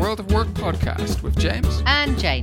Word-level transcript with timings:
World 0.00 0.18
of 0.18 0.32
Work 0.32 0.48
podcast 0.48 1.22
with 1.22 1.38
James 1.38 1.82
and 1.84 2.18
Jane. 2.18 2.42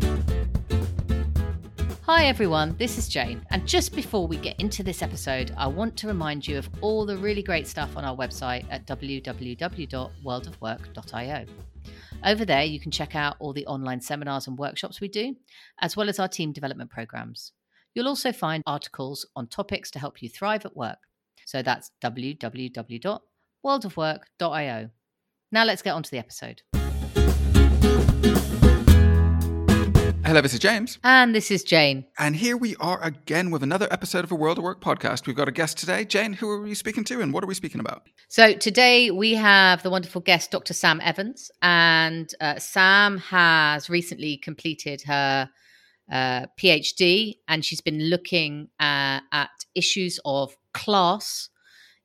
Hi 2.03 2.25
everyone, 2.25 2.75
this 2.77 2.99
is 2.99 3.09
Jane. 3.09 3.43
And 3.49 3.67
just 3.67 3.95
before 3.95 4.27
we 4.27 4.37
get 4.37 4.59
into 4.59 4.83
this 4.83 5.01
episode, 5.01 5.55
I 5.57 5.65
want 5.65 5.97
to 5.97 6.05
remind 6.05 6.47
you 6.47 6.59
of 6.59 6.69
all 6.81 7.03
the 7.03 7.17
really 7.17 7.41
great 7.41 7.67
stuff 7.67 7.97
on 7.97 8.05
our 8.05 8.15
website 8.15 8.63
at 8.69 8.85
www.worldofwork.io. 8.85 11.45
Over 12.23 12.45
there, 12.45 12.63
you 12.63 12.79
can 12.79 12.91
check 12.91 13.15
out 13.15 13.37
all 13.39 13.53
the 13.53 13.65
online 13.65 14.01
seminars 14.01 14.45
and 14.45 14.55
workshops 14.55 15.01
we 15.01 15.07
do, 15.07 15.35
as 15.81 15.97
well 15.97 16.09
as 16.09 16.19
our 16.19 16.27
team 16.27 16.51
development 16.51 16.91
programs. 16.91 17.53
You'll 17.95 18.07
also 18.07 18.31
find 18.31 18.61
articles 18.67 19.25
on 19.35 19.47
topics 19.47 19.89
to 19.91 19.99
help 19.99 20.21
you 20.21 20.29
thrive 20.29 20.63
at 20.63 20.77
work. 20.77 20.99
So 21.47 21.63
that's 21.63 21.89
www.worldofwork.io. 22.03 24.89
Now 25.51 25.65
let's 25.65 25.81
get 25.81 25.95
on 25.95 26.03
to 26.03 26.11
the 26.11 26.19
episode. 26.19 26.61
Hello, 30.27 30.41
this 30.41 30.53
is 30.53 30.59
James. 30.59 30.99
And 31.05 31.33
this 31.33 31.49
is 31.51 31.63
Jane. 31.63 32.03
And 32.19 32.35
here 32.35 32.57
we 32.57 32.75
are 32.81 33.01
again 33.01 33.49
with 33.49 33.63
another 33.63 33.87
episode 33.89 34.25
of 34.25 34.31
a 34.33 34.35
World 34.35 34.57
of 34.57 34.63
Work 34.65 34.81
podcast. 34.81 35.25
We've 35.25 35.37
got 35.37 35.47
a 35.47 35.53
guest 35.53 35.77
today. 35.77 36.03
Jane, 36.03 36.33
who 36.33 36.49
are 36.49 36.59
we 36.59 36.73
speaking 36.73 37.05
to 37.05 37.21
and 37.21 37.31
what 37.31 37.45
are 37.45 37.47
we 37.47 37.53
speaking 37.53 37.79
about? 37.79 38.09
So 38.27 38.51
today 38.51 39.09
we 39.09 39.35
have 39.35 39.83
the 39.83 39.89
wonderful 39.89 40.19
guest, 40.19 40.51
Dr. 40.51 40.73
Sam 40.73 40.99
Evans. 41.01 41.49
And 41.61 42.29
uh, 42.41 42.59
Sam 42.59 43.19
has 43.19 43.89
recently 43.89 44.35
completed 44.35 45.01
her 45.03 45.49
uh, 46.11 46.47
PhD 46.59 47.35
and 47.47 47.63
she's 47.63 47.79
been 47.79 48.09
looking 48.09 48.67
uh, 48.81 49.21
at 49.31 49.51
issues 49.75 50.19
of 50.25 50.57
class 50.73 51.47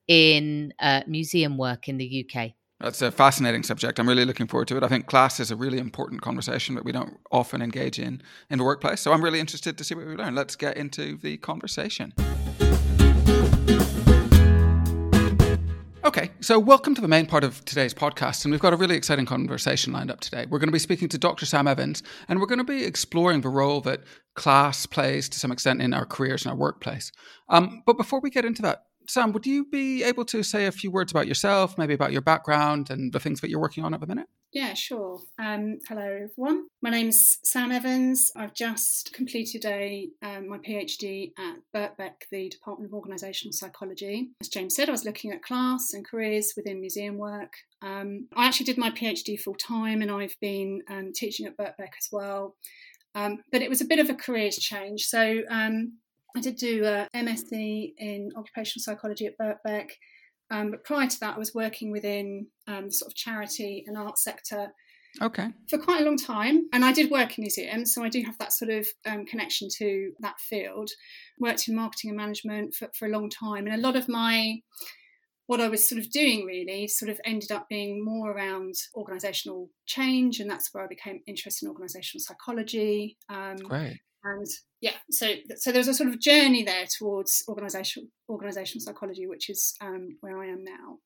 in 0.06 0.72
uh, 0.78 1.00
museum 1.08 1.58
work 1.58 1.88
in 1.88 1.98
the 1.98 2.24
UK. 2.24 2.52
That's 2.82 3.00
a 3.00 3.12
fascinating 3.12 3.62
subject. 3.62 4.00
I'm 4.00 4.08
really 4.08 4.24
looking 4.24 4.48
forward 4.48 4.66
to 4.66 4.76
it. 4.76 4.82
I 4.82 4.88
think 4.88 5.06
class 5.06 5.38
is 5.38 5.52
a 5.52 5.56
really 5.56 5.78
important 5.78 6.20
conversation 6.20 6.74
that 6.74 6.84
we 6.84 6.90
don't 6.90 7.16
often 7.30 7.62
engage 7.62 8.00
in 8.00 8.20
in 8.50 8.58
the 8.58 8.64
workplace. 8.64 9.00
So 9.00 9.12
I'm 9.12 9.22
really 9.22 9.38
interested 9.38 9.78
to 9.78 9.84
see 9.84 9.94
what 9.94 10.04
we 10.04 10.16
learn. 10.16 10.34
Let's 10.34 10.56
get 10.56 10.76
into 10.76 11.16
the 11.16 11.36
conversation. 11.36 12.12
Okay, 16.04 16.32
so 16.40 16.58
welcome 16.58 16.96
to 16.96 17.00
the 17.00 17.06
main 17.06 17.26
part 17.26 17.44
of 17.44 17.64
today's 17.64 17.94
podcast, 17.94 18.44
and 18.44 18.50
we've 18.50 18.60
got 18.60 18.72
a 18.72 18.76
really 18.76 18.96
exciting 18.96 19.26
conversation 19.26 19.92
lined 19.92 20.10
up 20.10 20.18
today. 20.18 20.46
We're 20.50 20.58
going 20.58 20.66
to 20.66 20.72
be 20.72 20.80
speaking 20.80 21.08
to 21.10 21.18
Dr. 21.18 21.46
Sam 21.46 21.68
Evans, 21.68 22.02
and 22.28 22.40
we're 22.40 22.46
going 22.46 22.58
to 22.58 22.64
be 22.64 22.84
exploring 22.84 23.42
the 23.42 23.48
role 23.48 23.80
that 23.82 24.00
class 24.34 24.86
plays 24.86 25.28
to 25.28 25.38
some 25.38 25.52
extent 25.52 25.80
in 25.80 25.94
our 25.94 26.04
careers 26.04 26.44
and 26.44 26.50
our 26.50 26.58
workplace. 26.58 27.12
Um, 27.48 27.84
but 27.86 27.96
before 27.96 28.18
we 28.18 28.28
get 28.28 28.44
into 28.44 28.60
that, 28.62 28.86
Sam, 29.08 29.32
would 29.32 29.46
you 29.46 29.64
be 29.64 30.02
able 30.04 30.24
to 30.26 30.42
say 30.42 30.66
a 30.66 30.72
few 30.72 30.90
words 30.90 31.12
about 31.12 31.26
yourself, 31.26 31.76
maybe 31.78 31.94
about 31.94 32.12
your 32.12 32.20
background 32.22 32.90
and 32.90 33.12
the 33.12 33.20
things 33.20 33.40
that 33.40 33.50
you're 33.50 33.60
working 33.60 33.84
on 33.84 33.94
at 33.94 34.00
the 34.00 34.06
minute? 34.06 34.28
Yeah, 34.52 34.74
sure. 34.74 35.20
Um, 35.38 35.78
hello, 35.88 36.28
everyone. 36.30 36.66
My 36.82 36.90
name's 36.90 37.38
Sam 37.42 37.72
Evans. 37.72 38.30
I've 38.36 38.54
just 38.54 39.14
completed 39.14 39.64
a 39.64 40.08
um, 40.20 40.48
my 40.48 40.58
PhD 40.58 41.32
at 41.38 41.56
Birkbeck, 41.74 42.28
the 42.30 42.50
Department 42.50 42.92
of 42.92 43.00
Organisational 43.00 43.54
Psychology. 43.54 44.28
As 44.42 44.48
James 44.48 44.74
said, 44.74 44.90
I 44.90 44.92
was 44.92 45.06
looking 45.06 45.32
at 45.32 45.42
class 45.42 45.94
and 45.94 46.06
careers 46.06 46.52
within 46.54 46.80
museum 46.80 47.16
work. 47.16 47.54
Um, 47.80 48.28
I 48.36 48.46
actually 48.46 48.66
did 48.66 48.76
my 48.76 48.90
PhD 48.90 49.40
full 49.40 49.54
time, 49.54 50.02
and 50.02 50.10
I've 50.10 50.36
been 50.40 50.82
um, 50.90 51.12
teaching 51.14 51.46
at 51.46 51.56
Birkbeck 51.56 51.96
as 51.98 52.08
well. 52.12 52.56
Um, 53.14 53.38
but 53.50 53.62
it 53.62 53.70
was 53.70 53.80
a 53.80 53.86
bit 53.86 53.98
of 53.98 54.10
a 54.10 54.14
careers 54.14 54.56
change. 54.56 55.04
So 55.04 55.42
um, 55.50 55.98
I 56.36 56.40
did 56.40 56.56
do 56.56 56.84
a 56.84 57.08
MSc 57.14 57.92
in 57.98 58.30
occupational 58.36 58.82
psychology 58.82 59.26
at 59.26 59.38
Birkbeck. 59.38 59.90
Um, 60.50 60.70
but 60.70 60.84
prior 60.84 61.08
to 61.08 61.20
that, 61.20 61.36
I 61.36 61.38
was 61.38 61.54
working 61.54 61.90
within 61.90 62.46
um, 62.68 62.90
sort 62.90 63.10
of 63.10 63.16
charity 63.16 63.84
and 63.86 63.96
art 63.96 64.18
sector. 64.18 64.68
Okay. 65.20 65.48
For 65.68 65.78
quite 65.78 66.02
a 66.02 66.04
long 66.04 66.16
time. 66.16 66.68
And 66.72 66.84
I 66.84 66.92
did 66.92 67.10
work 67.10 67.36
in 67.36 67.42
museums, 67.42 67.92
so 67.92 68.02
I 68.02 68.08
do 68.08 68.22
have 68.22 68.38
that 68.38 68.52
sort 68.52 68.70
of 68.70 68.86
um, 69.06 69.26
connection 69.26 69.68
to 69.78 70.12
that 70.20 70.40
field. 70.40 70.90
Worked 71.38 71.68
in 71.68 71.74
marketing 71.74 72.10
and 72.10 72.16
management 72.16 72.74
for, 72.74 72.88
for 72.98 73.06
a 73.06 73.10
long 73.10 73.28
time. 73.28 73.66
And 73.66 73.74
a 73.74 73.86
lot 73.86 73.96
of 73.96 74.08
my, 74.08 74.60
what 75.46 75.60
I 75.60 75.68
was 75.68 75.86
sort 75.86 76.00
of 76.00 76.10
doing 76.10 76.46
really 76.46 76.88
sort 76.88 77.10
of 77.10 77.20
ended 77.26 77.50
up 77.50 77.66
being 77.68 78.02
more 78.02 78.30
around 78.30 78.74
organisational 78.96 79.68
change. 79.86 80.38
And 80.38 80.50
that's 80.50 80.70
where 80.72 80.84
I 80.84 80.86
became 80.86 81.20
interested 81.26 81.66
in 81.66 81.74
organisational 81.74 82.20
psychology. 82.20 83.18
Um, 83.28 83.56
Great 83.56 84.00
and 84.24 84.46
yeah, 84.80 84.94
so 85.10 85.34
so 85.56 85.72
there's 85.72 85.88
a 85.88 85.94
sort 85.94 86.08
of 86.08 86.20
journey 86.20 86.62
there 86.62 86.86
towards 86.98 87.42
organizational 87.48 88.08
organizational 88.28 88.82
psychology, 88.82 89.26
which 89.26 89.48
is 89.50 89.74
um, 89.80 90.16
where 90.20 90.38
I 90.38 90.46
am 90.46 90.64
now. 90.64 90.98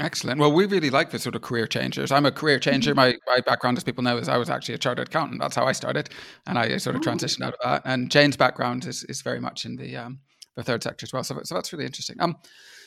Excellent. 0.00 0.40
Well, 0.40 0.52
we 0.52 0.66
really 0.66 0.90
like 0.90 1.10
the 1.10 1.20
sort 1.20 1.36
of 1.36 1.42
career 1.42 1.68
changers. 1.68 2.10
I'm 2.10 2.26
a 2.26 2.32
career 2.32 2.58
changer. 2.58 2.90
Mm-hmm. 2.90 2.96
My 2.96 3.16
my 3.26 3.40
background, 3.40 3.78
as 3.78 3.84
people 3.84 4.02
know, 4.02 4.16
is 4.16 4.28
I 4.28 4.38
was 4.38 4.50
actually 4.50 4.74
a 4.74 4.78
chartered 4.78 5.08
accountant. 5.08 5.40
That's 5.40 5.54
how 5.54 5.66
I 5.66 5.72
started, 5.72 6.10
and 6.46 6.58
I 6.58 6.76
sort 6.78 6.96
of 6.96 7.02
oh. 7.06 7.10
transitioned 7.10 7.42
out 7.42 7.54
of 7.54 7.60
that. 7.62 7.82
And 7.84 8.10
Jane's 8.10 8.36
background 8.36 8.86
is 8.86 9.04
is 9.04 9.22
very 9.22 9.40
much 9.40 9.64
in 9.64 9.76
the 9.76 9.96
um, 9.96 10.20
the 10.56 10.64
third 10.64 10.82
sector 10.82 11.04
as 11.04 11.12
well. 11.12 11.22
So 11.22 11.38
so 11.44 11.54
that's 11.54 11.72
really 11.72 11.86
interesting. 11.86 12.16
Um, 12.20 12.36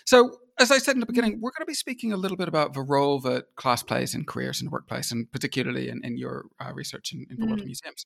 so 0.05 0.37
as 0.59 0.71
I 0.71 0.79
said 0.79 0.95
in 0.95 0.99
the 0.99 1.05
beginning, 1.05 1.39
we're 1.41 1.51
going 1.51 1.65
to 1.65 1.65
be 1.65 1.73
speaking 1.73 2.11
a 2.11 2.17
little 2.17 2.37
bit 2.37 2.47
about 2.47 2.73
the 2.73 2.81
role 2.81 3.19
that 3.21 3.45
class 3.55 3.83
plays 3.83 4.15
in 4.15 4.25
careers 4.25 4.59
in 4.59 4.65
the 4.65 4.71
workplace, 4.71 5.11
and 5.11 5.31
particularly 5.31 5.89
in, 5.89 6.01
in 6.03 6.17
your 6.17 6.45
uh, 6.59 6.73
research 6.73 7.13
in, 7.13 7.25
in 7.29 7.37
the 7.39 7.45
world 7.45 7.59
of 7.59 7.63
mm. 7.63 7.67
museums. 7.67 8.05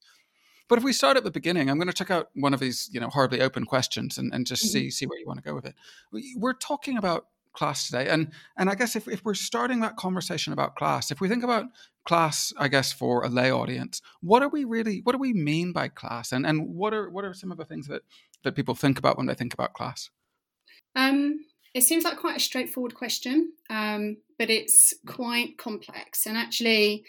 But 0.71 0.77
if 0.77 0.85
we 0.85 0.93
start 0.93 1.17
at 1.17 1.25
the 1.25 1.31
beginning, 1.31 1.69
I'm 1.69 1.75
going 1.75 1.89
to 1.89 1.93
check 1.93 2.09
out 2.09 2.29
one 2.33 2.53
of 2.53 2.61
these, 2.61 2.89
you 2.93 3.01
know, 3.01 3.09
horribly 3.09 3.41
open 3.41 3.65
questions 3.65 4.17
and, 4.17 4.33
and 4.33 4.47
just 4.47 4.63
mm-hmm. 4.63 4.71
see 4.71 4.89
see 4.89 5.05
where 5.05 5.19
you 5.19 5.27
want 5.27 5.37
to 5.37 5.43
go 5.43 5.53
with 5.53 5.65
it. 5.65 5.75
We're 6.37 6.53
talking 6.53 6.97
about 6.97 7.25
class 7.51 7.87
today, 7.87 8.07
and 8.07 8.31
and 8.57 8.69
I 8.69 8.75
guess 8.75 8.95
if, 8.95 9.05
if 9.09 9.25
we're 9.25 9.33
starting 9.33 9.81
that 9.81 9.97
conversation 9.97 10.53
about 10.53 10.77
class, 10.77 11.11
if 11.11 11.19
we 11.19 11.27
think 11.27 11.43
about 11.43 11.65
class, 12.05 12.53
I 12.57 12.69
guess 12.69 12.93
for 12.93 13.21
a 13.21 13.27
lay 13.27 13.51
audience, 13.51 14.01
what 14.21 14.43
are 14.43 14.47
we 14.47 14.63
really? 14.63 15.01
What 15.03 15.11
do 15.11 15.17
we 15.17 15.33
mean 15.33 15.73
by 15.73 15.89
class, 15.89 16.31
and 16.31 16.45
and 16.45 16.69
what 16.69 16.93
are 16.93 17.09
what 17.09 17.25
are 17.25 17.33
some 17.33 17.51
of 17.51 17.57
the 17.57 17.65
things 17.65 17.89
that 17.89 18.03
that 18.45 18.55
people 18.55 18.73
think 18.73 18.97
about 18.97 19.17
when 19.17 19.25
they 19.25 19.35
think 19.35 19.53
about 19.53 19.73
class? 19.73 20.09
Um, 20.95 21.43
it 21.73 21.81
seems 21.81 22.05
like 22.05 22.15
quite 22.15 22.37
a 22.37 22.39
straightforward 22.39 22.95
question, 22.95 23.51
um, 23.69 24.19
but 24.39 24.49
it's 24.49 24.93
quite 25.05 25.57
complex, 25.57 26.25
and 26.25 26.37
actually 26.37 27.03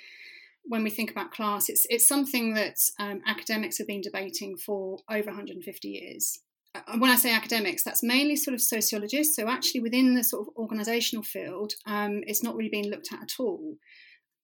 when 0.64 0.84
we 0.84 0.90
think 0.90 1.10
about 1.10 1.32
class, 1.32 1.68
it's 1.68 1.84
it's 1.88 2.06
something 2.06 2.54
that 2.54 2.76
um, 2.98 3.20
academics 3.26 3.78
have 3.78 3.86
been 3.86 4.00
debating 4.00 4.56
for 4.56 4.98
over 5.10 5.26
150 5.26 5.88
years. 5.88 6.38
Uh, 6.74 6.98
when 6.98 7.10
I 7.10 7.16
say 7.16 7.34
academics, 7.34 7.84
that's 7.84 8.02
mainly 8.02 8.36
sort 8.36 8.54
of 8.54 8.60
sociologists. 8.60 9.36
So 9.36 9.48
actually, 9.48 9.80
within 9.80 10.14
the 10.14 10.24
sort 10.24 10.46
of 10.46 10.54
organisational 10.54 11.24
field, 11.24 11.72
um, 11.86 12.22
it's 12.26 12.42
not 12.42 12.56
really 12.56 12.70
being 12.70 12.90
looked 12.90 13.12
at 13.12 13.22
at 13.22 13.32
all. 13.38 13.76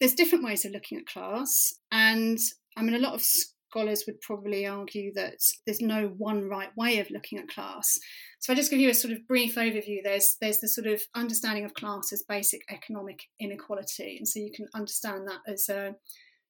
There's 0.00 0.14
different 0.14 0.44
ways 0.44 0.64
of 0.64 0.72
looking 0.72 0.98
at 0.98 1.06
class, 1.06 1.74
and 1.90 2.38
I 2.76 2.82
mean, 2.82 2.94
a 2.94 3.00
lot 3.00 3.14
of 3.14 3.24
scholars 3.70 4.04
would 4.06 4.20
probably 4.20 4.66
argue 4.66 5.12
that 5.14 5.34
there's 5.66 5.80
no 5.80 6.08
one 6.16 6.48
right 6.48 6.70
way 6.76 6.98
of 6.98 7.10
looking 7.10 7.38
at 7.38 7.48
class. 7.48 7.98
So 8.40 8.52
I 8.52 8.56
just 8.56 8.70
give 8.70 8.80
you 8.80 8.90
a 8.90 8.94
sort 8.94 9.12
of 9.12 9.26
brief 9.26 9.56
overview. 9.56 9.98
There's 10.02 10.36
there's 10.40 10.60
the 10.60 10.68
sort 10.68 10.86
of 10.86 11.02
understanding 11.14 11.64
of 11.64 11.74
class 11.74 12.12
as 12.12 12.22
basic 12.28 12.62
economic 12.70 13.20
inequality, 13.40 14.16
and 14.18 14.26
so 14.26 14.40
you 14.40 14.52
can 14.54 14.66
understand 14.74 15.28
that 15.28 15.40
as 15.46 15.68
a 15.68 15.94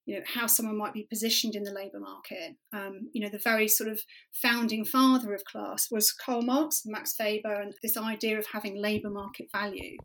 you 0.08 0.16
know 0.16 0.22
how 0.26 0.46
someone 0.46 0.78
might 0.78 0.94
be 0.94 1.06
positioned 1.10 1.54
in 1.54 1.64
the 1.64 1.72
labour 1.72 2.00
market. 2.00 2.56
Um, 2.72 3.10
you 3.12 3.22
know, 3.22 3.28
the 3.30 3.42
very 3.44 3.68
sort 3.68 3.90
of 3.90 4.00
founding 4.32 4.86
father 4.86 5.34
of 5.34 5.44
class 5.44 5.88
was 5.90 6.12
Karl 6.12 6.40
Marx, 6.40 6.82
Max 6.86 7.14
Weber, 7.20 7.60
and 7.60 7.74
this 7.82 7.96
idea 7.96 8.38
of 8.38 8.46
having 8.50 8.80
labour 8.80 9.10
market 9.10 9.48
value. 9.52 9.98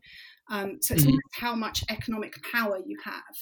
Um, 0.50 0.76
so 0.82 0.94
it's 0.94 1.06
mm-hmm. 1.06 1.16
how 1.40 1.54
much 1.54 1.82
economic 1.88 2.34
power 2.52 2.78
you 2.84 2.98
have. 3.02 3.34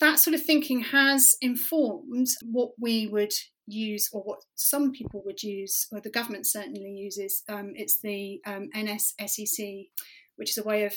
That 0.00 0.18
sort 0.18 0.34
of 0.34 0.44
thinking 0.44 0.80
has 0.80 1.34
informed 1.40 2.28
what 2.44 2.70
we 2.78 3.06
would 3.06 3.32
use, 3.66 4.08
or 4.12 4.22
what 4.22 4.40
some 4.54 4.92
people 4.92 5.22
would 5.24 5.42
use, 5.42 5.86
or 5.90 6.00
the 6.00 6.10
government 6.10 6.46
certainly 6.46 6.90
uses. 6.90 7.42
Um, 7.48 7.72
it's 7.74 8.00
the 8.00 8.40
um, 8.46 8.68
NSSEC, 8.74 9.88
which 10.36 10.50
is 10.50 10.58
a 10.58 10.66
way 10.66 10.84
of 10.84 10.94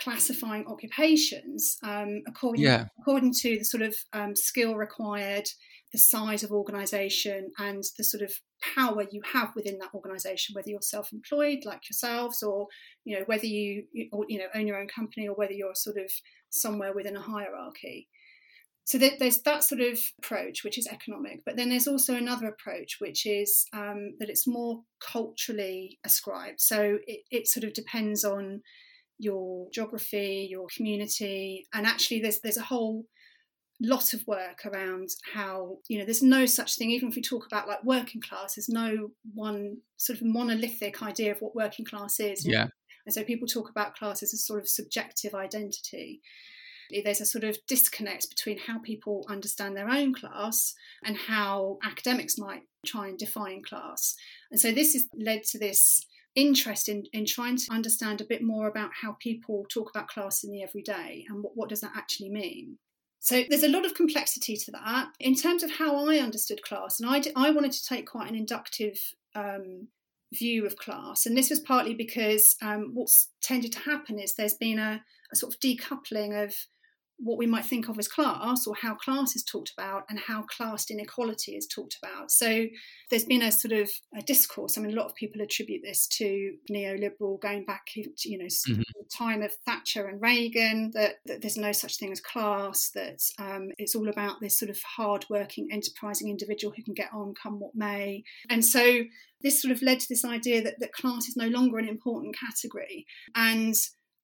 classifying 0.00 0.66
occupations 0.66 1.76
um, 1.84 2.22
according 2.26 2.62
yeah. 2.62 2.86
according 3.00 3.32
to 3.32 3.58
the 3.58 3.64
sort 3.64 3.82
of 3.82 3.94
um, 4.12 4.34
skill 4.34 4.74
required, 4.74 5.44
the 5.92 5.98
size 5.98 6.42
of 6.42 6.50
organisation, 6.50 7.50
and 7.58 7.84
the 7.96 8.04
sort 8.04 8.22
of 8.22 8.32
power 8.74 9.04
you 9.10 9.20
have 9.32 9.52
within 9.54 9.78
that 9.78 9.90
organisation. 9.94 10.54
Whether 10.54 10.70
you're 10.70 10.80
self-employed 10.82 11.60
like 11.64 11.88
yourselves, 11.88 12.42
or 12.42 12.66
you 13.04 13.18
know 13.18 13.24
whether 13.26 13.46
you 13.46 13.84
or, 14.12 14.24
you 14.28 14.38
know 14.38 14.46
own 14.54 14.66
your 14.66 14.80
own 14.80 14.88
company, 14.88 15.28
or 15.28 15.34
whether 15.34 15.52
you're 15.52 15.74
sort 15.74 15.96
of 15.96 16.10
somewhere 16.50 16.92
within 16.92 17.16
a 17.16 17.22
hierarchy. 17.22 18.08
So 18.86 18.98
there's 18.98 19.40
that 19.42 19.64
sort 19.64 19.80
of 19.80 19.98
approach, 20.18 20.62
which 20.62 20.76
is 20.76 20.86
economic, 20.86 21.42
but 21.46 21.56
then 21.56 21.70
there's 21.70 21.88
also 21.88 22.14
another 22.14 22.48
approach, 22.48 22.96
which 22.98 23.24
is 23.24 23.64
um, 23.72 24.12
that 24.20 24.28
it's 24.28 24.46
more 24.46 24.82
culturally 25.00 25.98
ascribed. 26.04 26.60
So 26.60 26.98
it, 27.06 27.20
it 27.30 27.48
sort 27.48 27.64
of 27.64 27.72
depends 27.72 28.24
on 28.24 28.60
your 29.18 29.68
geography, 29.72 30.46
your 30.50 30.66
community, 30.74 31.66
and 31.72 31.86
actually 31.86 32.20
there's 32.20 32.40
there's 32.40 32.58
a 32.58 32.62
whole 32.62 33.06
lot 33.80 34.12
of 34.12 34.26
work 34.26 34.66
around 34.66 35.08
how 35.32 35.78
you 35.88 35.98
know 35.98 36.04
there's 36.04 36.22
no 36.22 36.46
such 36.46 36.76
thing 36.76 36.90
even 36.90 37.08
if 37.08 37.16
we 37.16 37.22
talk 37.22 37.44
about 37.44 37.66
like 37.66 37.82
working 37.82 38.20
class 38.20 38.54
there's 38.54 38.68
no 38.68 39.10
one 39.34 39.76
sort 39.96 40.16
of 40.16 40.24
monolithic 40.24 41.02
idea 41.02 41.32
of 41.32 41.38
what 41.40 41.56
working 41.56 41.84
class 41.84 42.20
is. 42.20 42.46
Yeah. 42.46 42.68
And 43.06 43.14
so 43.14 43.24
people 43.24 43.48
talk 43.48 43.70
about 43.70 43.96
class 43.96 44.22
as 44.22 44.32
a 44.32 44.36
sort 44.36 44.60
of 44.60 44.68
subjective 44.68 45.34
identity 45.34 46.20
there's 46.90 47.20
a 47.20 47.26
sort 47.26 47.44
of 47.44 47.58
disconnect 47.66 48.28
between 48.28 48.58
how 48.58 48.78
people 48.78 49.26
understand 49.28 49.76
their 49.76 49.88
own 49.88 50.14
class 50.14 50.74
and 51.04 51.16
how 51.16 51.78
academics 51.82 52.38
might 52.38 52.62
try 52.84 53.08
and 53.08 53.18
define 53.18 53.62
class. 53.62 54.14
And 54.50 54.60
so 54.60 54.72
this 54.72 54.94
has 54.94 55.08
led 55.16 55.44
to 55.44 55.58
this 55.58 56.06
interest 56.34 56.88
in, 56.88 57.04
in 57.12 57.26
trying 57.26 57.56
to 57.56 57.72
understand 57.72 58.20
a 58.20 58.26
bit 58.26 58.42
more 58.42 58.66
about 58.66 58.90
how 59.00 59.16
people 59.20 59.64
talk 59.72 59.90
about 59.90 60.08
class 60.08 60.42
in 60.42 60.50
the 60.50 60.62
everyday 60.62 61.24
and 61.28 61.42
what, 61.42 61.52
what 61.56 61.68
does 61.68 61.80
that 61.80 61.92
actually 61.96 62.28
mean. 62.28 62.78
So 63.20 63.42
there's 63.48 63.62
a 63.62 63.68
lot 63.68 63.86
of 63.86 63.94
complexity 63.94 64.56
to 64.56 64.70
that. 64.72 65.08
In 65.18 65.34
terms 65.34 65.62
of 65.62 65.70
how 65.70 66.10
I 66.10 66.18
understood 66.18 66.62
class, 66.62 67.00
and 67.00 67.08
I, 67.08 67.22
I 67.34 67.50
wanted 67.52 67.72
to 67.72 67.84
take 67.86 68.06
quite 68.06 68.28
an 68.28 68.36
inductive 68.36 68.98
um, 69.34 69.88
view 70.34 70.66
of 70.66 70.76
class. 70.76 71.26
And 71.26 71.36
this 71.36 71.50
was 71.50 71.60
partly 71.60 71.94
because 71.94 72.56
um, 72.60 72.90
what's 72.92 73.30
tended 73.42 73.72
to 73.72 73.78
happen 73.80 74.18
is 74.18 74.34
there's 74.34 74.54
been 74.54 74.78
a, 74.78 75.02
a, 75.32 75.36
sort 75.36 75.54
of 75.54 75.60
decoupling 75.60 76.44
of 76.44 76.54
what 77.18 77.38
we 77.38 77.46
might 77.46 77.64
think 77.64 77.88
of 77.88 77.98
as 77.98 78.08
class 78.08 78.66
or 78.66 78.74
how 78.74 78.94
class 78.94 79.36
is 79.36 79.44
talked 79.44 79.72
about 79.76 80.02
and 80.08 80.18
how 80.18 80.42
class 80.42 80.90
inequality 80.90 81.52
is 81.52 81.66
talked 81.66 81.96
about. 82.02 82.30
So 82.30 82.66
there's 83.08 83.24
been 83.24 83.42
a 83.42 83.52
sort 83.52 83.72
of 83.72 83.90
a 84.16 84.22
discourse. 84.22 84.76
I 84.76 84.80
mean, 84.80 84.92
a 84.92 85.00
lot 85.00 85.06
of 85.06 85.14
people 85.14 85.40
attribute 85.40 85.82
this 85.84 86.06
to 86.08 86.54
neoliberal 86.70 87.40
going 87.40 87.64
back, 87.64 87.86
to, 87.94 88.28
you 88.28 88.38
know, 88.38 88.46
mm-hmm. 88.46 88.82
time 89.16 89.42
of 89.42 89.52
Thatcher 89.64 90.06
and 90.06 90.20
Reagan, 90.20 90.90
that, 90.94 91.16
that, 91.26 91.40
there's 91.40 91.56
no 91.56 91.72
such 91.72 91.98
thing 91.98 92.10
as 92.12 92.20
class, 92.20 92.90
that 92.94 93.22
um, 93.38 93.68
it's 93.78 93.94
all 93.94 94.08
about 94.08 94.40
this 94.40 94.58
sort 94.58 94.70
of 94.70 94.80
hard-working, 94.82 95.68
enterprising 95.70 96.28
individual 96.28 96.74
who 96.76 96.82
can 96.82 96.94
get 96.94 97.10
on 97.14 97.34
come 97.40 97.60
what 97.60 97.74
may. 97.74 98.24
And 98.50 98.64
so 98.64 99.02
this 99.40 99.62
sort 99.62 99.72
of 99.72 99.82
led 99.82 100.00
to 100.00 100.06
this 100.08 100.24
idea 100.24 100.62
that, 100.62 100.80
that 100.80 100.92
class 100.92 101.28
is 101.28 101.36
no 101.36 101.48
longer 101.48 101.78
an 101.78 101.88
important 101.88 102.36
category. 102.36 103.06
And 103.34 103.74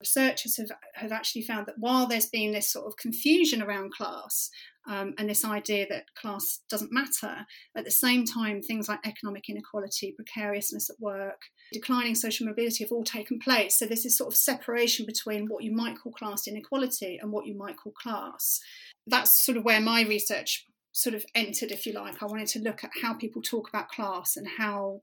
researchers 0.01 0.57
have, 0.57 0.71
have 0.95 1.11
actually 1.11 1.43
found 1.43 1.65
that 1.67 1.77
while 1.77 2.07
there's 2.07 2.29
been 2.29 2.51
this 2.51 2.71
sort 2.71 2.85
of 2.87 2.97
confusion 2.97 3.61
around 3.61 3.93
class 3.93 4.49
um, 4.87 5.13
and 5.17 5.29
this 5.29 5.45
idea 5.45 5.85
that 5.89 6.05
class 6.19 6.61
doesn't 6.69 6.91
matter, 6.91 7.45
at 7.75 7.85
the 7.85 7.91
same 7.91 8.25
time, 8.25 8.61
things 8.61 8.89
like 8.89 8.99
economic 9.05 9.47
inequality, 9.47 10.13
precariousness 10.15 10.89
at 10.89 10.99
work, 10.99 11.39
declining 11.71 12.15
social 12.15 12.47
mobility 12.47 12.83
have 12.83 12.91
all 12.91 13.03
taken 13.03 13.39
place. 13.39 13.77
So 13.77 13.85
this 13.85 14.05
sort 14.17 14.33
of 14.33 14.37
separation 14.37 15.05
between 15.05 15.47
what 15.47 15.63
you 15.63 15.73
might 15.73 15.99
call 16.01 16.11
class 16.11 16.47
inequality 16.47 17.19
and 17.21 17.31
what 17.31 17.45
you 17.45 17.55
might 17.55 17.77
call 17.77 17.93
class. 17.93 18.59
That's 19.07 19.45
sort 19.45 19.57
of 19.57 19.63
where 19.63 19.81
my 19.81 20.01
research 20.01 20.65
sort 20.91 21.15
of 21.15 21.25
entered, 21.35 21.71
if 21.71 21.85
you 21.85 21.93
like. 21.93 22.21
I 22.21 22.25
wanted 22.25 22.47
to 22.47 22.59
look 22.59 22.83
at 22.83 22.91
how 23.01 23.13
people 23.13 23.41
talk 23.41 23.69
about 23.69 23.89
class 23.89 24.35
and 24.35 24.47
how 24.57 25.01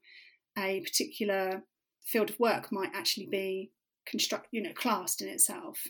a 0.56 0.80
particular 0.80 1.62
field 2.04 2.30
of 2.30 2.40
work 2.40 2.72
might 2.72 2.90
actually 2.94 3.28
be 3.30 3.70
construct, 4.08 4.48
you 4.50 4.62
know, 4.62 4.72
classed 4.74 5.22
in 5.22 5.28
itself. 5.28 5.86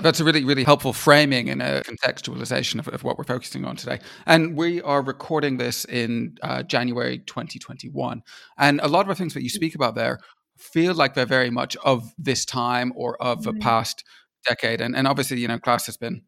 That's 0.00 0.20
a 0.20 0.24
really, 0.24 0.44
really 0.44 0.64
helpful 0.64 0.92
framing 0.92 1.50
and 1.50 1.60
a 1.60 1.82
contextualization 1.82 2.78
of, 2.78 2.88
of, 2.88 3.02
what 3.02 3.18
we're 3.18 3.24
focusing 3.24 3.64
on 3.64 3.76
today. 3.76 3.98
And 4.26 4.56
we 4.56 4.80
are 4.80 5.02
recording 5.02 5.56
this 5.56 5.84
in 5.84 6.38
uh, 6.42 6.62
January 6.62 7.18
2021. 7.18 8.22
And 8.58 8.80
a 8.80 8.88
lot 8.88 9.02
of 9.02 9.08
the 9.08 9.14
things 9.16 9.34
that 9.34 9.42
you 9.42 9.48
speak 9.48 9.74
about 9.74 9.96
there 9.96 10.20
feel 10.56 10.94
like 10.94 11.14
they're 11.14 11.26
very 11.26 11.50
much 11.50 11.76
of 11.84 12.14
this 12.16 12.44
time 12.44 12.92
or 12.94 13.20
of 13.20 13.40
mm-hmm. 13.40 13.56
a 13.56 13.60
past 13.60 14.04
decade. 14.46 14.80
And, 14.80 14.94
and 14.94 15.08
obviously, 15.08 15.40
you 15.40 15.48
know, 15.48 15.58
class 15.58 15.86
has 15.86 15.96
been 15.96 16.22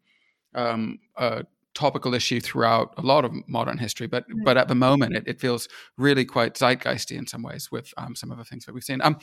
um, 0.53 0.99
a 1.15 1.45
topical 1.75 2.13
issue 2.13 2.39
throughout 2.39 2.93
a 2.97 3.01
lot 3.01 3.25
of 3.25 3.33
modern 3.47 3.77
history, 3.77 4.07
but 4.07 4.23
mm-hmm. 4.23 4.43
but 4.43 4.57
at 4.57 4.67
the 4.67 4.75
moment 4.75 5.15
it, 5.15 5.23
it, 5.27 5.39
feels 5.39 5.67
really 5.97 6.25
quite 6.25 6.55
zeitgeisty 6.55 7.17
in 7.17 7.27
some 7.27 7.43
ways 7.43 7.69
with 7.71 7.93
um, 7.97 8.15
some 8.15 8.31
of 8.31 8.37
the 8.37 8.45
things 8.45 8.65
that 8.65 8.73
we've 8.73 8.83
seen. 8.83 9.01
Um, 9.01 9.19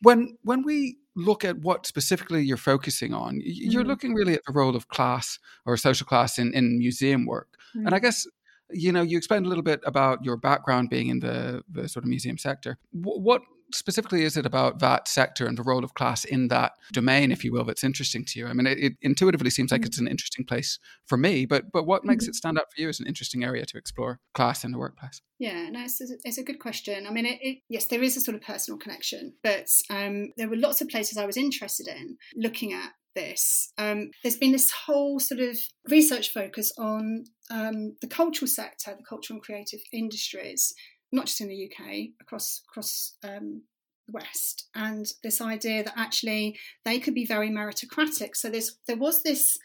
when 0.00 0.38
when 0.42 0.62
we 0.62 0.96
look 1.16 1.44
at 1.44 1.58
what 1.58 1.86
specifically 1.86 2.42
you're 2.42 2.56
focusing 2.56 3.12
on, 3.12 3.40
you're 3.42 3.84
mm. 3.84 3.88
looking 3.88 4.14
really 4.14 4.34
at 4.34 4.44
the 4.46 4.52
role 4.52 4.76
of 4.76 4.88
class 4.88 5.38
or 5.64 5.76
social 5.76 6.06
class 6.06 6.38
in, 6.38 6.54
in 6.54 6.78
museum 6.78 7.26
work. 7.26 7.48
Mm. 7.76 7.86
And 7.86 7.94
I 7.94 7.98
mm. 7.98 8.02
guess, 8.02 8.26
you 8.70 8.92
know, 8.92 9.02
you 9.02 9.16
explained 9.16 9.46
a 9.46 9.48
little 9.48 9.64
bit 9.64 9.80
about 9.84 10.24
your 10.24 10.36
background 10.36 10.90
being 10.90 11.08
in 11.08 11.20
the, 11.20 11.62
the 11.68 11.88
sort 11.88 12.04
of 12.04 12.10
museum 12.10 12.38
sector. 12.38 12.78
W- 12.94 13.20
what 13.20 13.42
specifically 13.72 14.22
is 14.22 14.36
it 14.36 14.46
about 14.46 14.78
that 14.80 15.08
sector 15.08 15.46
and 15.46 15.56
the 15.56 15.62
role 15.62 15.84
of 15.84 15.94
class 15.94 16.24
in 16.24 16.48
that 16.48 16.72
domain, 16.92 17.32
if 17.32 17.44
you 17.44 17.52
will, 17.52 17.64
that's 17.64 17.84
interesting 17.84 18.24
to 18.26 18.38
you? 18.38 18.46
I 18.46 18.52
mean, 18.52 18.66
it, 18.66 18.78
it 18.78 18.92
intuitively 19.02 19.50
seems 19.50 19.72
like 19.72 19.82
mm. 19.82 19.86
it's 19.86 19.98
an 19.98 20.08
interesting 20.08 20.44
place 20.44 20.78
for 21.06 21.16
me, 21.16 21.46
but 21.46 21.72
but 21.72 21.84
what 21.84 22.04
makes 22.04 22.24
mm-hmm. 22.24 22.30
it 22.30 22.36
stand 22.36 22.58
out 22.58 22.72
for 22.74 22.80
you 22.80 22.88
as 22.88 23.00
an 23.00 23.06
interesting 23.06 23.44
area 23.44 23.64
to 23.66 23.78
explore 23.78 24.20
class 24.34 24.64
in 24.64 24.72
the 24.72 24.78
workplace? 24.78 25.20
Yeah, 25.38 25.68
no, 25.70 25.84
it's, 25.84 26.00
it's 26.00 26.38
a 26.38 26.44
good 26.44 26.58
question. 26.60 27.06
I 27.06 27.10
mean, 27.10 27.26
it, 27.26 27.38
it, 27.42 27.58
yes, 27.68 27.86
there 27.88 28.02
is 28.02 28.16
a 28.16 28.20
sort 28.20 28.36
of 28.36 28.42
personal 28.42 28.78
connection, 28.78 29.34
but 29.42 29.66
um, 29.90 30.32
there 30.36 30.48
were 30.48 30.56
lots 30.56 30.80
of 30.80 30.88
places 30.88 31.18
I 31.18 31.26
was 31.26 31.36
interested 31.36 31.88
in 31.88 32.16
looking 32.34 32.72
at 32.72 32.92
this. 33.16 33.72
Um, 33.78 34.10
there's 34.22 34.36
been 34.36 34.52
this 34.52 34.70
whole 34.70 35.18
sort 35.18 35.40
of 35.40 35.58
research 35.88 36.32
focus 36.32 36.70
on 36.78 37.24
um, 37.50 37.96
the 38.00 38.06
cultural 38.06 38.46
sector, 38.46 38.94
the 38.96 39.04
cultural 39.08 39.36
and 39.36 39.42
creative 39.42 39.80
industries, 39.92 40.72
not 41.12 41.26
just 41.26 41.40
in 41.40 41.48
the 41.48 41.70
UK, 41.70 42.10
across 42.20 42.62
across 42.68 43.14
um, 43.24 43.62
the 44.06 44.12
West, 44.12 44.68
and 44.74 45.06
this 45.22 45.40
idea 45.40 45.84
that 45.84 45.94
actually 45.96 46.58
they 46.84 46.98
could 46.98 47.14
be 47.14 47.26
very 47.26 47.50
meritocratic. 47.50 48.36
So 48.36 48.48
there's 48.48 48.78
there 48.86 48.96
was 48.96 49.22
this 49.22 49.58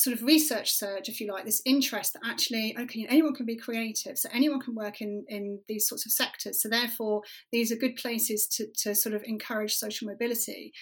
sort 0.00 0.16
of 0.16 0.22
research 0.22 0.72
surge, 0.72 1.10
if 1.10 1.20
you 1.20 1.30
like, 1.30 1.44
this 1.44 1.60
interest 1.66 2.14
that 2.14 2.22
actually, 2.24 2.74
okay, 2.80 3.06
anyone 3.10 3.34
can 3.34 3.44
be 3.44 3.54
creative, 3.56 4.16
so 4.16 4.30
anyone 4.32 4.60
can 4.60 4.74
work 4.74 5.02
in 5.02 5.24
in 5.28 5.60
these 5.68 5.86
sorts 5.86 6.06
of 6.06 6.12
sectors. 6.12 6.62
So 6.62 6.68
therefore, 6.68 7.22
these 7.52 7.70
are 7.70 7.76
good 7.76 7.96
places 7.96 8.46
to 8.56 8.66
to 8.82 8.94
sort 8.94 9.14
of 9.14 9.22
encourage 9.24 9.74
social 9.74 10.08
mobility. 10.08 10.72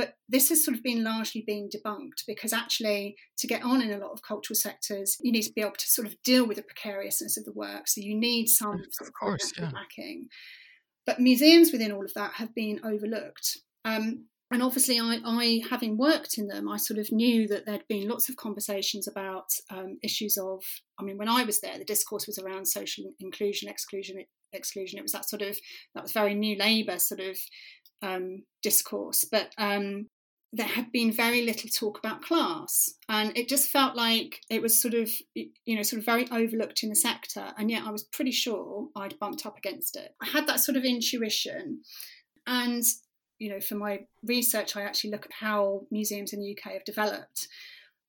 But 0.00 0.14
this 0.30 0.48
has 0.48 0.64
sort 0.64 0.78
of 0.78 0.82
been 0.82 1.04
largely 1.04 1.44
being 1.46 1.68
debunked 1.68 2.24
because 2.26 2.54
actually, 2.54 3.16
to 3.36 3.46
get 3.46 3.62
on 3.62 3.82
in 3.82 3.90
a 3.90 3.98
lot 3.98 4.12
of 4.12 4.22
cultural 4.22 4.56
sectors, 4.56 5.18
you 5.20 5.30
need 5.30 5.42
to 5.42 5.52
be 5.52 5.60
able 5.60 5.72
to 5.72 5.86
sort 5.86 6.08
of 6.08 6.14
deal 6.22 6.46
with 6.48 6.56
the 6.56 6.62
precariousness 6.62 7.36
of 7.36 7.44
the 7.44 7.52
work. 7.52 7.86
So 7.86 8.00
you 8.00 8.18
need 8.18 8.46
some 8.46 8.82
sort 8.92 9.08
of, 9.08 9.12
course, 9.12 9.52
yeah. 9.58 9.70
backing. 9.70 10.28
But 11.04 11.20
museums 11.20 11.70
within 11.70 11.92
all 11.92 12.02
of 12.02 12.14
that 12.14 12.32
have 12.36 12.54
been 12.54 12.80
overlooked. 12.82 13.58
Um, 13.84 14.24
and 14.50 14.62
obviously, 14.62 14.98
I, 14.98 15.18
I, 15.22 15.60
having 15.68 15.98
worked 15.98 16.38
in 16.38 16.48
them, 16.48 16.66
I 16.66 16.78
sort 16.78 16.98
of 16.98 17.12
knew 17.12 17.46
that 17.48 17.66
there'd 17.66 17.86
been 17.86 18.08
lots 18.08 18.30
of 18.30 18.36
conversations 18.36 19.06
about 19.06 19.50
um, 19.70 19.98
issues 20.02 20.38
of. 20.38 20.62
I 20.98 21.02
mean, 21.02 21.18
when 21.18 21.28
I 21.28 21.44
was 21.44 21.60
there, 21.60 21.76
the 21.76 21.84
discourse 21.84 22.26
was 22.26 22.38
around 22.38 22.68
social 22.68 23.04
inclusion, 23.20 23.68
exclusion, 23.68 24.24
exclusion. 24.52 24.98
It 24.98 25.02
was 25.02 25.12
that 25.12 25.28
sort 25.28 25.42
of 25.42 25.58
that 25.94 26.02
was 26.02 26.12
very 26.12 26.34
new 26.34 26.56
Labour 26.56 26.98
sort 26.98 27.20
of 27.20 27.36
um, 28.02 28.44
discourse, 28.62 29.24
but 29.30 29.52
um, 29.58 30.06
there 30.52 30.66
had 30.66 30.90
been 30.90 31.12
very 31.12 31.42
little 31.42 31.70
talk 31.70 31.98
about 31.98 32.22
class, 32.22 32.90
and 33.08 33.36
it 33.36 33.48
just 33.48 33.70
felt 33.70 33.94
like 33.94 34.40
it 34.50 34.62
was 34.62 34.80
sort 34.80 34.94
of, 34.94 35.10
you 35.34 35.76
know, 35.76 35.82
sort 35.82 36.00
of 36.00 36.06
very 36.06 36.26
overlooked 36.30 36.82
in 36.82 36.88
the 36.88 36.96
sector. 36.96 37.52
And 37.56 37.70
yet, 37.70 37.84
I 37.86 37.90
was 37.90 38.04
pretty 38.04 38.32
sure 38.32 38.88
I'd 38.96 39.18
bumped 39.18 39.46
up 39.46 39.56
against 39.56 39.96
it. 39.96 40.14
I 40.20 40.26
had 40.26 40.46
that 40.48 40.60
sort 40.60 40.76
of 40.76 40.84
intuition, 40.84 41.82
and 42.46 42.82
you 43.38 43.48
know, 43.48 43.60
for 43.60 43.74
my 43.74 44.00
research, 44.24 44.76
I 44.76 44.82
actually 44.82 45.10
look 45.10 45.24
at 45.24 45.32
how 45.32 45.82
museums 45.90 46.32
in 46.32 46.40
the 46.40 46.56
UK 46.56 46.74
have 46.74 46.84
developed. 46.84 47.48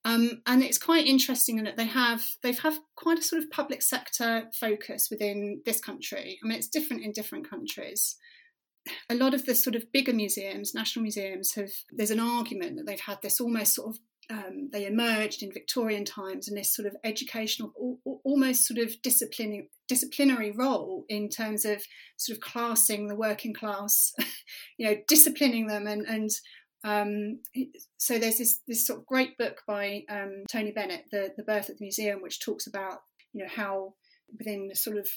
Um, 0.03 0.41
and 0.47 0.63
it's 0.63 0.79
quite 0.79 1.05
interesting 1.05 1.59
in 1.59 1.65
that 1.65 1.77
they 1.77 1.85
have 1.85 2.23
they've 2.41 2.57
have 2.59 2.79
quite 2.95 3.19
a 3.19 3.23
sort 3.23 3.43
of 3.43 3.51
public 3.51 3.83
sector 3.83 4.49
focus 4.59 5.09
within 5.11 5.61
this 5.65 5.79
country. 5.79 6.39
I 6.43 6.47
mean, 6.47 6.57
it's 6.57 6.67
different 6.67 7.03
in 7.03 7.11
different 7.11 7.49
countries 7.49 8.15
a 9.09 9.15
lot 9.15 9.33
of 9.33 9.45
the 9.45 9.55
sort 9.55 9.75
of 9.75 9.91
bigger 9.91 10.13
museums, 10.13 10.73
national 10.73 11.03
museums, 11.03 11.53
have 11.53 11.71
there's 11.91 12.11
an 12.11 12.19
argument 12.19 12.77
that 12.77 12.85
they've 12.85 12.99
had 12.99 13.21
this 13.21 13.39
almost 13.39 13.75
sort 13.75 13.89
of 13.89 13.99
um, 14.29 14.69
they 14.71 14.85
emerged 14.85 15.43
in 15.43 15.51
Victorian 15.51 16.05
times 16.05 16.47
and 16.47 16.57
this 16.57 16.73
sort 16.73 16.87
of 16.87 16.95
educational, 17.03 17.73
almost 18.23 18.65
sort 18.65 18.79
of 18.79 18.93
disciplining, 19.01 19.67
disciplinary 19.89 20.51
role 20.51 21.03
in 21.09 21.27
terms 21.27 21.65
of 21.65 21.83
sort 22.15 22.37
of 22.37 22.41
classing 22.41 23.07
the 23.07 23.15
working 23.15 23.53
class, 23.53 24.13
you 24.77 24.87
know, 24.87 24.95
disciplining 25.07 25.67
them 25.67 25.85
and 25.85 26.05
and 26.07 26.29
um, 26.83 27.39
so 27.97 28.17
there's 28.17 28.37
this 28.37 28.59
this 28.67 28.85
sort 28.85 28.99
of 28.99 29.05
great 29.05 29.37
book 29.37 29.61
by 29.67 30.03
um, 30.09 30.43
Tony 30.51 30.71
Bennett, 30.71 31.05
the 31.11 31.31
the 31.37 31.43
Birth 31.43 31.69
of 31.69 31.77
the 31.77 31.85
Museum, 31.85 32.21
which 32.21 32.39
talks 32.39 32.67
about 32.67 32.99
you 33.33 33.43
know 33.43 33.49
how 33.49 33.93
within 34.37 34.67
the 34.67 34.75
sort 34.75 34.97
of 34.97 35.07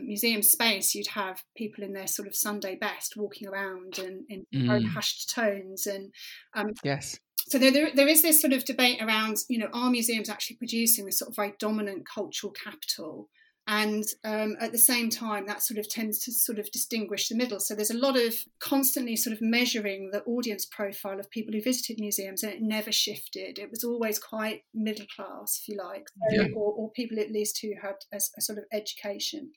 museum 0.00 0.42
space, 0.42 0.94
you'd 0.94 1.08
have 1.08 1.42
people 1.56 1.84
in 1.84 1.92
their 1.92 2.06
sort 2.06 2.28
of 2.28 2.36
Sunday 2.36 2.76
best 2.76 3.16
walking 3.16 3.48
around 3.48 3.98
and 3.98 4.24
in 4.28 4.46
mm. 4.54 4.66
very 4.66 4.84
hushed 4.84 5.30
tones. 5.30 5.86
And 5.86 6.12
um, 6.54 6.72
yes, 6.82 7.18
so 7.48 7.58
there, 7.58 7.72
there, 7.72 7.90
there 7.94 8.08
is 8.08 8.22
this 8.22 8.40
sort 8.40 8.52
of 8.52 8.64
debate 8.64 9.02
around, 9.02 9.38
you 9.48 9.58
know, 9.58 9.68
are 9.72 9.90
museums 9.90 10.28
actually 10.28 10.56
producing 10.56 11.06
this 11.06 11.18
sort 11.18 11.30
of 11.30 11.36
very 11.36 11.54
dominant 11.58 12.06
cultural 12.06 12.52
capital? 12.52 13.28
And 13.68 14.04
um, 14.24 14.56
at 14.60 14.72
the 14.72 14.78
same 14.78 15.08
time, 15.08 15.46
that 15.46 15.62
sort 15.62 15.78
of 15.78 15.88
tends 15.88 16.18
to 16.24 16.32
sort 16.32 16.58
of 16.58 16.70
distinguish 16.72 17.28
the 17.28 17.36
middle. 17.36 17.60
So 17.60 17.74
there's 17.74 17.92
a 17.92 17.96
lot 17.96 18.16
of 18.16 18.34
constantly 18.58 19.14
sort 19.14 19.34
of 19.34 19.40
measuring 19.40 20.10
the 20.10 20.22
audience 20.24 20.66
profile 20.66 21.20
of 21.20 21.30
people 21.30 21.54
who 21.54 21.62
visited 21.62 22.00
museums, 22.00 22.42
and 22.42 22.52
it 22.52 22.60
never 22.60 22.90
shifted. 22.90 23.60
It 23.60 23.70
was 23.70 23.84
always 23.84 24.18
quite 24.18 24.62
middle 24.74 25.06
class, 25.14 25.60
if 25.60 25.68
you 25.68 25.76
like, 25.76 26.08
yeah. 26.32 26.48
or, 26.56 26.72
or, 26.72 26.90
people 26.90 27.20
at 27.20 27.30
least 27.30 27.60
who 27.62 27.72
had 27.80 27.94
a, 28.12 28.16
a 28.16 28.40
sort 28.40 28.58
of 28.58 28.64
education. 28.72 29.52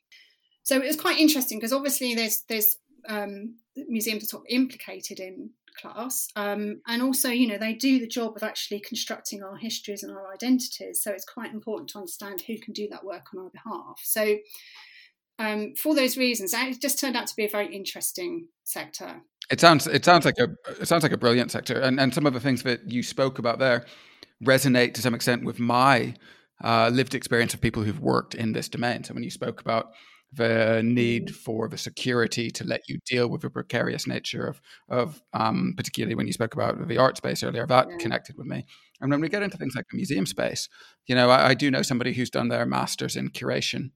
So 0.62 0.78
it 0.78 0.86
was 0.86 1.02
quite 1.02 1.20
interesting 1.20 1.58
because 1.58 1.74
obviously 1.74 2.14
there's 2.14 2.44
there's 2.48 2.78
um, 3.10 3.56
museums 3.76 4.24
are 4.24 4.28
sort 4.28 4.44
of 4.44 4.48
implicated 4.50 5.20
in 5.20 5.50
class. 5.82 6.27
Um, 6.36 6.82
and 6.88 7.01
also, 7.01 7.29
you 7.29 7.48
know, 7.48 7.58
they 7.58 7.74
do 7.74 8.00
the 8.00 8.08
job 8.08 8.36
of 8.36 8.44
actually 8.44 8.79
constructing 8.79 9.44
our 9.44 9.58
histories 9.58 10.03
and 10.03 10.12
our 10.12 10.34
identities. 10.34 11.01
So 11.01 11.12
it's 11.12 11.25
quite 11.25 11.53
important 11.53 11.89
to 11.89 12.00
understand 12.00 12.41
who 12.41 12.58
can 12.58 12.74
do 12.74 12.88
that 12.89 13.03
work 13.03 13.27
on 13.34 13.44
our 13.44 13.50
behalf. 13.50 14.00
So 14.03 14.38
um, 15.38 15.74
for 15.75 15.96
those 15.96 16.17
reasons, 16.17 16.53
it 16.53 16.82
just 16.82 17.00
turned 17.00 17.17
out 17.17 17.27
to 17.27 17.36
be 17.36 17.46
a 17.46 17.50
very 17.50 17.74
interesting 17.74 18.48
sector. 18.63 19.22
It 19.51 19.60
sounds 19.60 19.86
it 19.86 20.03
sounds 20.03 20.25
like 20.25 20.39
a 20.39 20.48
it 20.82 20.88
sounds 20.88 21.03
like 21.03 21.12
a 21.12 21.17
brilliant 21.17 21.51
sector, 21.51 21.79
and 21.79 22.00
and 22.00 22.13
some 22.13 22.25
of 22.25 22.34
the 22.34 22.39
things 22.39 22.63
that 22.63 22.89
you 22.89 23.03
spoke 23.03 23.38
about 23.38 23.60
there 23.60 23.86
resonate 24.44 24.94
to 24.96 25.01
some 25.01 25.13
extent 25.13 25.44
with 25.44 25.60
my 25.60 26.15
uh, 26.63 26.89
lived 26.91 27.13
experience 27.13 27.53
of 27.53 27.62
people 27.62 27.84
who've 27.84 28.00
worked 28.00 28.34
in 28.34 28.53
this 28.53 28.70
domain. 28.70 29.03
So 29.03 29.13
when 29.13 29.24
you 29.24 29.29
spoke 29.29 29.62
about 29.62 29.91
the 30.36 30.82
need 30.84 31.27
mm-hmm. 31.27 31.36
for 31.36 31.68
the 31.68 31.77
security 31.77 32.50
to 32.51 32.63
let 32.63 32.88
you 32.88 33.00
deal 33.06 33.27
with 33.27 33.42
the 33.42 33.50
precarious 33.50 34.08
nature 34.08 34.46
of 34.48 34.62
of 34.89 35.22
um, 35.34 35.74
particularly 35.75 36.15
when 36.15 36.27
you 36.27 36.34
spoke 36.34 36.54
about 36.54 36.88
the 36.88 36.98
art 36.98 37.18
space 37.18 37.44
earlier, 37.44 37.65
that 37.68 37.88
yeah. 37.89 37.98
connected 37.98 38.38
with 38.38 38.48
me. 38.48 38.65
And 39.01 39.12
when 39.12 39.22
we 39.22 39.30
get 39.30 39.44
into 39.44 39.58
things 39.58 39.75
like 39.75 39.86
the 39.92 39.98
museum 39.98 40.25
space, 40.25 40.70
you 41.08 41.15
know, 41.15 41.30
I, 41.30 41.50
I 41.50 41.54
do 41.54 41.70
know 41.70 41.82
somebody 41.82 42.13
who's 42.13 42.30
done 42.30 42.48
their 42.48 42.65
masters 42.65 43.15
in 43.15 43.30
curation 43.30 43.92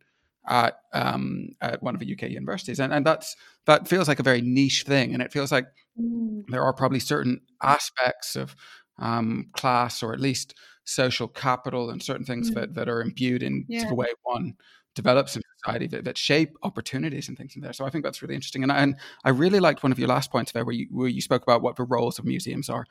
at 0.48 0.79
um, 0.93 1.50
at 1.62 1.81
one 1.84 1.96
of 1.96 2.01
the 2.01 2.13
UK 2.13 2.29
universities, 2.29 2.79
and 2.79 2.93
and 2.93 3.05
that's 3.05 3.36
that 3.65 3.88
feels 3.88 4.08
like 4.08 4.19
a 4.19 4.24
very 4.24 4.41
niche 4.41 4.84
thing, 4.84 5.13
and 5.13 5.22
it 5.22 5.31
feels 5.31 5.51
like 5.51 5.67
mm. 6.00 6.43
there 6.48 6.63
are 6.63 6.74
probably 6.74 7.00
certain 7.00 7.41
aspects 7.62 8.36
of 8.36 8.55
um, 8.98 9.50
class 9.53 10.03
or 10.03 10.13
at 10.13 10.19
least 10.19 10.55
social 10.86 11.27
capital 11.27 11.91
and 11.91 12.01
certain 12.01 12.25
things 12.25 12.50
mm. 12.50 12.55
that 12.55 12.74
that 12.74 12.89
are 12.89 13.01
imbued 13.01 13.43
into 13.43 13.65
yeah. 13.69 13.88
the 13.88 13.96
way 13.96 14.08
one 14.24 14.53
develops 14.96 15.36
in 15.36 15.41
society 15.63 15.88
that, 15.88 16.03
that, 16.03 16.17
shape 16.17 16.58
opportunities 16.63 17.27
and 17.27 17.38
things 17.38 17.55
in 17.55 17.62
there. 17.62 17.74
So 17.74 17.86
I 17.86 17.89
think 17.89 18.03
that's 18.03 18.22
really 18.22 18.36
interesting, 18.36 18.63
and 18.63 18.72
I, 18.72 18.79
and 18.79 18.96
I 19.24 19.29
really 19.29 19.60
liked 19.60 19.84
one 19.84 19.91
of 19.91 20.00
your 20.00 20.08
last 20.08 20.31
points 20.31 20.51
there, 20.51 20.65
where 20.65 20.75
you 20.75 20.88
where 20.91 21.08
you 21.08 21.22
spoke 21.22 21.43
about 21.43 21.62
what 21.62 21.75
the 21.75 21.84
roles 21.84 22.19
of 22.19 22.25
museums 22.25 22.69
are 22.69 22.86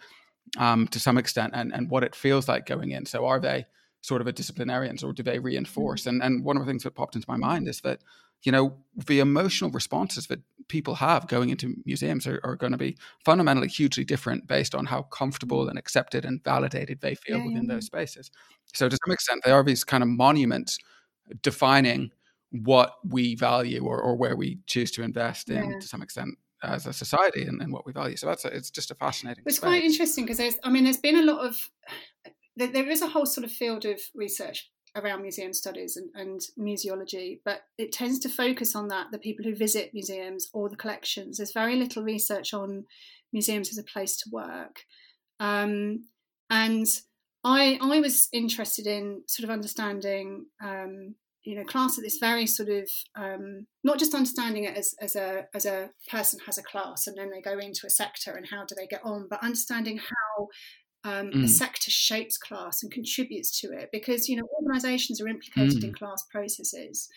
um, 0.58 0.88
to 0.88 1.00
some 1.00 1.18
extent, 1.18 1.52
and 1.54 1.72
and 1.74 1.90
what 1.90 2.04
it 2.04 2.14
feels 2.14 2.48
like 2.48 2.66
going 2.66 2.90
in. 2.90 3.06
So 3.06 3.26
are 3.26 3.40
they 3.40 3.66
sort 4.00 4.20
of 4.20 4.26
a 4.26 4.32
disciplinarians 4.32 5.02
or 5.02 5.12
do 5.12 5.22
they 5.22 5.38
reinforce? 5.38 6.02
Mm-hmm. 6.02 6.08
And 6.08 6.22
and 6.22 6.44
one 6.44 6.56
of 6.56 6.64
the 6.64 6.70
things 6.70 6.84
that 6.84 6.94
popped 6.94 7.16
into 7.16 7.28
my 7.28 7.36
mind 7.36 7.68
is 7.68 7.80
that 7.82 8.00
you 8.42 8.52
know 8.52 8.76
the 9.06 9.20
emotional 9.20 9.70
responses 9.70 10.28
that 10.28 10.40
people 10.68 10.96
have 10.96 11.26
going 11.26 11.48
into 11.48 11.74
museums 11.84 12.26
are, 12.26 12.40
are 12.44 12.56
going 12.56 12.72
to 12.72 12.78
be 12.78 12.96
fundamentally 13.24 13.68
hugely 13.68 14.04
different 14.04 14.46
based 14.46 14.74
on 14.74 14.86
how 14.86 15.02
comfortable 15.02 15.68
and 15.68 15.78
accepted 15.78 16.24
and 16.24 16.44
validated 16.44 17.00
they 17.00 17.14
feel 17.14 17.38
yeah, 17.38 17.46
within 17.46 17.64
yeah. 17.64 17.74
those 17.74 17.86
spaces. 17.86 18.30
So 18.74 18.88
to 18.88 18.98
some 19.04 19.12
extent, 19.12 19.40
they 19.44 19.50
are 19.50 19.64
these 19.64 19.82
kind 19.82 20.02
of 20.02 20.08
monuments 20.08 20.78
defining 21.42 22.10
what 22.50 22.94
we 23.04 23.34
value 23.34 23.84
or, 23.84 24.00
or 24.00 24.16
where 24.16 24.36
we 24.36 24.58
choose 24.66 24.90
to 24.92 25.02
invest 25.02 25.50
in 25.50 25.70
yeah. 25.70 25.78
to 25.78 25.86
some 25.86 26.02
extent 26.02 26.30
as 26.62 26.86
a 26.86 26.92
society 26.92 27.42
and, 27.42 27.60
and 27.62 27.72
what 27.72 27.86
we 27.86 27.92
value. 27.92 28.16
So 28.16 28.26
that's 28.26 28.44
a, 28.44 28.48
it's 28.48 28.70
just 28.70 28.90
a 28.90 28.94
fascinating. 28.94 29.44
It's 29.46 29.56
space. 29.56 29.68
quite 29.68 29.84
interesting 29.84 30.24
because 30.24 30.38
there's, 30.38 30.58
I 30.64 30.70
mean, 30.70 30.84
there's 30.84 30.96
been 30.96 31.16
a 31.16 31.22
lot 31.22 31.44
of 31.44 31.56
there 32.56 32.90
is 32.90 33.02
a 33.02 33.08
whole 33.08 33.26
sort 33.26 33.44
of 33.44 33.52
field 33.52 33.84
of 33.84 34.00
research 34.14 34.68
around 34.96 35.22
museum 35.22 35.52
studies 35.52 35.96
and, 35.96 36.10
and, 36.14 36.40
museology, 36.58 37.40
but 37.44 37.62
it 37.76 37.92
tends 37.92 38.18
to 38.18 38.28
focus 38.28 38.74
on 38.74 38.88
that 38.88 39.06
the 39.12 39.18
people 39.18 39.44
who 39.44 39.54
visit 39.54 39.94
museums 39.94 40.48
or 40.52 40.68
the 40.68 40.76
collections. 40.76 41.36
There's 41.36 41.52
very 41.52 41.76
little 41.76 42.02
research 42.02 42.52
on 42.52 42.84
museums 43.32 43.70
as 43.70 43.78
a 43.78 43.84
place 43.84 44.16
to 44.18 44.30
work. 44.32 44.80
Um, 45.38 46.06
and 46.50 46.86
I, 47.48 47.78
I 47.80 48.00
was 48.00 48.28
interested 48.30 48.86
in 48.86 49.22
sort 49.26 49.44
of 49.44 49.50
understanding, 49.50 50.46
um, 50.62 51.14
you 51.44 51.56
know, 51.56 51.64
class 51.64 51.96
at 51.96 52.04
this 52.04 52.18
very 52.18 52.46
sort 52.46 52.68
of 52.68 52.90
um, 53.16 53.66
not 53.82 53.98
just 53.98 54.14
understanding 54.14 54.64
it 54.64 54.76
as, 54.76 54.94
as 55.00 55.16
a 55.16 55.46
as 55.54 55.64
a 55.64 55.88
person 56.10 56.40
has 56.44 56.58
a 56.58 56.62
class 56.62 57.06
and 57.06 57.16
then 57.16 57.30
they 57.30 57.40
go 57.40 57.58
into 57.58 57.86
a 57.86 57.90
sector 57.90 58.32
and 58.32 58.46
how 58.50 58.66
do 58.66 58.74
they 58.76 58.86
get 58.86 59.00
on, 59.02 59.28
but 59.30 59.42
understanding 59.42 59.98
how 59.98 60.48
um, 61.04 61.30
mm. 61.30 61.40
the 61.40 61.48
sector 61.48 61.90
shapes 61.90 62.36
class 62.36 62.82
and 62.82 62.92
contributes 62.92 63.58
to 63.60 63.68
it 63.68 63.88
because 63.92 64.28
you 64.28 64.36
know 64.36 64.46
organisations 64.60 65.18
are 65.18 65.28
implicated 65.28 65.80
mm. 65.80 65.84
in 65.84 65.94
class 65.94 66.22
processes, 66.30 67.08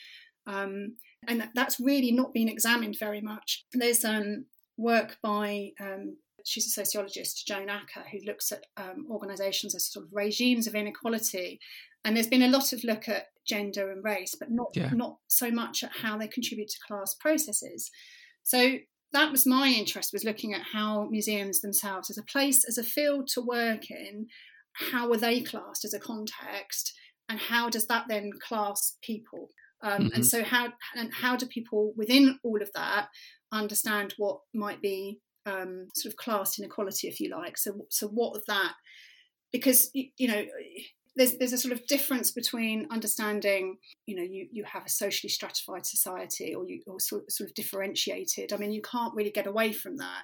um, 0.48 0.96
and 1.28 1.50
that's 1.56 1.78
really 1.78 2.14
not 2.14 2.34
been 2.34 2.48
examined 2.48 2.96
very 2.98 3.20
much. 3.20 3.66
There's 3.74 4.06
um, 4.06 4.46
work 4.78 5.18
by 5.22 5.72
um, 5.82 6.16
she's 6.46 6.68
a 6.68 6.70
sociologist, 6.70 7.46
Joan 7.48 7.70
Acker, 7.70 8.04
who 8.12 8.20
looks 8.26 8.52
at 8.52 8.64
um, 8.78 9.06
organisations 9.10 9.76
as 9.76 9.92
sort 9.92 10.06
of 10.06 10.12
regimes 10.14 10.68
of 10.68 10.76
inequality, 10.76 11.60
and 12.04 12.16
there's 12.16 12.28
been 12.28 12.44
a 12.44 12.50
lot 12.50 12.74
of 12.74 12.84
look 12.84 13.08
at 13.08 13.28
gender 13.48 13.92
and 13.92 14.04
race, 14.04 14.36
but 14.40 14.50
not 14.52 14.70
yeah. 14.74 14.92
not 14.94 15.18
so 15.28 15.52
much 15.52 15.84
at 15.84 15.92
how 16.02 16.18
they 16.18 16.28
contribute 16.28 16.70
to 16.70 16.78
class 16.88 17.16
processes. 17.20 17.90
So 18.44 18.78
that 19.14 19.32
was 19.32 19.46
my 19.46 19.68
interest 19.68 20.14
was 20.14 20.24
looking 20.24 20.54
at 20.54 20.62
how 20.74 21.08
museums 21.10 21.62
themselves 21.62 22.10
as 22.10 22.18
a 22.18 22.24
place 22.24 22.64
as 22.68 22.78
a 22.78 22.84
field 22.84 23.28
to 23.34 23.42
work 23.42 23.90
in 23.92 24.28
how 24.74 25.12
are 25.12 25.18
they 25.18 25.42
classed 25.42 25.84
as 25.84 25.94
a 25.94 26.00
context 26.00 26.94
and 27.30 27.40
how 27.40 27.70
does 27.70 27.88
that 27.88 28.06
then 28.08 28.32
class 28.48 28.98
people 29.02 29.50
um, 29.84 30.04
mm-hmm. 30.04 30.16
and 30.16 30.26
so 30.26 30.44
how 30.44 30.70
and 30.96 31.14
how 31.14 31.36
do 31.36 31.46
people 31.46 31.94
within 31.98 32.40
all 32.44 32.62
of 32.62 32.70
that 32.74 33.08
understand 33.52 34.14
what 34.18 34.40
might 34.54 34.82
be 34.82 35.20
um, 35.46 35.88
sort 35.96 36.14
of 36.14 36.18
class 36.18 36.60
inequality 36.60 37.08
if 37.08 37.20
you 37.20 37.30
like 37.30 37.58
so 37.58 37.86
so 37.90 38.08
what 38.08 38.36
of 38.36 38.46
that 38.46 38.74
because 39.52 39.90
you 39.94 40.28
know 40.28 40.46
there's 41.16 41.38
there's 41.38 41.54
a 41.54 41.58
sort 41.58 41.74
of 41.74 41.86
difference 41.88 42.32
between 42.32 42.88
understanding 42.92 43.78
you 44.06 44.16
know 44.16 44.24
you 44.24 44.48
you 44.52 44.64
have 44.64 44.86
a 44.86 44.90
socially 44.90 45.30
stratified 45.30 45.86
society 45.86 46.56
or 46.56 46.66
you 46.66 46.82
or 46.88 47.00
sort, 47.00 47.30
sort 47.32 47.50
of 47.50 47.54
differentiated 47.54 48.54
i 48.54 48.58
mean 48.58 48.72
you 48.72 48.82
can't 48.82 49.14
really 49.14 49.32
get 49.32 49.48
away 49.48 49.72
from 49.74 49.98
that 49.98 50.24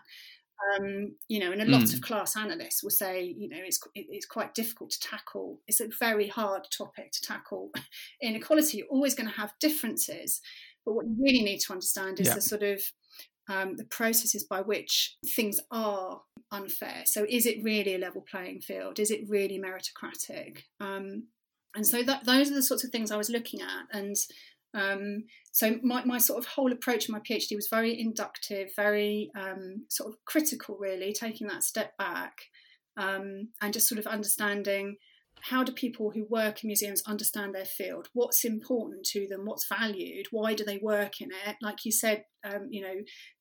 um, 0.75 1.13
you 1.27 1.39
know 1.39 1.51
and 1.51 1.61
a 1.61 1.65
lot 1.65 1.83
mm. 1.83 1.93
of 1.93 2.01
class 2.01 2.35
analysts 2.35 2.81
will 2.81 2.89
say 2.89 3.35
you 3.37 3.47
know 3.49 3.57
it's 3.59 3.79
it's 3.93 4.25
quite 4.25 4.55
difficult 4.55 4.89
to 4.91 4.99
tackle 4.99 5.59
it's 5.67 5.81
a 5.81 5.89
very 5.99 6.27
hard 6.27 6.65
topic 6.75 7.11
to 7.11 7.21
tackle 7.21 7.69
inequality 8.21 8.77
you're 8.77 8.87
always 8.87 9.13
going 9.13 9.29
to 9.29 9.35
have 9.35 9.53
differences 9.59 10.41
but 10.85 10.93
what 10.93 11.05
you 11.05 11.15
really 11.19 11.43
need 11.43 11.59
to 11.59 11.73
understand 11.73 12.19
is 12.19 12.27
yeah. 12.27 12.33
the 12.33 12.41
sort 12.41 12.63
of 12.63 12.81
um, 13.49 13.75
the 13.77 13.85
processes 13.85 14.43
by 14.43 14.61
which 14.61 15.15
things 15.35 15.59
are 15.71 16.21
unfair. 16.51 17.03
So, 17.05 17.25
is 17.29 17.45
it 17.45 17.63
really 17.63 17.95
a 17.95 17.99
level 17.99 18.23
playing 18.29 18.61
field? 18.61 18.99
Is 18.99 19.11
it 19.11 19.21
really 19.27 19.59
meritocratic? 19.59 20.63
Um, 20.79 21.27
and 21.75 21.85
so, 21.85 22.03
that, 22.03 22.25
those 22.25 22.51
are 22.51 22.55
the 22.55 22.63
sorts 22.63 22.83
of 22.83 22.91
things 22.91 23.11
I 23.11 23.17
was 23.17 23.29
looking 23.29 23.61
at. 23.61 23.97
And 23.97 24.15
um, 24.73 25.23
so, 25.51 25.79
my, 25.83 26.03
my 26.05 26.17
sort 26.17 26.39
of 26.39 26.47
whole 26.47 26.71
approach 26.71 27.07
in 27.07 27.13
my 27.13 27.19
PhD 27.19 27.55
was 27.55 27.69
very 27.69 27.99
inductive, 27.99 28.69
very 28.75 29.31
um, 29.35 29.85
sort 29.89 30.09
of 30.09 30.17
critical, 30.25 30.77
really, 30.79 31.13
taking 31.13 31.47
that 31.47 31.63
step 31.63 31.97
back 31.97 32.33
um, 32.97 33.49
and 33.61 33.73
just 33.73 33.87
sort 33.87 33.99
of 33.99 34.07
understanding 34.07 34.97
how 35.41 35.63
do 35.63 35.71
people 35.71 36.11
who 36.11 36.25
work 36.29 36.63
in 36.63 36.67
museums 36.67 37.03
understand 37.05 37.53
their 37.53 37.65
field? 37.65 38.09
What's 38.13 38.43
important 38.43 39.05
to 39.07 39.27
them? 39.27 39.45
What's 39.45 39.67
valued? 39.67 40.27
Why 40.31 40.53
do 40.53 40.63
they 40.63 40.77
work 40.77 41.21
in 41.21 41.29
it? 41.31 41.55
Like 41.61 41.85
you 41.85 41.91
said, 41.91 42.25
um, 42.43 42.67
you 42.69 42.81
know, 42.81 42.95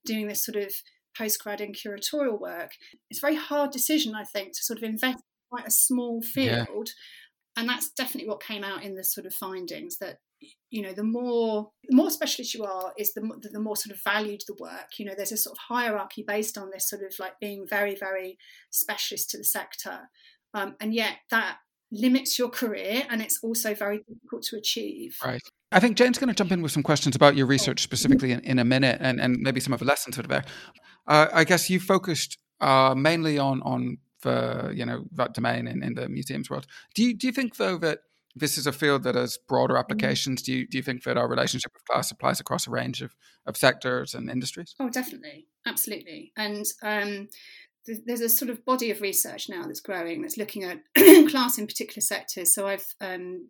doing 0.04 0.28
this 0.28 0.44
sort 0.44 0.56
of 0.56 0.72
postgrad 1.18 1.60
and 1.60 1.74
curatorial 1.74 2.40
work, 2.40 2.72
it's 3.10 3.20
a 3.20 3.26
very 3.26 3.36
hard 3.36 3.70
decision, 3.70 4.14
I 4.14 4.24
think, 4.24 4.52
to 4.52 4.62
sort 4.62 4.78
of 4.78 4.84
invest 4.84 5.16
in 5.16 5.22
quite 5.50 5.66
a 5.66 5.70
small 5.70 6.22
field. 6.22 6.88
Yeah. 6.88 7.62
And 7.62 7.68
that's 7.68 7.90
definitely 7.90 8.28
what 8.28 8.42
came 8.42 8.62
out 8.62 8.82
in 8.82 8.96
the 8.96 9.04
sort 9.04 9.26
of 9.26 9.32
findings 9.32 9.98
that 9.98 10.18
you 10.70 10.82
know 10.82 10.92
the 10.92 11.02
more 11.02 11.70
the 11.88 11.96
more 11.96 12.10
specialist 12.10 12.52
you 12.52 12.62
are 12.62 12.92
is 12.98 13.14
the, 13.14 13.22
the 13.52 13.58
more 13.58 13.74
sort 13.74 13.96
of 13.96 14.02
valued 14.04 14.42
the 14.46 14.56
work 14.60 14.90
you 14.98 15.06
know 15.06 15.14
there's 15.16 15.32
a 15.32 15.36
sort 15.38 15.56
of 15.56 15.74
hierarchy 15.74 16.22
based 16.28 16.58
on 16.58 16.70
this 16.70 16.90
sort 16.90 17.00
of 17.02 17.14
like 17.18 17.40
being 17.40 17.66
very 17.66 17.94
very 17.94 18.36
specialist 18.70 19.30
to 19.30 19.38
the 19.38 19.44
sector 19.44 20.10
um, 20.52 20.74
and 20.78 20.94
yet 20.94 21.16
that 21.30 21.56
limits 21.92 22.38
your 22.38 22.48
career 22.48 23.04
and 23.08 23.22
it's 23.22 23.38
also 23.42 23.74
very 23.74 23.98
difficult 24.08 24.42
to 24.42 24.56
achieve. 24.56 25.16
Right. 25.24 25.42
I 25.72 25.80
think 25.80 25.96
Jane's 25.96 26.18
going 26.18 26.28
to 26.28 26.34
jump 26.34 26.52
in 26.52 26.62
with 26.62 26.72
some 26.72 26.82
questions 26.82 27.16
about 27.16 27.36
your 27.36 27.46
research 27.46 27.82
specifically 27.82 28.32
in, 28.32 28.40
in 28.40 28.58
a 28.58 28.64
minute 28.64 28.98
and, 29.00 29.20
and 29.20 29.38
maybe 29.40 29.60
some 29.60 29.72
of 29.72 29.78
the 29.78 29.84
lessons 29.84 30.16
sort 30.16 30.26
of 30.26 30.30
there. 30.30 30.44
Uh, 31.06 31.28
I 31.32 31.44
guess 31.44 31.70
you 31.70 31.80
focused 31.80 32.38
uh, 32.60 32.94
mainly 32.96 33.38
on 33.38 33.62
on 33.62 33.98
the 34.22 34.72
you 34.74 34.84
know 34.84 35.04
that 35.12 35.34
domain 35.34 35.66
in, 35.68 35.82
in 35.82 35.94
the 35.94 36.08
museums 36.08 36.50
world. 36.50 36.66
Do 36.94 37.02
you 37.04 37.14
do 37.14 37.26
you 37.26 37.32
think 37.32 37.56
though 37.56 37.78
that 37.78 38.00
this 38.34 38.58
is 38.58 38.66
a 38.66 38.72
field 38.72 39.02
that 39.04 39.14
has 39.14 39.38
broader 39.48 39.74
mm-hmm. 39.74 39.80
applications? 39.80 40.42
Do 40.42 40.52
you 40.52 40.66
do 40.66 40.78
you 40.78 40.82
think 40.82 41.04
that 41.04 41.16
our 41.16 41.28
relationship 41.28 41.72
with 41.74 41.84
class 41.84 42.10
applies 42.10 42.40
across 42.40 42.66
a 42.66 42.70
range 42.70 43.02
of, 43.02 43.14
of 43.46 43.56
sectors 43.56 44.14
and 44.14 44.30
industries? 44.30 44.74
Oh, 44.80 44.88
definitely, 44.88 45.46
absolutely, 45.66 46.32
and 46.36 46.64
um, 46.82 47.28
there's 48.06 48.20
a 48.20 48.28
sort 48.28 48.50
of 48.50 48.64
body 48.64 48.90
of 48.90 49.00
research 49.00 49.48
now 49.48 49.64
that's 49.64 49.80
growing 49.80 50.22
that's 50.22 50.36
looking 50.36 50.64
at 50.64 50.80
class 51.30 51.58
in 51.58 51.66
particular 51.66 52.00
sectors. 52.00 52.54
So 52.54 52.66
I've 52.66 52.86
um, 53.00 53.48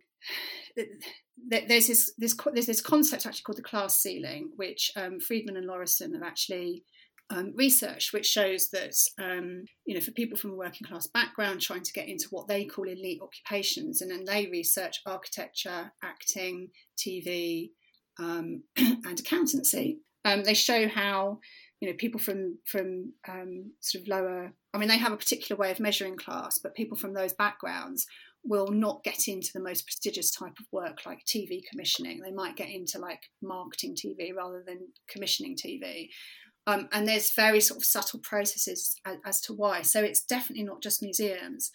there's 1.47 1.87
this, 1.87 2.13
this 2.17 2.35
there's 2.53 2.65
this 2.65 2.81
concept 2.81 3.25
actually 3.25 3.43
called 3.43 3.57
the 3.57 3.63
class 3.63 3.97
ceiling, 3.97 4.51
which 4.55 4.91
um, 4.95 5.19
Friedman 5.19 5.57
and 5.57 5.67
Laurison 5.67 6.13
have 6.13 6.23
actually 6.23 6.83
um, 7.29 7.53
researched, 7.55 8.13
which 8.13 8.25
shows 8.25 8.69
that 8.69 8.93
um, 9.19 9.65
you 9.85 9.95
know 9.95 10.01
for 10.01 10.11
people 10.11 10.37
from 10.37 10.51
a 10.51 10.55
working 10.55 10.87
class 10.87 11.07
background 11.07 11.61
trying 11.61 11.83
to 11.83 11.93
get 11.93 12.07
into 12.07 12.27
what 12.29 12.47
they 12.47 12.65
call 12.65 12.87
elite 12.87 13.21
occupations, 13.21 14.01
and 14.01 14.09
then 14.09 14.25
they 14.25 14.47
research 14.47 15.01
architecture, 15.05 15.91
acting, 16.03 16.69
TV, 16.97 17.71
um, 18.19 18.63
and 18.77 19.19
accountancy. 19.19 19.99
Um, 20.25 20.43
they 20.43 20.53
show 20.53 20.87
how 20.87 21.39
you 21.79 21.87
know 21.87 21.95
people 21.97 22.19
from 22.19 22.57
from 22.65 23.13
um, 23.27 23.71
sort 23.81 24.01
of 24.01 24.07
lower 24.07 24.51
i 24.73 24.77
mean 24.77 24.89
they 24.89 24.97
have 24.97 25.13
a 25.13 25.17
particular 25.17 25.59
way 25.59 25.71
of 25.71 25.79
measuring 25.79 26.17
class 26.17 26.57
but 26.57 26.75
people 26.75 26.97
from 26.97 27.13
those 27.13 27.33
backgrounds 27.33 28.05
will 28.43 28.67
not 28.67 29.03
get 29.03 29.27
into 29.27 29.51
the 29.53 29.59
most 29.59 29.85
prestigious 29.85 30.31
type 30.31 30.53
of 30.59 30.65
work 30.71 30.99
like 31.05 31.19
tv 31.25 31.59
commissioning. 31.69 32.21
They 32.23 32.31
might 32.31 32.55
get 32.55 32.69
into 32.69 32.97
like 32.97 33.23
marketing 33.41 33.95
tv 33.95 34.33
rather 34.33 34.63
than 34.65 34.87
commissioning 35.09 35.57
tv 35.57 36.09
um, 36.67 36.89
and 36.91 37.07
there's 37.07 37.33
very 37.33 37.61
sort 37.61 37.79
of 37.79 37.85
subtle 37.85 38.19
processes 38.19 38.99
as, 39.05 39.17
as, 39.25 39.41
to 39.41 39.53
why. 39.53 39.83
So 39.83 40.03
it's 40.03 40.21
definitely 40.21 40.65
not 40.65 40.83
just 40.83 41.01
museums. 41.01 41.71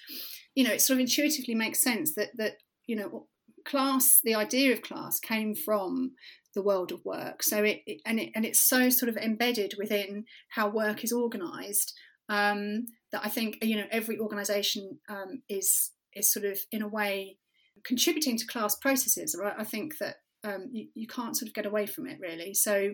You 0.54 0.64
know 0.64 0.72
it 0.72 0.82
sort 0.82 0.96
of 0.96 1.00
intuitively 1.00 1.54
makes 1.54 1.80
sense 1.80 2.14
that 2.14 2.28
that 2.36 2.56
you 2.86 2.96
know 2.96 3.26
class 3.64 4.20
the 4.22 4.34
idea 4.34 4.72
of 4.72 4.82
class 4.82 5.18
came 5.18 5.54
from 5.54 6.12
the 6.54 6.62
world 6.62 6.92
of 6.92 7.04
work. 7.04 7.42
So 7.42 7.62
it, 7.64 7.82
it, 7.86 8.00
and 8.06 8.20
it 8.20 8.30
and 8.34 8.44
it's 8.44 8.60
so 8.60 8.90
sort 8.90 9.08
of 9.08 9.16
embedded 9.16 9.74
within 9.78 10.24
how 10.48 10.68
work 10.68 11.04
is 11.04 11.12
organised 11.12 11.94
um, 12.28 12.86
that 13.12 13.22
I 13.24 13.28
think 13.28 13.58
you 13.62 13.76
know 13.76 13.86
every 13.90 14.18
organisation 14.18 14.98
um, 15.08 15.42
is 15.48 15.90
is 16.14 16.32
sort 16.32 16.44
of 16.44 16.58
in 16.70 16.82
a 16.82 16.88
way 16.88 17.38
contributing 17.84 18.36
to 18.38 18.46
class 18.46 18.74
processes. 18.76 19.36
Right? 19.38 19.54
I 19.56 19.64
think 19.64 19.98
that 19.98 20.16
um, 20.44 20.68
you, 20.72 20.88
you 20.94 21.06
can't 21.06 21.36
sort 21.36 21.48
of 21.48 21.54
get 21.54 21.66
away 21.66 21.86
from 21.86 22.06
it 22.06 22.18
really. 22.20 22.54
So 22.54 22.92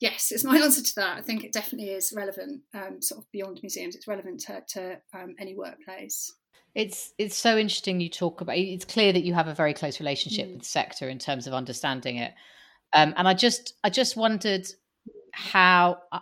yes, 0.00 0.30
it's 0.30 0.44
my 0.44 0.56
answer 0.62 0.82
to 0.82 0.94
that. 0.96 1.18
I 1.18 1.22
think 1.22 1.44
it 1.44 1.52
definitely 1.52 1.90
is 1.90 2.12
relevant, 2.14 2.62
um, 2.74 3.00
sort 3.00 3.20
of 3.20 3.30
beyond 3.32 3.60
museums. 3.62 3.96
It's 3.96 4.08
relevant 4.08 4.40
to, 4.40 4.62
to 4.74 5.00
um, 5.14 5.34
any 5.38 5.54
workplace. 5.54 6.32
It's 6.74 7.14
it's 7.16 7.36
so 7.36 7.56
interesting 7.56 8.00
you 8.00 8.10
talk 8.10 8.42
about. 8.42 8.58
It's 8.58 8.84
clear 8.84 9.12
that 9.14 9.24
you 9.24 9.32
have 9.32 9.48
a 9.48 9.54
very 9.54 9.72
close 9.72 9.98
relationship 9.98 10.46
mm. 10.46 10.52
with 10.52 10.58
the 10.60 10.68
sector 10.68 11.08
in 11.08 11.18
terms 11.18 11.46
of 11.46 11.54
understanding 11.54 12.16
it. 12.16 12.34
Um, 12.92 13.14
and 13.16 13.28
I 13.28 13.34
just 13.34 13.74
I 13.84 13.90
just 13.90 14.16
wondered 14.16 14.66
how 15.32 15.98
uh, 16.12 16.20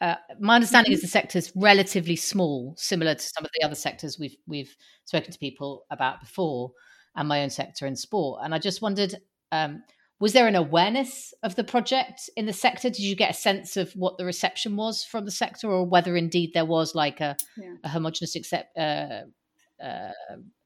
uh, 0.00 0.14
my 0.40 0.56
understanding 0.56 0.92
is 0.92 1.00
mm-hmm. 1.00 1.04
the 1.04 1.10
sector 1.10 1.38
is 1.38 1.52
relatively 1.54 2.16
small, 2.16 2.74
similar 2.76 3.14
to 3.14 3.22
some 3.22 3.44
of 3.44 3.50
the 3.54 3.64
other 3.64 3.74
sectors 3.74 4.18
we've 4.18 4.36
we've 4.46 4.74
spoken 5.04 5.32
to 5.32 5.38
people 5.38 5.84
about 5.90 6.20
before, 6.20 6.72
and 7.16 7.28
my 7.28 7.42
own 7.42 7.50
sector 7.50 7.86
in 7.86 7.96
sport. 7.96 8.40
And 8.42 8.54
I 8.54 8.58
just 8.58 8.80
wondered, 8.80 9.16
um, 9.52 9.82
was 10.20 10.32
there 10.32 10.46
an 10.46 10.54
awareness 10.54 11.34
of 11.42 11.56
the 11.56 11.64
project 11.64 12.30
in 12.36 12.46
the 12.46 12.52
sector? 12.52 12.90
Did 12.90 13.00
you 13.00 13.16
get 13.16 13.30
a 13.30 13.34
sense 13.34 13.76
of 13.76 13.92
what 13.92 14.18
the 14.18 14.24
reception 14.24 14.76
was 14.76 15.04
from 15.04 15.24
the 15.24 15.30
sector, 15.30 15.68
or 15.68 15.84
whether 15.84 16.16
indeed 16.16 16.52
there 16.54 16.64
was 16.64 16.94
like 16.94 17.20
a, 17.20 17.36
yeah. 17.56 17.74
a 17.84 17.88
homogenous 17.88 18.36
accept, 18.36 18.76
uh, 18.78 19.22
uh, 19.82 20.12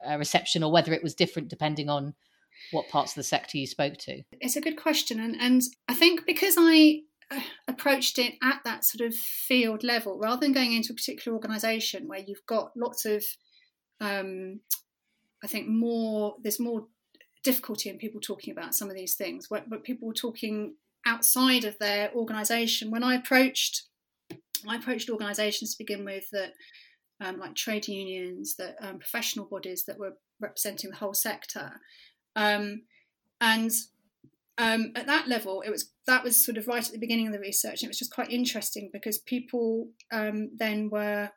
a 0.05 0.19
reception, 0.19 0.63
or 0.63 0.71
whether 0.71 0.93
it 0.93 1.03
was 1.03 1.15
different 1.15 1.49
depending 1.49 1.89
on 1.89 2.15
what 2.71 2.89
parts 2.89 3.13
of 3.13 3.17
the 3.17 3.23
sector 3.23 3.59
you 3.59 3.67
spoke 3.67 3.97
to? 3.99 4.23
It's 4.41 4.57
a 4.57 4.61
good 4.61 4.77
question. 4.77 5.21
And, 5.21 5.37
and 5.41 5.63
I 5.89 5.95
think 5.95 6.27
because 6.27 6.55
I 6.59 7.03
uh, 7.33 7.41
approached 7.67 8.19
it 8.19 8.35
at 8.43 8.61
that 8.65 8.85
sort 8.85 9.07
of 9.07 9.15
field 9.15 9.83
level 9.83 10.19
rather 10.19 10.41
than 10.41 10.53
going 10.53 10.73
into 10.73 10.93
a 10.93 10.97
particular 10.97 11.35
organization 11.35 12.07
where 12.07 12.19
you've 12.19 12.45
got 12.47 12.73
lots 12.77 13.05
of 13.05 13.25
um, 14.01 14.61
i 15.43 15.47
think 15.47 15.69
more 15.69 16.35
there's 16.43 16.61
more 16.61 16.87
difficulty 17.43 17.89
in 17.89 17.97
people 17.97 18.21
talking 18.21 18.53
about 18.53 18.75
some 18.75 18.91
of 18.91 18.95
these 18.95 19.15
things 19.15 19.47
but 19.49 19.85
people 19.85 20.09
were 20.09 20.15
talking 20.15 20.75
outside 21.07 21.65
of 21.65 21.79
their 21.79 22.13
organization 22.13 22.91
when 22.91 23.03
i 23.03 23.15
approached 23.15 23.85
i 24.69 24.77
approached 24.77 25.09
organizations 25.09 25.73
to 25.73 25.85
begin 25.85 26.05
with 26.05 26.25
that 26.33 26.53
um, 27.21 27.39
like 27.39 27.55
trade 27.55 27.89
unions 27.89 28.57
that 28.57 28.77
um, 28.81 28.99
professional 28.99 29.47
bodies 29.47 29.85
that 29.87 29.99
were 29.99 30.15
representing 30.41 30.91
the 30.91 30.97
whole 30.97 31.15
sector 31.15 31.81
um, 32.37 32.83
and 33.41 33.71
um, 34.59 34.93
at 34.95 35.07
that 35.07 35.29
level, 35.29 35.63
it 35.63 35.71
was 35.71 35.91
that 36.07 36.25
was 36.25 36.45
sort 36.45 36.59
of 36.59 36.69
right 36.69 36.85
at 36.85 36.93
the 36.93 36.99
beginning 36.99 37.27
of 37.27 37.33
the 37.33 37.39
research, 37.39 37.83
and 37.83 37.85
it 37.85 37.91
was 37.91 37.99
just 37.99 38.15
quite 38.15 38.31
interesting 38.31 38.91
because 38.93 39.19
people 39.19 39.89
um, 40.13 40.51
then 40.57 40.91
were, 40.91 41.31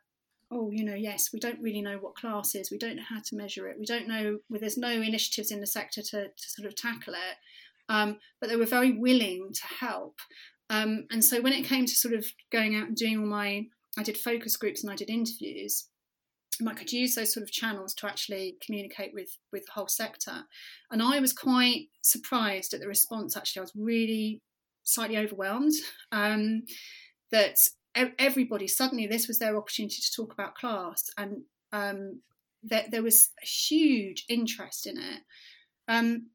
oh, 0.50 0.70
you 0.70 0.84
know, 0.84 0.94
yes, 0.94 1.30
we 1.32 1.40
don't 1.40 1.60
really 1.60 1.82
know 1.82 1.98
what 1.98 2.16
class 2.16 2.54
is, 2.54 2.70
we 2.70 2.78
don't 2.78 2.96
know 2.96 3.02
how 3.08 3.20
to 3.24 3.36
measure 3.36 3.68
it, 3.68 3.78
we 3.78 3.86
don't 3.86 4.08
know, 4.08 4.38
well, 4.48 4.60
there's 4.60 4.76
no 4.76 4.90
initiatives 4.90 5.50
in 5.50 5.60
the 5.60 5.66
sector 5.66 6.02
to, 6.02 6.24
to 6.24 6.50
sort 6.50 6.66
of 6.66 6.74
tackle 6.74 7.14
it, 7.14 7.36
um, 7.88 8.18
but 8.40 8.48
they 8.48 8.56
were 8.56 8.66
very 8.66 8.92
willing 8.92 9.50
to 9.52 9.66
help. 9.80 10.16
Um, 10.68 11.06
and 11.10 11.24
so 11.24 11.40
when 11.40 11.52
it 11.52 11.64
came 11.64 11.86
to 11.86 11.94
sort 11.94 12.14
of 12.14 12.26
going 12.50 12.74
out 12.74 12.88
and 12.88 12.96
doing 12.96 13.18
all 13.18 13.26
my, 13.26 13.66
I 13.96 14.02
did 14.02 14.16
focus 14.16 14.56
groups 14.56 14.82
and 14.82 14.92
I 14.92 14.96
did 14.96 15.10
interviews. 15.10 15.88
I 16.66 16.74
could 16.74 16.92
use 16.92 17.14
those 17.14 17.32
sort 17.32 17.44
of 17.44 17.50
channels 17.52 17.94
to 17.94 18.06
actually 18.06 18.56
communicate 18.64 19.12
with 19.12 19.38
with 19.52 19.66
the 19.66 19.72
whole 19.72 19.88
sector. 19.88 20.44
And 20.90 21.02
I 21.02 21.20
was 21.20 21.32
quite 21.32 21.88
surprised 22.02 22.74
at 22.74 22.80
the 22.80 22.88
response. 22.88 23.36
Actually, 23.36 23.60
I 23.60 23.62
was 23.62 23.72
really 23.76 24.42
slightly 24.84 25.18
overwhelmed 25.18 25.74
um, 26.12 26.62
that 27.32 27.58
everybody 28.18 28.68
suddenly 28.68 29.06
this 29.06 29.26
was 29.26 29.38
their 29.38 29.56
opportunity 29.56 30.00
to 30.00 30.12
talk 30.14 30.32
about 30.32 30.54
class, 30.54 31.10
and 31.16 31.42
um, 31.72 32.20
that 32.62 32.90
there 32.90 33.02
was 33.02 33.30
a 33.42 33.46
huge 33.46 34.24
interest 34.28 34.86
in 34.86 34.98
it. 34.98 35.22
Um, 35.88 36.28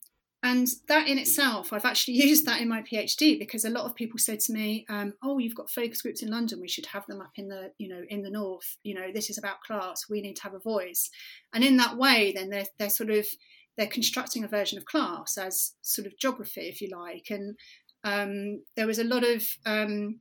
and 0.43 0.67
that 0.87 1.07
in 1.07 1.17
itself 1.17 1.71
i've 1.71 1.85
actually 1.85 2.13
used 2.27 2.45
that 2.45 2.61
in 2.61 2.67
my 2.67 2.81
phd 2.81 3.39
because 3.39 3.65
a 3.65 3.69
lot 3.69 3.85
of 3.85 3.95
people 3.95 4.17
said 4.17 4.39
to 4.39 4.53
me 4.53 4.85
um, 4.89 5.13
oh 5.23 5.37
you've 5.37 5.55
got 5.55 5.69
focus 5.69 6.01
groups 6.01 6.23
in 6.23 6.29
london 6.29 6.59
we 6.59 6.67
should 6.67 6.85
have 6.85 7.05
them 7.07 7.21
up 7.21 7.31
in 7.35 7.47
the 7.47 7.71
you 7.77 7.87
know 7.87 8.01
in 8.09 8.21
the 8.21 8.29
north. 8.29 8.77
You 8.83 8.95
know 8.95 9.11
this 9.13 9.29
is 9.29 9.37
about 9.37 9.61
class 9.61 10.05
we 10.09 10.21
need 10.21 10.35
to 10.37 10.43
have 10.43 10.53
a 10.53 10.59
voice. 10.59 11.09
And 11.53 11.63
in 11.63 11.77
that 11.77 11.97
way 11.97 12.31
then 12.31 12.49
they're, 12.49 12.65
they're 12.77 12.89
sort 12.89 13.09
of 13.09 13.25
they're 13.77 13.87
constructing 13.87 14.43
a 14.43 14.47
version 14.47 14.77
of 14.77 14.85
class 14.85 15.37
as 15.37 15.73
sort 15.81 16.05
of 16.05 16.17
geography 16.17 16.61
if 16.61 16.81
you 16.81 16.89
like. 16.89 17.27
And 17.29 17.55
um, 18.03 18.63
there 18.75 18.87
was 18.87 18.99
a 18.99 19.03
lot 19.03 19.23
of 19.23 19.43
um, 19.65 20.19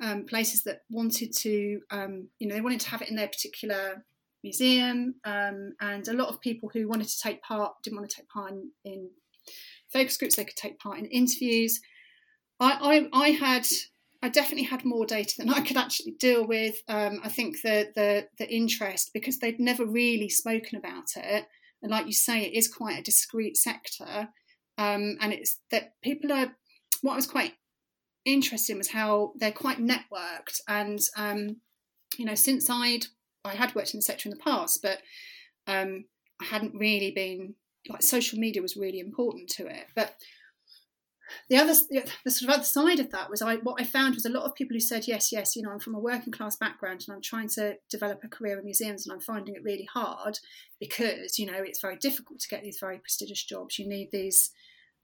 um 0.00 0.24
places 0.26 0.62
that 0.64 0.82
wanted 0.90 1.32
to 1.36 1.80
um, 1.90 2.28
you 2.38 2.48
know 2.48 2.54
they 2.54 2.60
wanted 2.60 2.80
to 2.80 2.90
have 2.90 3.02
it 3.02 3.10
in 3.10 3.16
their 3.16 3.28
particular 3.28 4.04
museum 4.42 5.14
um, 5.24 5.72
and 5.80 6.08
a 6.08 6.12
lot 6.12 6.28
of 6.28 6.40
people 6.40 6.68
who 6.72 6.88
wanted 6.88 7.06
to 7.06 7.18
take 7.22 7.40
part 7.42 7.74
didn't 7.84 7.96
want 7.96 8.10
to 8.10 8.16
take 8.16 8.28
part 8.28 8.50
in, 8.50 8.70
in 8.84 9.08
focus 9.92 10.16
groups, 10.16 10.36
they 10.36 10.44
could 10.44 10.56
take 10.56 10.78
part 10.78 10.98
in 10.98 11.06
interviews. 11.06 11.80
I, 12.60 13.08
I, 13.12 13.24
I 13.26 13.28
had 13.30 13.66
I 14.24 14.28
definitely 14.28 14.64
had 14.64 14.84
more 14.84 15.04
data 15.04 15.34
than 15.36 15.50
I 15.50 15.60
could 15.60 15.76
actually 15.76 16.12
deal 16.12 16.46
with. 16.46 16.76
Um, 16.88 17.20
I 17.24 17.28
think 17.28 17.60
the, 17.62 17.90
the 17.94 18.28
the 18.38 18.48
interest 18.48 19.10
because 19.12 19.38
they'd 19.38 19.58
never 19.58 19.84
really 19.84 20.28
spoken 20.28 20.78
about 20.78 21.16
it, 21.16 21.46
and 21.82 21.90
like 21.90 22.06
you 22.06 22.12
say, 22.12 22.42
it 22.42 22.54
is 22.54 22.72
quite 22.72 22.98
a 22.98 23.02
discrete 23.02 23.56
sector, 23.56 24.28
um, 24.78 25.16
and 25.20 25.32
it's 25.32 25.58
that 25.70 25.94
people 26.02 26.32
are. 26.32 26.54
What 27.00 27.14
I 27.14 27.16
was 27.16 27.26
quite 27.26 27.54
interested 28.24 28.72
in 28.72 28.78
was 28.78 28.90
how 28.90 29.32
they're 29.36 29.50
quite 29.50 29.78
networked, 29.78 30.60
and 30.68 31.00
um, 31.16 31.56
you 32.16 32.24
know, 32.24 32.36
since 32.36 32.70
I'd 32.70 33.06
I 33.44 33.54
had 33.54 33.74
worked 33.74 33.92
in 33.92 33.98
the 33.98 34.02
sector 34.02 34.28
in 34.28 34.36
the 34.36 34.42
past, 34.42 34.80
but 34.82 34.98
um, 35.66 36.04
I 36.40 36.44
hadn't 36.44 36.74
really 36.74 37.10
been 37.10 37.54
like 37.88 38.02
social 38.02 38.38
media 38.38 38.62
was 38.62 38.76
really 38.76 39.00
important 39.00 39.48
to 39.50 39.66
it. 39.66 39.86
But 39.94 40.16
the 41.48 41.56
other, 41.56 41.74
the, 42.24 42.30
sort 42.30 42.50
of 42.50 42.56
other 42.56 42.64
side 42.64 43.00
of 43.00 43.10
that 43.10 43.30
was 43.30 43.42
I 43.42 43.56
what 43.56 43.80
I 43.80 43.84
found 43.84 44.14
was 44.14 44.24
a 44.24 44.30
lot 44.30 44.44
of 44.44 44.54
people 44.54 44.74
who 44.74 44.80
said 44.80 45.06
yes, 45.06 45.32
yes, 45.32 45.56
you 45.56 45.62
know, 45.62 45.70
I'm 45.70 45.78
from 45.78 45.94
a 45.94 46.00
working 46.00 46.32
class 46.32 46.56
background 46.56 47.04
and 47.06 47.14
I'm 47.14 47.22
trying 47.22 47.48
to 47.50 47.76
develop 47.90 48.22
a 48.24 48.28
career 48.28 48.58
in 48.58 48.64
museums 48.64 49.06
and 49.06 49.12
I'm 49.12 49.20
finding 49.20 49.54
it 49.54 49.64
really 49.64 49.88
hard 49.92 50.38
because 50.80 51.38
you 51.38 51.46
know 51.46 51.58
it's 51.58 51.80
very 51.80 51.96
difficult 51.96 52.40
to 52.40 52.48
get 52.48 52.62
these 52.62 52.78
very 52.80 52.98
prestigious 52.98 53.44
jobs. 53.44 53.78
You 53.78 53.88
need 53.88 54.10
these. 54.12 54.50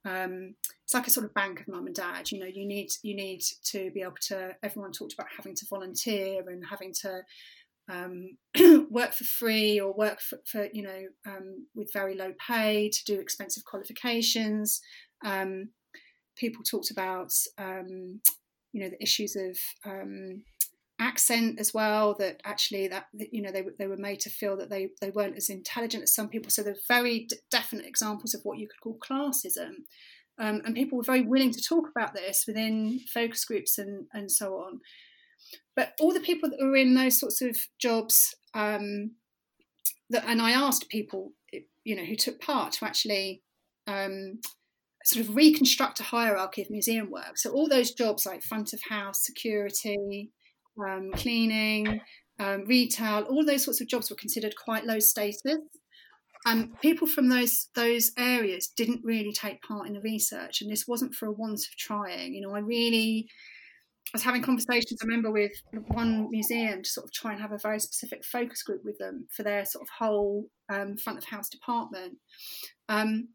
Um, 0.04 0.54
it's 0.84 0.94
like 0.94 1.06
a 1.06 1.10
sort 1.10 1.26
of 1.26 1.34
bank 1.34 1.60
of 1.60 1.68
mum 1.68 1.86
and 1.86 1.94
dad. 1.94 2.30
You 2.30 2.40
know, 2.40 2.46
you 2.46 2.66
need 2.66 2.90
you 3.02 3.14
need 3.14 3.42
to 3.66 3.90
be 3.92 4.02
able 4.02 4.14
to. 4.28 4.54
Everyone 4.62 4.92
talked 4.92 5.14
about 5.14 5.28
having 5.36 5.54
to 5.56 5.66
volunteer 5.68 6.48
and 6.48 6.64
having 6.68 6.92
to 7.02 7.22
um, 7.88 8.36
work 8.90 9.12
for 9.12 9.24
free 9.24 9.80
or 9.80 9.92
work 9.92 10.20
for, 10.20 10.38
for 10.46 10.68
you 10.72 10.82
know 10.82 11.02
um, 11.26 11.66
with 11.74 11.92
very 11.92 12.14
low 12.14 12.32
pay 12.46 12.90
to 12.90 13.04
do 13.04 13.20
expensive 13.20 13.64
qualifications. 13.64 14.80
Um, 15.24 15.70
people 16.36 16.62
talked 16.62 16.90
about 16.90 17.32
um, 17.58 18.20
you 18.72 18.82
know 18.82 18.90
the 18.90 19.02
issues 19.02 19.36
of 19.36 19.58
um, 19.84 20.44
accent 21.00 21.58
as 21.58 21.72
well. 21.72 22.14
That 22.18 22.40
actually 22.44 22.88
that, 22.88 23.06
you 23.14 23.42
know 23.42 23.52
they 23.52 23.64
they 23.78 23.86
were 23.86 23.96
made 23.96 24.20
to 24.20 24.30
feel 24.30 24.56
that 24.58 24.70
they 24.70 24.90
they 25.00 25.10
weren't 25.10 25.36
as 25.36 25.48
intelligent 25.48 26.04
as 26.04 26.14
some 26.14 26.28
people. 26.28 26.50
So 26.50 26.62
there's 26.62 26.84
very 26.88 27.26
d- 27.28 27.36
definite 27.50 27.86
examples 27.86 28.34
of 28.34 28.42
what 28.44 28.58
you 28.58 28.68
could 28.68 28.80
call 28.82 28.98
classism. 28.98 29.84
Um, 30.40 30.62
and 30.64 30.74
people 30.74 30.98
were 30.98 31.04
very 31.04 31.22
willing 31.22 31.50
to 31.50 31.60
talk 31.60 31.88
about 31.90 32.14
this 32.14 32.44
within 32.46 33.00
focus 33.12 33.44
groups 33.44 33.76
and, 33.76 34.06
and 34.12 34.30
so 34.30 34.54
on. 34.54 34.80
But 35.76 35.92
all 36.00 36.12
the 36.12 36.20
people 36.20 36.50
that 36.50 36.58
were 36.60 36.76
in 36.76 36.94
those 36.94 37.18
sorts 37.18 37.40
of 37.40 37.56
jobs, 37.78 38.34
um, 38.54 39.12
that, 40.10 40.24
and 40.26 40.42
I 40.42 40.52
asked 40.52 40.88
people, 40.88 41.32
you 41.84 41.96
know, 41.96 42.04
who 42.04 42.16
took 42.16 42.40
part 42.40 42.72
to 42.72 42.84
actually 42.84 43.42
um, 43.86 44.40
sort 45.04 45.24
of 45.24 45.36
reconstruct 45.36 46.00
a 46.00 46.04
hierarchy 46.04 46.62
of 46.62 46.70
museum 46.70 47.10
work. 47.10 47.38
So 47.38 47.50
all 47.50 47.68
those 47.68 47.92
jobs 47.92 48.26
like 48.26 48.42
front 48.42 48.72
of 48.72 48.80
house, 48.88 49.24
security, 49.24 50.30
um, 50.78 51.10
cleaning, 51.14 52.00
um, 52.38 52.64
retail, 52.66 53.22
all 53.22 53.44
those 53.44 53.64
sorts 53.64 53.80
of 53.80 53.88
jobs 53.88 54.10
were 54.10 54.16
considered 54.16 54.54
quite 54.62 54.84
low 54.84 54.98
status. 54.98 55.58
And 56.46 56.80
people 56.80 57.06
from 57.06 57.28
those 57.28 57.68
those 57.74 58.12
areas 58.16 58.68
didn't 58.76 59.04
really 59.04 59.32
take 59.32 59.60
part 59.62 59.88
in 59.88 59.94
the 59.94 60.00
research, 60.00 60.60
and 60.60 60.70
this 60.70 60.86
wasn't 60.86 61.14
for 61.14 61.26
a 61.26 61.32
want 61.32 61.58
of 61.60 61.76
trying. 61.76 62.32
You 62.32 62.42
know, 62.42 62.54
I 62.54 62.60
really 62.60 63.28
I 64.08 64.16
was 64.16 64.22
having 64.22 64.42
conversations. 64.42 65.00
I 65.02 65.06
remember 65.06 65.30
with 65.30 65.52
one 65.88 66.30
museum 66.30 66.82
to 66.82 66.88
sort 66.88 67.04
of 67.04 67.12
try 67.12 67.32
and 67.32 67.40
have 67.42 67.52
a 67.52 67.58
very 67.58 67.78
specific 67.78 68.24
focus 68.24 68.62
group 68.62 68.82
with 68.84 68.98
them 68.98 69.26
for 69.30 69.42
their 69.42 69.64
sort 69.66 69.82
of 69.82 69.88
whole 69.98 70.46
um, 70.72 70.96
front 70.96 71.18
of 71.18 71.24
house 71.24 71.48
department. 71.48 72.14
Um, 72.88 73.28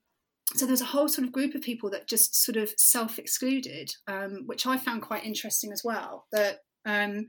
so 0.56 0.66
there's 0.66 0.82
a 0.82 0.86
whole 0.86 1.08
sort 1.08 1.28
of 1.28 1.34
group 1.34 1.54
of 1.54 1.62
people 1.62 1.90
that 1.92 2.08
just 2.08 2.44
sort 2.44 2.58
of 2.58 2.72
self 2.78 3.20
excluded, 3.20 3.92
um, 4.08 4.44
which 4.46 4.66
I 4.66 4.78
found 4.78 5.04
quite 5.04 5.26
interesting 5.26 5.72
as 5.72 5.84
well. 5.84 6.26
That 6.32 6.60
um, 6.86 7.28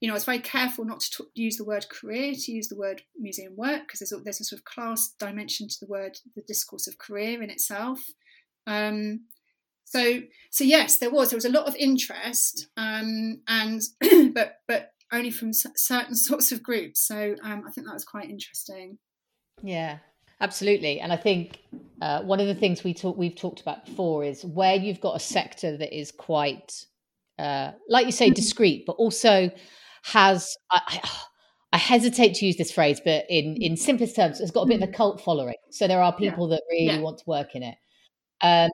you 0.00 0.06
know, 0.06 0.14
I 0.14 0.16
was 0.16 0.24
very 0.24 0.38
careful 0.38 0.84
not 0.84 1.00
to 1.00 1.24
t- 1.24 1.42
use 1.42 1.56
the 1.56 1.64
word 1.64 1.88
career, 1.88 2.32
to 2.32 2.52
use 2.52 2.68
the 2.68 2.76
word 2.76 3.02
museum 3.18 3.56
work, 3.56 3.82
because 3.82 3.98
there's 3.98 4.12
a, 4.12 4.22
there's 4.22 4.40
a 4.40 4.44
sort 4.44 4.60
of 4.60 4.64
class 4.64 5.14
dimension 5.18 5.66
to 5.68 5.76
the 5.80 5.88
word, 5.88 6.16
the 6.36 6.42
discourse 6.46 6.86
of 6.86 6.98
career 6.98 7.42
in 7.42 7.50
itself. 7.50 8.00
Um, 8.66 9.26
so, 9.90 10.20
so 10.50 10.64
yes, 10.64 10.98
there 10.98 11.10
was 11.10 11.30
there 11.30 11.36
was 11.36 11.46
a 11.46 11.50
lot 11.50 11.66
of 11.66 11.74
interest, 11.76 12.68
um, 12.76 13.40
and 13.48 13.80
but 14.34 14.56
but 14.66 14.92
only 15.10 15.30
from 15.30 15.52
certain 15.52 16.14
sorts 16.14 16.52
of 16.52 16.62
groups. 16.62 17.06
So 17.06 17.34
um, 17.42 17.64
I 17.66 17.70
think 17.70 17.86
that 17.86 17.94
was 17.94 18.04
quite 18.04 18.28
interesting. 18.28 18.98
Yeah, 19.62 19.98
absolutely. 20.40 21.00
And 21.00 21.10
I 21.10 21.16
think 21.16 21.60
uh, 22.02 22.22
one 22.22 22.38
of 22.38 22.46
the 22.46 22.54
things 22.54 22.84
we 22.84 22.92
talk 22.92 23.16
we've 23.16 23.34
talked 23.34 23.62
about 23.62 23.86
before 23.86 24.24
is 24.24 24.44
where 24.44 24.76
you've 24.76 25.00
got 25.00 25.16
a 25.16 25.20
sector 25.20 25.76
that 25.78 25.98
is 25.98 26.12
quite, 26.12 26.84
uh, 27.38 27.72
like 27.88 28.04
you 28.04 28.12
say, 28.12 28.26
mm-hmm. 28.26 28.34
discreet, 28.34 28.84
but 28.86 28.92
also 28.92 29.50
has. 30.04 30.54
I, 30.70 30.80
I, 30.86 31.10
I 31.70 31.76
hesitate 31.76 32.34
to 32.36 32.46
use 32.46 32.56
this 32.56 32.72
phrase, 32.72 32.98
but 33.04 33.26
in 33.28 33.56
in 33.60 33.76
simplest 33.76 34.16
terms, 34.16 34.40
it's 34.40 34.50
got 34.50 34.62
a 34.62 34.66
bit 34.66 34.76
of 34.76 34.82
a 34.82 34.86
mm-hmm. 34.86 34.94
cult 34.94 35.20
following. 35.20 35.56
So 35.70 35.86
there 35.86 36.02
are 36.02 36.16
people 36.16 36.48
yeah. 36.48 36.56
that 36.56 36.62
really 36.70 36.96
yeah. 36.96 37.00
want 37.00 37.18
to 37.18 37.24
work 37.26 37.54
in 37.54 37.62
it. 37.62 37.76
Um, 38.40 38.70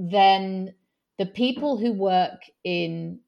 then 0.00 0.74
the 1.18 1.26
people 1.26 1.76
who 1.76 1.92
work 1.92 2.40
in 2.64 3.20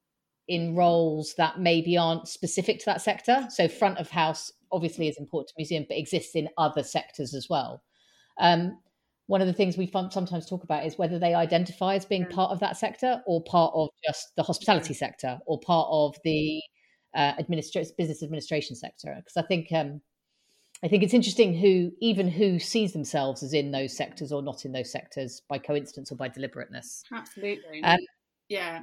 in 0.48 0.74
roles 0.74 1.34
that 1.36 1.60
maybe 1.60 1.96
aren't 1.96 2.26
specific 2.26 2.78
to 2.78 2.84
that 2.86 3.00
sector. 3.00 3.46
So 3.48 3.68
front 3.68 3.98
of 3.98 4.10
house 4.10 4.50
obviously 4.72 5.06
is 5.08 5.16
important 5.18 5.48
to 5.48 5.54
museum 5.56 5.84
but 5.88 5.96
exists 5.96 6.34
in 6.34 6.48
other 6.58 6.82
sectors 6.82 7.34
as 7.34 7.48
well. 7.48 7.82
Um, 8.40 8.78
one 9.26 9.40
of 9.40 9.46
the 9.46 9.52
things 9.52 9.76
we 9.76 9.90
sometimes 10.10 10.48
talk 10.48 10.64
about 10.64 10.84
is 10.84 10.98
whether 10.98 11.18
they 11.18 11.32
identify 11.34 11.94
as 11.94 12.04
being 12.04 12.26
part 12.26 12.50
of 12.50 12.60
that 12.60 12.76
sector 12.76 13.22
or 13.26 13.42
part 13.44 13.72
of 13.74 13.88
just 14.04 14.34
the 14.36 14.42
hospitality 14.42 14.94
sector 14.94 15.38
or 15.46 15.60
part 15.60 15.88
of 15.90 16.16
the 16.24 16.60
uh, 17.14 17.34
business 17.48 18.22
administration 18.22 18.74
sector. 18.74 19.14
Because 19.16 19.36
i 19.36 19.46
think 19.46 19.70
um, 19.72 20.00
I 20.84 20.88
think 20.88 21.02
it's 21.02 21.14
interesting 21.14 21.56
who, 21.56 21.92
even 22.00 22.28
who 22.28 22.58
sees 22.58 22.92
themselves 22.92 23.42
as 23.42 23.54
in 23.54 23.70
those 23.70 23.96
sectors 23.96 24.32
or 24.32 24.42
not 24.42 24.64
in 24.64 24.72
those 24.72 24.90
sectors 24.90 25.42
by 25.48 25.58
coincidence 25.58 26.10
or 26.10 26.16
by 26.16 26.28
deliberateness. 26.28 27.04
Absolutely. 27.12 27.82
Um, 27.84 27.98
yeah. 28.48 28.82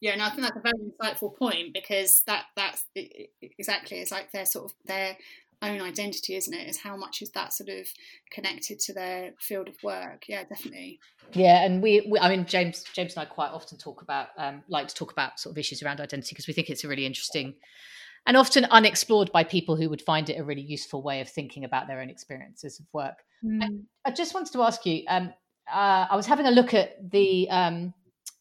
Yeah, 0.00 0.12
and 0.12 0.22
I 0.22 0.28
think 0.30 0.42
that's 0.42 0.56
a 0.56 0.60
very 0.60 0.74
insightful 1.14 1.34
point 1.34 1.72
because 1.72 2.22
that 2.26 2.44
that's 2.56 2.84
exactly 3.40 3.98
it's 4.00 4.10
like 4.10 4.32
their 4.32 4.44
sort 4.44 4.66
of 4.66 4.72
their 4.84 5.16
own 5.62 5.80
identity, 5.80 6.36
isn't 6.36 6.52
it? 6.52 6.68
Is 6.68 6.78
how 6.78 6.96
much 6.96 7.22
is 7.22 7.30
that 7.30 7.52
sort 7.52 7.70
of 7.70 7.86
connected 8.30 8.78
to 8.80 8.92
their 8.92 9.32
field 9.40 9.68
of 9.68 9.76
work? 9.82 10.24
Yeah, 10.28 10.44
definitely. 10.44 11.00
Yeah, 11.32 11.64
and 11.64 11.82
we, 11.82 12.06
we 12.10 12.18
I 12.18 12.28
mean, 12.28 12.44
James, 12.44 12.84
James 12.92 13.14
and 13.16 13.22
I 13.22 13.24
quite 13.24 13.50
often 13.50 13.78
talk 13.78 14.02
about, 14.02 14.28
um, 14.36 14.62
like 14.68 14.88
to 14.88 14.94
talk 14.94 15.10
about 15.10 15.40
sort 15.40 15.54
of 15.54 15.58
issues 15.58 15.82
around 15.82 16.00
identity 16.00 16.30
because 16.34 16.46
we 16.46 16.52
think 16.52 16.68
it's 16.68 16.84
a 16.84 16.88
really 16.88 17.06
interesting 17.06 17.54
and 18.26 18.36
often 18.36 18.64
unexplored 18.66 19.30
by 19.32 19.44
people 19.44 19.76
who 19.76 19.88
would 19.90 20.02
find 20.02 20.30
it 20.30 20.38
a 20.38 20.44
really 20.44 20.62
useful 20.62 21.02
way 21.02 21.20
of 21.20 21.28
thinking 21.28 21.64
about 21.64 21.86
their 21.86 22.00
own 22.00 22.10
experiences 22.10 22.80
of 22.80 22.86
work. 22.92 23.18
Mm. 23.44 23.84
I 24.04 24.10
just 24.10 24.34
wanted 24.34 24.52
to 24.52 24.62
ask 24.62 24.84
you. 24.86 25.04
Um, 25.08 25.32
uh, 25.72 26.06
I 26.10 26.16
was 26.16 26.26
having 26.26 26.46
a 26.46 26.50
look 26.50 26.74
at 26.74 27.10
the 27.10 27.48
um, 27.50 27.94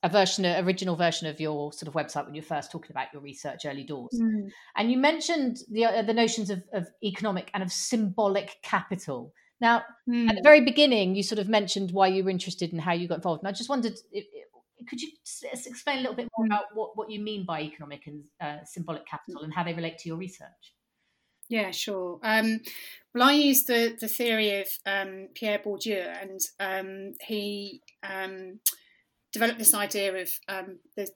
a 0.04 0.10
version, 0.10 0.46
a 0.46 0.62
original 0.62 0.96
version 0.96 1.28
of 1.28 1.40
your 1.40 1.72
sort 1.72 1.88
of 1.88 1.94
website 1.94 2.26
when 2.26 2.36
you 2.36 2.42
were 2.42 2.48
first 2.48 2.72
talking 2.72 2.92
about 2.92 3.08
your 3.14 3.22
research 3.22 3.66
early 3.66 3.84
doors, 3.84 4.20
mm. 4.22 4.50
and 4.76 4.92
you 4.92 4.98
mentioned 4.98 5.60
the 5.72 5.86
uh, 5.86 6.02
the 6.02 6.14
notions 6.14 6.50
of, 6.50 6.64
of, 6.74 6.88
economic 7.04 7.50
and 7.54 7.64
of 7.64 7.72
symbolic 7.72 8.58
capital. 8.62 9.34
Now, 9.62 9.84
mm. 10.10 10.30
at 10.30 10.36
the 10.36 10.42
very 10.44 10.62
beginning, 10.62 11.16
you 11.16 11.24
sort 11.24 11.40
of 11.40 11.48
mentioned 11.48 11.92
why 11.92 12.08
you 12.08 12.24
were 12.26 12.30
interested 12.30 12.74
and 12.74 12.82
how 12.82 12.92
you 12.92 13.08
got 13.08 13.16
involved, 13.16 13.42
and 13.42 13.48
I 13.48 13.52
just 13.54 13.70
wondered 13.70 13.94
if, 14.12 14.26
could 14.88 15.02
you 15.02 15.10
explain 15.54 15.98
a 15.98 16.02
little 16.02 16.16
bit 16.16 16.30
more 16.38 16.46
hmm. 16.46 16.52
about 16.52 16.66
what, 16.74 16.98
what 16.98 17.10
you 17.10 17.20
mean 17.20 17.46
by 17.46 17.62
economic 17.62 18.08
and 18.08 18.24
uh, 18.42 18.64
symbolic 18.66 19.06
capital 19.06 19.42
and 19.44 19.54
how 19.54 19.64
they 19.64 19.74
relate 19.74 19.98
to 20.00 20.10
your 20.10 20.18
research? 20.18 20.74
Yeah, 21.50 21.72
sure. 21.72 22.20
Um, 22.24 22.62
well, 23.14 23.30
I 23.30 23.34
use 23.34 23.66
the, 23.66 23.96
the 24.00 24.08
theory 24.08 24.62
of 24.62 24.68
um, 24.86 25.28
Pierre 25.36 25.60
Bourdieu, 25.60 26.04
and 26.22 26.40
um, 26.60 27.14
he 27.22 27.82
um, 28.02 28.60
developed 29.32 29.60
this 29.60 29.74
idea 29.74 30.16
of 30.22 30.30
um, 30.48 30.80
the, 30.96 31.10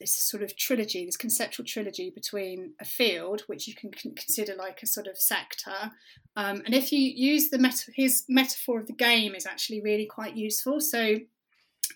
this 0.00 0.16
sort 0.16 0.42
of 0.42 0.56
trilogy, 0.56 1.04
this 1.04 1.16
conceptual 1.16 1.66
trilogy 1.66 2.10
between 2.10 2.72
a 2.80 2.84
field, 2.84 3.42
which 3.48 3.68
you 3.68 3.74
can 3.74 3.90
consider 3.90 4.54
like 4.54 4.82
a 4.82 4.86
sort 4.86 5.06
of 5.06 5.18
sector, 5.18 5.90
um, 6.36 6.62
and 6.64 6.74
if 6.74 6.92
you 6.92 7.00
use 7.00 7.50
the 7.50 7.58
meta- 7.58 7.92
his 7.94 8.24
metaphor 8.28 8.80
of 8.80 8.86
the 8.86 8.92
game 8.92 9.34
is 9.34 9.46
actually 9.46 9.82
really 9.82 10.06
quite 10.06 10.36
useful. 10.36 10.80
So 10.80 11.16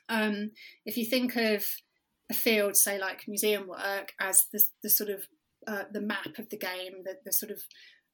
um, 0.09 0.53
if 0.85 0.97
you 0.97 1.05
think 1.05 1.37
of 1.37 1.65
a 2.31 2.35
field, 2.35 2.77
say 2.77 2.99
like 2.99 3.27
museum 3.27 3.67
work, 3.67 4.13
as 4.21 4.45
the, 4.53 4.63
the 4.83 4.91
sort 4.91 5.11
of 5.11 5.27
uh, 5.67 5.85
the 5.93 6.01
map 6.01 6.39
of 6.39 6.49
the 6.49 6.57
game, 6.57 7.03
the, 7.05 7.17
the 7.25 7.33
sort 7.33 7.53
of 7.53 7.63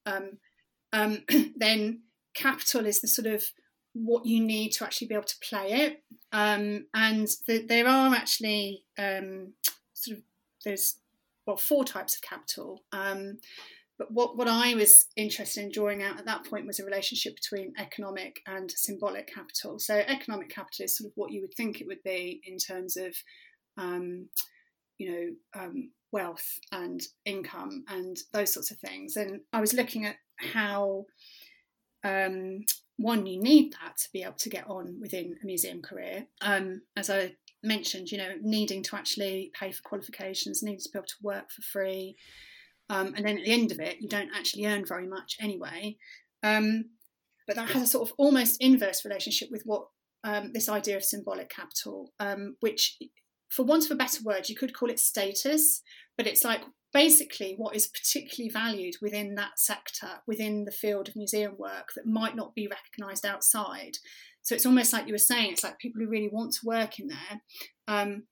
um, 0.05 0.37
um, 0.93 1.23
then 1.55 2.01
capital 2.33 2.85
is 2.85 3.01
the 3.01 3.07
sort 3.07 3.27
of 3.27 3.43
what 3.93 4.25
you 4.25 4.43
need 4.43 4.71
to 4.71 4.83
actually 4.83 5.07
be 5.07 5.15
able 5.15 5.23
to 5.23 5.35
play 5.41 5.71
it. 5.71 6.03
Um, 6.31 6.85
and 6.93 7.27
the, 7.47 7.65
there 7.67 7.87
are 7.87 8.13
actually 8.13 8.83
um, 8.97 9.53
sort 9.93 10.17
of 10.17 10.23
there's 10.63 10.97
well 11.45 11.57
four 11.57 11.83
types 11.83 12.15
of 12.15 12.21
capital. 12.21 12.83
But 13.97 14.11
what, 14.11 14.37
what 14.37 14.47
I 14.47 14.75
was 14.75 15.07
interested 15.15 15.63
in 15.63 15.71
drawing 15.71 16.03
out 16.03 16.19
at 16.19 16.25
that 16.25 16.45
point 16.45 16.67
was 16.67 16.79
a 16.79 16.85
relationship 16.85 17.35
between 17.35 17.73
economic 17.79 18.41
and 18.45 18.69
symbolic 18.69 19.33
capital. 19.33 19.79
So, 19.79 19.95
economic 19.95 20.49
capital 20.49 20.85
is 20.85 20.97
sort 20.97 21.09
of 21.09 21.13
what 21.15 21.31
you 21.31 21.41
would 21.41 21.53
think 21.55 21.81
it 21.81 21.87
would 21.87 22.03
be 22.03 22.41
in 22.45 22.57
terms 22.57 22.95
of, 22.95 23.15
um, 23.77 24.29
you 24.99 25.11
know, 25.11 25.61
um, 25.61 25.91
wealth 26.11 26.59
and 26.71 27.01
income 27.25 27.83
and 27.89 28.17
those 28.33 28.53
sorts 28.53 28.71
of 28.71 28.77
things. 28.79 29.15
And 29.15 29.41
I 29.51 29.59
was 29.59 29.73
looking 29.73 30.05
at 30.05 30.17
how, 30.37 31.05
um, 32.03 32.65
one, 32.97 33.25
you 33.25 33.41
need 33.41 33.73
that 33.73 33.97
to 33.97 34.09
be 34.13 34.23
able 34.23 34.33
to 34.33 34.49
get 34.49 34.67
on 34.67 34.99
within 35.01 35.37
a 35.41 35.45
museum 35.45 35.81
career. 35.81 36.27
Um, 36.41 36.81
as 36.95 37.09
I 37.09 37.35
mentioned, 37.63 38.11
you 38.11 38.17
know, 38.17 38.33
needing 38.41 38.83
to 38.83 38.95
actually 38.95 39.51
pay 39.59 39.71
for 39.71 39.81
qualifications, 39.83 40.63
needing 40.63 40.79
to 40.79 40.89
be 40.91 40.99
able 40.99 41.07
to 41.07 41.15
work 41.21 41.51
for 41.51 41.61
free. 41.61 42.15
Um, 42.89 43.13
and 43.15 43.25
then 43.25 43.37
at 43.37 43.43
the 43.43 43.51
end 43.51 43.71
of 43.71 43.79
it, 43.79 43.97
you 43.99 44.07
don't 44.07 44.31
actually 44.35 44.65
earn 44.65 44.85
very 44.85 45.07
much 45.07 45.37
anyway. 45.39 45.97
Um, 46.43 46.85
but 47.45 47.55
that 47.55 47.69
has 47.69 47.83
a 47.83 47.87
sort 47.87 48.09
of 48.09 48.15
almost 48.17 48.61
inverse 48.61 49.05
relationship 49.05 49.49
with 49.51 49.63
what 49.65 49.87
um, 50.23 50.51
this 50.53 50.69
idea 50.69 50.97
of 50.97 51.03
symbolic 51.03 51.49
capital, 51.49 52.11
um, 52.19 52.55
which, 52.59 52.97
for 53.49 53.63
want 53.63 53.85
of 53.85 53.91
a 53.91 53.95
better 53.95 54.23
word, 54.23 54.49
you 54.49 54.55
could 54.55 54.73
call 54.73 54.89
it 54.89 54.99
status, 54.99 55.81
but 56.17 56.27
it's 56.27 56.43
like 56.43 56.61
basically 56.93 57.55
what 57.57 57.75
is 57.75 57.87
particularly 57.87 58.49
valued 58.49 58.95
within 59.01 59.35
that 59.35 59.59
sector, 59.59 60.07
within 60.25 60.65
the 60.65 60.71
field 60.71 61.07
of 61.07 61.15
museum 61.15 61.55
work 61.57 61.89
that 61.95 62.05
might 62.05 62.35
not 62.35 62.55
be 62.55 62.67
recognised 62.67 63.25
outside. 63.25 63.97
So 64.41 64.55
it's 64.55 64.65
almost 64.65 64.93
like 64.93 65.07
you 65.07 65.13
were 65.13 65.17
saying, 65.17 65.51
it's 65.51 65.63
like 65.63 65.79
people 65.79 66.01
who 66.01 66.09
really 66.09 66.29
want 66.31 66.53
to 66.53 66.65
work 66.65 66.99
in 66.99 67.07
there. 67.07 67.41
Um, 67.87 68.23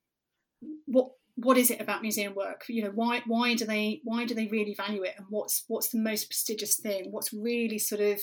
what 0.86 1.12
what 1.36 1.58
is 1.58 1.70
it 1.70 1.82
about 1.82 2.02
museum 2.02 2.34
work? 2.34 2.64
You 2.70 2.84
know, 2.84 2.92
why 2.94 3.22
why 3.28 3.56
do 3.56 3.66
they 3.66 4.02
why 4.04 4.26
do 4.26 4.34
they 4.34 4.48
really 4.48 4.74
value 4.74 5.04
it, 5.04 5.16
and 5.18 5.28
what's 5.30 5.66
what's 5.68 5.90
the 5.90 6.00
most 6.00 6.30
prestigious 6.30 6.78
thing? 6.78 7.12
What's 7.12 7.34
really 7.34 7.78
sort 7.78 8.02
of 8.02 8.22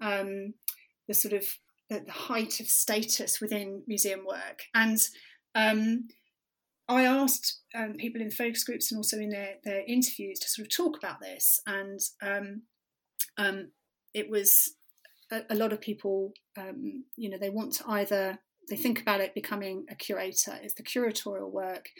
um, 0.00 0.54
the 1.06 1.14
sort 1.14 1.34
of 1.34 1.46
the, 1.90 2.00
the, 2.00 2.12
height 2.12 2.60
of 2.60 2.68
status 2.68 3.40
within 3.40 3.82
museum 3.86 4.24
work? 4.26 4.62
And 4.74 4.98
um, 5.54 6.08
I 6.88 7.04
asked 7.04 7.60
um, 7.74 7.94
people 7.98 8.22
in 8.22 8.30
focus 8.30 8.64
groups 8.64 8.90
and 8.90 8.98
also 8.98 9.18
in 9.18 9.30
their, 9.30 9.56
their 9.64 9.82
interviews 9.86 10.38
to 10.38 10.48
sort 10.48 10.66
of 10.66 10.74
talk 10.74 10.96
about 10.96 11.20
this, 11.20 11.60
and 11.66 12.00
um, 12.22 12.62
um, 13.36 13.72
it 14.14 14.30
was 14.30 14.74
a, 15.30 15.42
a, 15.50 15.54
lot 15.54 15.74
of 15.74 15.82
people. 15.82 16.32
Um, 16.56 17.04
you 17.16 17.28
know, 17.28 17.38
they 17.38 17.50
want 17.50 17.74
to 17.74 17.84
either 17.88 18.38
they 18.70 18.76
think 18.76 19.00
about 19.00 19.20
it 19.20 19.34
becoming 19.34 19.84
a 19.90 19.94
curator. 19.94 20.58
It's 20.62 20.74
the 20.74 20.82
curatorial 20.82 21.50
work 21.50 21.90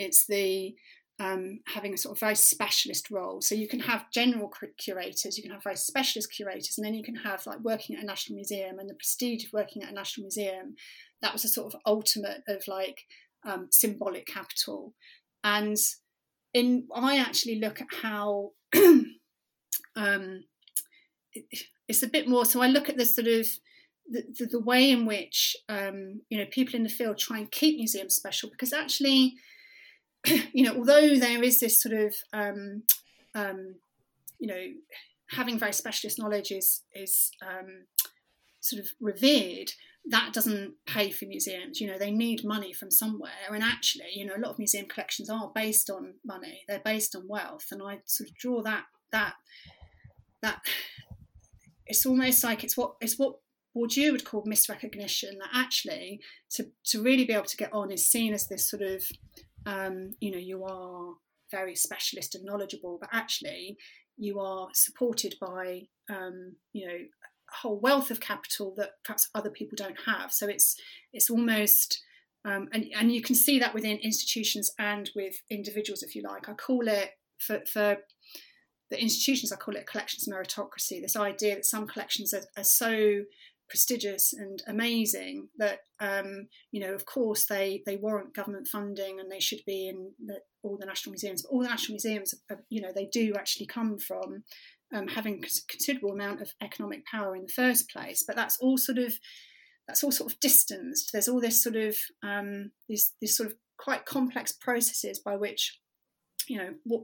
it's 0.00 0.26
the 0.26 0.74
um, 1.20 1.60
having 1.66 1.92
a 1.92 1.98
sort 1.98 2.16
of 2.16 2.20
very 2.20 2.34
specialist 2.34 3.10
role. 3.10 3.42
So 3.42 3.54
you 3.54 3.68
can 3.68 3.80
have 3.80 4.10
general 4.10 4.50
curators, 4.78 5.36
you 5.36 5.42
can 5.42 5.52
have 5.52 5.62
very 5.62 5.76
specialist 5.76 6.32
curators, 6.32 6.78
and 6.78 6.86
then 6.86 6.94
you 6.94 7.04
can 7.04 7.16
have 7.16 7.46
like 7.46 7.60
working 7.60 7.94
at 7.94 8.02
a 8.02 8.06
national 8.06 8.36
museum 8.36 8.78
and 8.78 8.88
the 8.88 8.94
prestige 8.94 9.44
of 9.44 9.52
working 9.52 9.82
at 9.82 9.90
a 9.90 9.94
national 9.94 10.24
museum. 10.24 10.76
That 11.20 11.34
was 11.34 11.44
a 11.44 11.48
sort 11.48 11.74
of 11.74 11.80
ultimate 11.84 12.42
of 12.48 12.66
like 12.66 13.02
um, 13.44 13.68
symbolic 13.70 14.26
capital. 14.26 14.94
And 15.44 15.76
in 16.54 16.88
I 16.94 17.18
actually 17.18 17.60
look 17.60 17.82
at 17.82 17.88
how 18.02 18.52
um, 18.74 20.44
it, 21.34 21.44
it's 21.86 22.02
a 22.02 22.08
bit 22.08 22.28
more. 22.28 22.46
So 22.46 22.62
I 22.62 22.66
look 22.68 22.88
at 22.88 22.96
the 22.96 23.04
sort 23.04 23.26
of 23.26 23.46
the, 24.08 24.24
the, 24.38 24.46
the 24.46 24.60
way 24.60 24.90
in 24.90 25.04
which 25.04 25.54
um, 25.68 26.22
you 26.30 26.38
know 26.38 26.46
people 26.50 26.76
in 26.76 26.82
the 26.82 26.88
field 26.88 27.18
try 27.18 27.38
and 27.38 27.50
keep 27.50 27.76
museums 27.76 28.16
special 28.16 28.48
because 28.48 28.72
actually 28.72 29.34
you 30.52 30.64
know, 30.64 30.76
although 30.76 31.16
there 31.16 31.42
is 31.42 31.60
this 31.60 31.80
sort 31.80 31.94
of, 31.94 32.14
um, 32.32 32.82
um, 33.34 33.76
you 34.38 34.46
know, 34.46 34.64
having 35.30 35.58
very 35.58 35.72
specialist 35.72 36.18
knowledge 36.18 36.50
is 36.50 36.82
is 36.94 37.30
um, 37.46 37.86
sort 38.60 38.80
of 38.80 38.88
revered. 39.00 39.72
That 40.06 40.32
doesn't 40.32 40.74
pay 40.86 41.10
for 41.10 41.26
museums. 41.26 41.80
You 41.80 41.86
know, 41.88 41.98
they 41.98 42.10
need 42.10 42.42
money 42.42 42.72
from 42.72 42.90
somewhere, 42.90 43.52
and 43.52 43.62
actually, 43.62 44.10
you 44.14 44.24
know, 44.24 44.34
a 44.34 44.40
lot 44.40 44.52
of 44.52 44.58
museum 44.58 44.86
collections 44.86 45.28
are 45.28 45.52
based 45.54 45.90
on 45.90 46.14
money. 46.24 46.62
They're 46.66 46.80
based 46.80 47.14
on 47.14 47.28
wealth, 47.28 47.66
and 47.70 47.82
I 47.82 48.00
sort 48.06 48.30
of 48.30 48.36
draw 48.36 48.62
that 48.62 48.84
that 49.12 49.34
that. 50.42 50.60
It's 51.86 52.06
almost 52.06 52.44
like 52.44 52.62
it's 52.62 52.76
what 52.76 52.94
it's 53.00 53.18
what 53.18 53.40
Bourdieu 53.76 54.12
would 54.12 54.24
call 54.24 54.44
misrecognition. 54.44 55.38
That 55.40 55.48
actually, 55.52 56.20
to 56.52 56.66
to 56.84 57.02
really 57.02 57.24
be 57.24 57.32
able 57.32 57.46
to 57.46 57.56
get 57.56 57.72
on, 57.72 57.90
is 57.90 58.08
seen 58.08 58.32
as 58.32 58.46
this 58.46 58.70
sort 58.70 58.82
of 58.82 59.02
um, 59.66 60.12
you 60.20 60.30
know, 60.30 60.38
you 60.38 60.64
are 60.64 61.14
very 61.50 61.74
specialist 61.74 62.34
and 62.34 62.44
knowledgeable, 62.44 62.98
but 63.00 63.10
actually 63.12 63.76
you 64.16 64.38
are 64.38 64.68
supported 64.74 65.34
by, 65.40 65.82
um, 66.08 66.56
you 66.72 66.86
know, 66.86 66.94
a 66.94 67.56
whole 67.56 67.80
wealth 67.80 68.10
of 68.10 68.20
capital 68.20 68.74
that 68.76 68.90
perhaps 69.04 69.28
other 69.34 69.50
people 69.50 69.76
don't 69.76 69.98
have. 70.06 70.32
So 70.32 70.46
it's 70.46 70.76
it's 71.12 71.30
almost 71.30 72.02
um, 72.44 72.68
and 72.72 72.86
and 72.96 73.12
you 73.12 73.22
can 73.22 73.34
see 73.34 73.58
that 73.58 73.74
within 73.74 73.98
institutions 73.98 74.72
and 74.78 75.10
with 75.14 75.42
individuals, 75.50 76.02
if 76.02 76.14
you 76.14 76.22
like. 76.22 76.48
I 76.48 76.54
call 76.54 76.88
it 76.88 77.10
for 77.38 77.60
for 77.70 77.96
the 78.90 79.00
institutions, 79.00 79.52
I 79.52 79.56
call 79.56 79.76
it 79.76 79.86
collections 79.86 80.28
meritocracy. 80.28 81.00
This 81.00 81.16
idea 81.16 81.54
that 81.54 81.64
some 81.64 81.86
collections 81.86 82.34
are, 82.34 82.42
are 82.56 82.64
so 82.64 83.22
prestigious 83.70 84.32
and 84.32 84.62
amazing 84.66 85.48
that 85.56 85.78
um, 86.00 86.48
you 86.72 86.80
know 86.80 86.92
of 86.92 87.06
course 87.06 87.46
they 87.46 87.82
they 87.86 87.96
warrant 87.96 88.34
government 88.34 88.66
funding 88.66 89.20
and 89.20 89.30
they 89.30 89.40
should 89.40 89.60
be 89.66 89.88
in 89.88 90.12
the, 90.24 90.40
all 90.62 90.76
the 90.78 90.86
national 90.86 91.12
museums. 91.12 91.44
All 91.46 91.62
the 91.62 91.68
national 91.68 91.94
museums 91.94 92.34
are, 92.50 92.62
you 92.68 92.82
know 92.82 92.92
they 92.94 93.08
do 93.12 93.32
actually 93.36 93.66
come 93.66 93.98
from 93.98 94.44
um, 94.92 95.08
having 95.08 95.42
considerable 95.68 96.12
amount 96.12 96.42
of 96.42 96.52
economic 96.60 97.06
power 97.06 97.36
in 97.36 97.42
the 97.42 97.52
first 97.52 97.88
place 97.90 98.24
but 98.26 98.34
that's 98.34 98.58
all 98.60 98.76
sort 98.76 98.98
of 98.98 99.14
that's 99.90 100.04
all 100.04 100.12
sort 100.12 100.32
of 100.32 100.38
distanced. 100.40 101.10
There's 101.12 101.28
all 101.28 101.40
this 101.40 101.62
sort 101.62 101.76
of 101.76 101.96
um, 102.22 102.70
these 102.88 103.12
these 103.20 103.36
sort 103.36 103.48
of 103.48 103.56
quite 103.76 104.04
complex 104.06 104.52
processes 104.52 105.18
by 105.18 105.36
which 105.36 105.78
you 106.46 106.58
know 106.58 106.74
what 106.84 107.02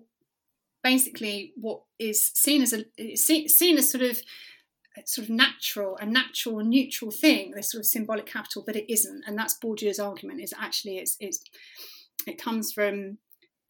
basically 0.85 1.53
what 1.57 1.81
is 1.99 2.31
seen 2.35 2.63
as 2.63 2.73
a 2.73 3.17
seen 3.17 3.79
as 3.79 3.91
sort 3.91 4.05
of 4.05 4.21
sort 5.05 5.29
of 5.29 5.35
natural, 5.35 5.97
a 5.99 6.07
natural 6.07 6.61
neutral 6.65 7.11
thing, 7.11 7.53
this 7.55 7.71
sort 7.71 7.81
of 7.81 7.87
symbolic 7.87 8.27
capital, 8.27 8.63
but 8.67 8.77
it 8.77 8.91
isn't. 8.93 9.25
And 9.27 9.39
that's 9.39 9.59
Bourdieu's 9.63 9.99
argument 9.99 10.41
is 10.41 10.55
actually 10.59 10.99
it's, 10.99 11.17
it's 11.21 11.41
it 12.27 12.41
comes 12.41 12.73
from 12.73 13.19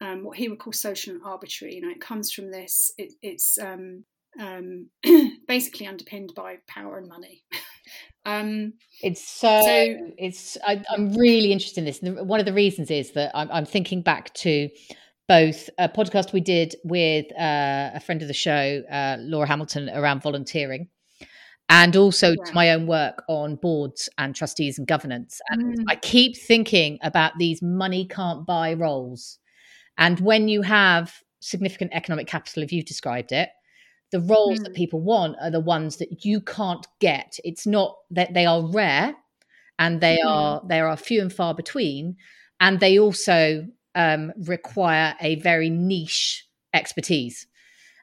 um, 0.01 0.23
what 0.23 0.37
he 0.37 0.47
would 0.47 0.59
call 0.59 0.73
social 0.73 1.13
and 1.13 1.23
arbitrary. 1.23 1.75
You 1.75 1.81
know, 1.81 1.89
it 1.89 2.01
comes 2.01 2.31
from 2.31 2.51
this. 2.51 2.91
It, 2.97 3.13
it's 3.21 3.57
um, 3.57 4.05
um, 4.39 4.89
basically 5.47 5.87
underpinned 5.87 6.33
by 6.35 6.57
power 6.67 6.97
and 6.97 7.07
money. 7.07 7.43
um, 8.25 8.73
it's 9.01 9.27
so, 9.27 9.61
so 9.61 10.11
it's. 10.17 10.57
I, 10.65 10.83
am 10.95 11.13
really 11.13 11.51
interested 11.51 11.81
in 11.81 11.85
this. 11.85 11.99
One 12.01 12.39
of 12.39 12.45
the 12.45 12.53
reasons 12.53 12.91
is 12.91 13.11
that 13.11 13.31
I'm, 13.33 13.49
I'm 13.51 13.65
thinking 13.65 14.01
back 14.01 14.33
to 14.35 14.69
both 15.27 15.69
a 15.77 15.89
podcast 15.89 16.31
we 16.31 16.41
did 16.41 16.75
with 16.83 17.25
uh, 17.33 17.91
a 17.93 17.99
friend 17.99 18.21
of 18.21 18.27
the 18.27 18.33
show, 18.33 18.81
uh, 18.89 19.17
Laura 19.19 19.47
Hamilton, 19.47 19.89
around 19.89 20.21
volunteering, 20.21 20.87
and 21.69 21.95
also 21.95 22.29
yeah. 22.29 22.45
to 22.45 22.53
my 22.53 22.71
own 22.71 22.87
work 22.87 23.23
on 23.27 23.55
boards 23.55 24.09
and 24.17 24.35
trustees 24.35 24.77
and 24.77 24.87
governance. 24.87 25.41
And 25.49 25.79
mm. 25.79 25.83
I 25.87 25.95
keep 25.95 26.37
thinking 26.37 26.97
about 27.01 27.33
these 27.37 27.61
money 27.61 28.05
can't 28.05 28.45
buy 28.45 28.73
roles. 28.73 29.39
And 29.97 30.19
when 30.19 30.47
you 30.47 30.61
have 30.61 31.13
significant 31.39 31.91
economic 31.93 32.27
capital, 32.27 32.63
if 32.63 32.71
you've 32.71 32.85
described 32.85 33.31
it, 33.31 33.49
the 34.11 34.21
roles 34.21 34.59
mm. 34.59 34.63
that 34.63 34.73
people 34.73 35.01
want 35.01 35.35
are 35.41 35.51
the 35.51 35.59
ones 35.59 35.97
that 35.97 36.23
you 36.23 36.39
can't 36.39 36.87
get. 36.99 37.37
It's 37.43 37.67
not 37.67 37.97
that 38.11 38.33
they 38.33 38.45
are 38.45 38.65
rare 38.71 39.15
and 39.77 39.99
they 39.99 40.17
mm. 40.23 40.29
are 40.29 40.61
they 40.65 40.79
are 40.79 40.95
few 40.95 41.21
and 41.21 41.33
far 41.33 41.53
between. 41.53 42.15
And 42.59 42.79
they 42.79 42.97
also 42.97 43.67
um, 43.93 44.31
require 44.37 45.15
a 45.19 45.35
very 45.35 45.69
niche 45.69 46.45
expertise. 46.73 47.47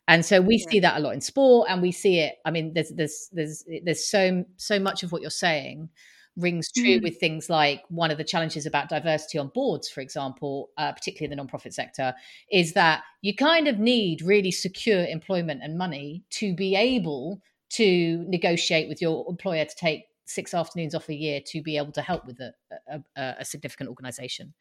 And 0.06 0.24
so 0.24 0.40
we 0.40 0.56
yeah. 0.56 0.70
see 0.70 0.80
that 0.80 0.96
a 0.98 1.00
lot 1.00 1.14
in 1.14 1.20
sport, 1.20 1.68
and 1.70 1.80
we 1.80 1.90
see 1.92 2.18
it. 2.18 2.36
I 2.44 2.50
mean, 2.50 2.74
there's 2.74 2.90
there's 2.90 3.30
there's 3.32 3.64
there's 3.82 4.06
so 4.06 4.44
so 4.56 4.78
much 4.78 5.02
of 5.02 5.12
what 5.12 5.22
you're 5.22 5.30
saying 5.30 5.88
rings 6.36 6.70
true 6.72 6.98
mm. 6.98 7.02
with 7.02 7.18
things 7.18 7.48
like 7.48 7.82
one 7.88 8.10
of 8.10 8.18
the 8.18 8.24
challenges 8.24 8.66
about 8.66 8.88
diversity 8.88 9.38
on 9.38 9.48
boards, 9.54 9.88
for 9.88 10.00
example, 10.00 10.70
uh, 10.76 10.92
particularly 10.92 11.32
in 11.32 11.38
the 11.38 11.42
nonprofit 11.42 11.72
sector, 11.72 12.14
is 12.50 12.72
that 12.72 13.02
you 13.22 13.34
kind 13.34 13.68
of 13.68 13.78
need 13.78 14.20
really 14.22 14.50
secure 14.50 15.04
employment 15.04 15.60
and 15.62 15.78
money 15.78 16.24
to 16.30 16.54
be 16.54 16.74
able 16.74 17.40
to 17.70 18.24
negotiate 18.28 18.88
with 18.88 19.00
your 19.00 19.24
employer 19.28 19.64
to 19.64 19.76
take 19.76 20.04
six 20.26 20.54
afternoons 20.54 20.94
off 20.94 21.08
a 21.08 21.14
year 21.14 21.40
to 21.44 21.62
be 21.62 21.76
able 21.76 21.92
to 21.92 22.02
help 22.02 22.26
with 22.26 22.40
a, 22.40 22.52
a, 23.16 23.34
a 23.38 23.44
significant 23.44 23.88
organization. 23.88 24.54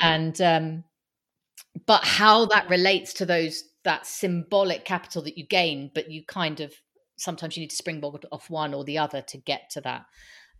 And 0.00 0.40
um, 0.40 0.84
but 1.86 2.04
how 2.04 2.46
that 2.46 2.68
relates 2.68 3.14
to 3.14 3.26
those 3.26 3.64
that 3.84 4.06
symbolic 4.06 4.84
capital 4.84 5.22
that 5.22 5.36
you 5.36 5.46
gain, 5.46 5.90
but 5.94 6.10
you 6.10 6.24
kind 6.24 6.60
of 6.60 6.74
sometimes 7.16 7.56
you 7.56 7.60
need 7.60 7.70
to 7.70 7.76
springboard 7.76 8.26
off 8.32 8.50
one 8.50 8.74
or 8.74 8.84
the 8.84 8.98
other 8.98 9.22
to 9.22 9.38
get 9.38 9.70
to 9.70 9.80
that. 9.82 10.06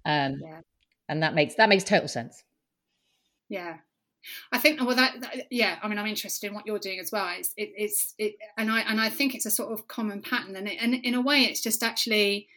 Um, 0.04 0.40
yeah. 0.42 0.60
And 1.08 1.22
that 1.22 1.34
makes 1.34 1.54
that 1.56 1.68
makes 1.68 1.84
total 1.84 2.08
sense. 2.08 2.42
Yeah, 3.48 3.76
I 4.52 4.58
think 4.58 4.80
well 4.80 4.96
that, 4.96 5.20
that, 5.20 5.46
yeah 5.50 5.78
I 5.82 5.88
mean 5.88 5.98
I'm 5.98 6.06
interested 6.06 6.46
in 6.46 6.54
what 6.54 6.66
you're 6.66 6.78
doing 6.78 7.00
as 7.00 7.10
well 7.10 7.28
it's 7.36 7.52
it, 7.56 7.72
it's 7.76 8.14
it 8.18 8.34
and 8.56 8.70
I 8.70 8.80
and 8.80 9.00
I 9.00 9.08
think 9.08 9.34
it's 9.34 9.46
a 9.46 9.50
sort 9.50 9.72
of 9.72 9.88
common 9.88 10.22
pattern 10.22 10.54
and 10.56 10.68
it, 10.68 10.78
and 10.80 10.94
in 10.94 11.14
a 11.14 11.20
way 11.20 11.40
it's 11.40 11.60
just 11.60 11.82
actually 11.82 12.48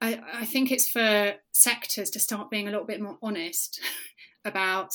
I 0.00 0.20
I 0.34 0.44
think 0.44 0.72
it's 0.72 0.88
for 0.88 1.34
sectors 1.52 2.10
to 2.10 2.20
start 2.20 2.50
being 2.50 2.66
a 2.66 2.70
little 2.70 2.86
bit 2.86 3.00
more 3.00 3.18
honest 3.22 3.80
about 4.44 4.90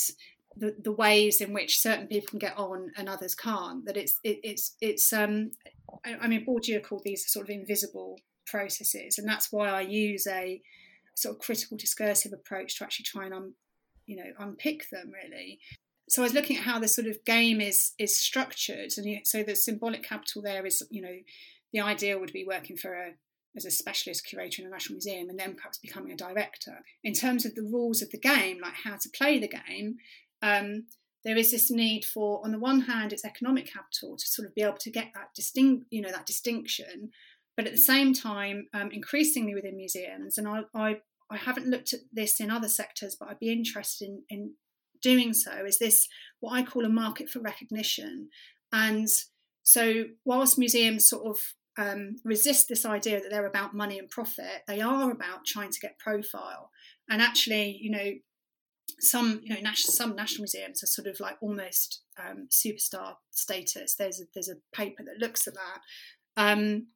the, 0.60 0.76
the 0.84 0.92
ways 0.92 1.42
in 1.42 1.54
which 1.54 1.80
certain 1.80 2.08
people 2.08 2.30
can 2.30 2.40
get 2.40 2.58
on 2.58 2.92
and 2.98 3.08
others 3.08 3.36
can't. 3.36 3.86
That 3.86 3.98
it's 3.98 4.20
it, 4.24 4.40
it's 4.44 4.76
it's 4.82 5.12
um 5.14 5.52
I, 6.06 6.16
I 6.22 6.28
mean 6.28 6.46
Bourdieu 6.46 6.84
called 6.84 7.04
these 7.04 7.32
sort 7.32 7.46
of 7.46 7.50
invisible 7.50 8.20
processes, 8.46 9.18
and 9.18 9.28
that's 9.28 9.52
why 9.52 9.70
I 9.70 9.82
use 9.82 10.28
a 10.28 10.62
sort 11.16 11.36
of 11.36 11.42
critical 11.42 11.78
discursive 11.78 12.34
approach 12.34 12.78
to 12.78 12.84
actually 12.84 13.06
try 13.06 13.26
and 13.26 13.34
um, 13.34 13.54
you 14.06 14.16
know 14.16 14.32
unpick 14.40 14.90
them 14.90 15.12
really. 15.12 15.60
So 16.10 16.22
I 16.22 16.26
was 16.26 16.34
looking 16.34 16.58
at 16.58 16.64
how 16.64 16.80
the 16.80 16.88
sort 16.88 17.08
of 17.08 17.24
game 17.26 17.62
is 17.62 17.94
is 17.98 18.20
structured, 18.20 18.92
and 18.98 19.26
so 19.26 19.44
the 19.44 19.56
symbolic 19.56 20.04
capital 20.04 20.42
there 20.42 20.66
is 20.66 20.82
you 20.90 21.02
know 21.02 21.18
the 21.74 21.82
ideal 21.82 22.20
would 22.20 22.34
be 22.34 22.46
working 22.48 22.78
for 22.78 22.94
a 22.94 23.12
as 23.58 23.66
a 23.66 23.72
specialist 23.72 24.26
curator 24.26 24.62
in 24.62 24.68
a 24.68 24.72
national 24.72 24.96
museum 24.96 25.30
and 25.30 25.40
then 25.40 25.56
perhaps 25.56 25.80
becoming 25.80 26.12
a 26.12 26.16
director. 26.16 26.84
In 27.04 27.14
terms 27.14 27.46
of 27.46 27.56
the 27.56 27.64
rules 27.64 28.02
of 28.02 28.12
the 28.12 28.20
game, 28.20 28.60
like 28.62 28.76
how 28.84 28.98
to 28.98 29.10
play 29.10 29.40
the 29.40 29.48
game, 29.48 29.98
um, 30.42 30.86
there 31.24 31.38
is 31.38 31.52
this 31.52 31.70
need 31.70 32.06
for, 32.06 32.42
on 32.44 32.52
the 32.52 32.60
one 32.60 32.82
hand, 32.82 33.12
it's 33.12 33.26
economic 33.26 33.72
capital 33.72 34.16
to 34.18 34.28
sort 34.28 34.48
of 34.48 34.56
be 34.56 34.62
able 34.62 34.78
to 34.78 34.92
get 34.92 35.12
that 35.14 35.34
distinct, 35.36 35.86
you 35.90 36.02
know, 36.02 36.12
that 36.12 36.26
distinction, 36.26 37.10
but 37.56 37.66
at 37.66 37.72
the 37.72 37.78
same 37.78 38.14
time, 38.14 38.68
um, 38.74 38.92
increasingly 38.92 39.56
within 39.56 39.78
museums, 39.78 40.38
and 40.38 40.48
I, 40.48 40.62
I, 40.76 40.98
I 41.30 41.38
haven't 41.38 41.68
looked 41.68 41.92
at 41.92 42.02
this 42.14 42.40
in 42.40 42.52
other 42.52 42.70
sectors, 42.70 43.18
but 43.20 43.30
I'd 43.30 43.40
be 43.40 43.52
interested 43.52 44.08
in, 44.08 44.24
in 44.30 44.54
doing 45.02 45.34
so. 45.34 45.66
Is 45.66 45.80
this 45.80 46.08
what 46.40 46.54
I 46.54 46.64
call 46.64 46.86
a 46.86 46.90
market 46.90 47.30
for 47.30 47.40
recognition? 47.40 48.30
And 48.72 49.08
so, 49.64 50.06
whilst 50.24 50.60
museums 50.60 51.10
sort 51.10 51.26
of 51.26 51.42
um, 51.78 52.18
resist 52.24 52.68
this 52.70 52.86
idea 52.86 53.20
that 53.20 53.30
they're 53.30 53.46
about 53.46 53.76
money 53.76 54.00
and 54.00 54.10
profit, 54.10 54.64
they 54.68 54.82
are 54.82 55.12
about 55.12 55.46
trying 55.46 55.72
to 55.72 55.80
get 55.80 56.00
profile. 56.00 56.70
And 57.10 57.22
actually, 57.22 57.78
you 57.82 57.92
know, 57.92 58.12
some 59.00 59.42
you 59.44 59.54
know 59.54 59.62
national, 59.62 59.94
some 59.94 60.16
national 60.16 60.44
museums 60.44 60.84
are 60.84 60.88
sort 60.88 61.08
of 61.08 61.20
like 61.20 61.38
almost 61.42 62.02
um, 62.20 62.48
superstar 62.50 63.16
status. 63.32 63.96
There's 63.96 64.22
a, 64.22 64.24
there's 64.34 64.50
a 64.50 64.76
paper 64.76 65.04
that 65.04 65.20
looks 65.20 65.48
at 65.48 65.54
that, 65.56 66.42
um, 66.42 66.88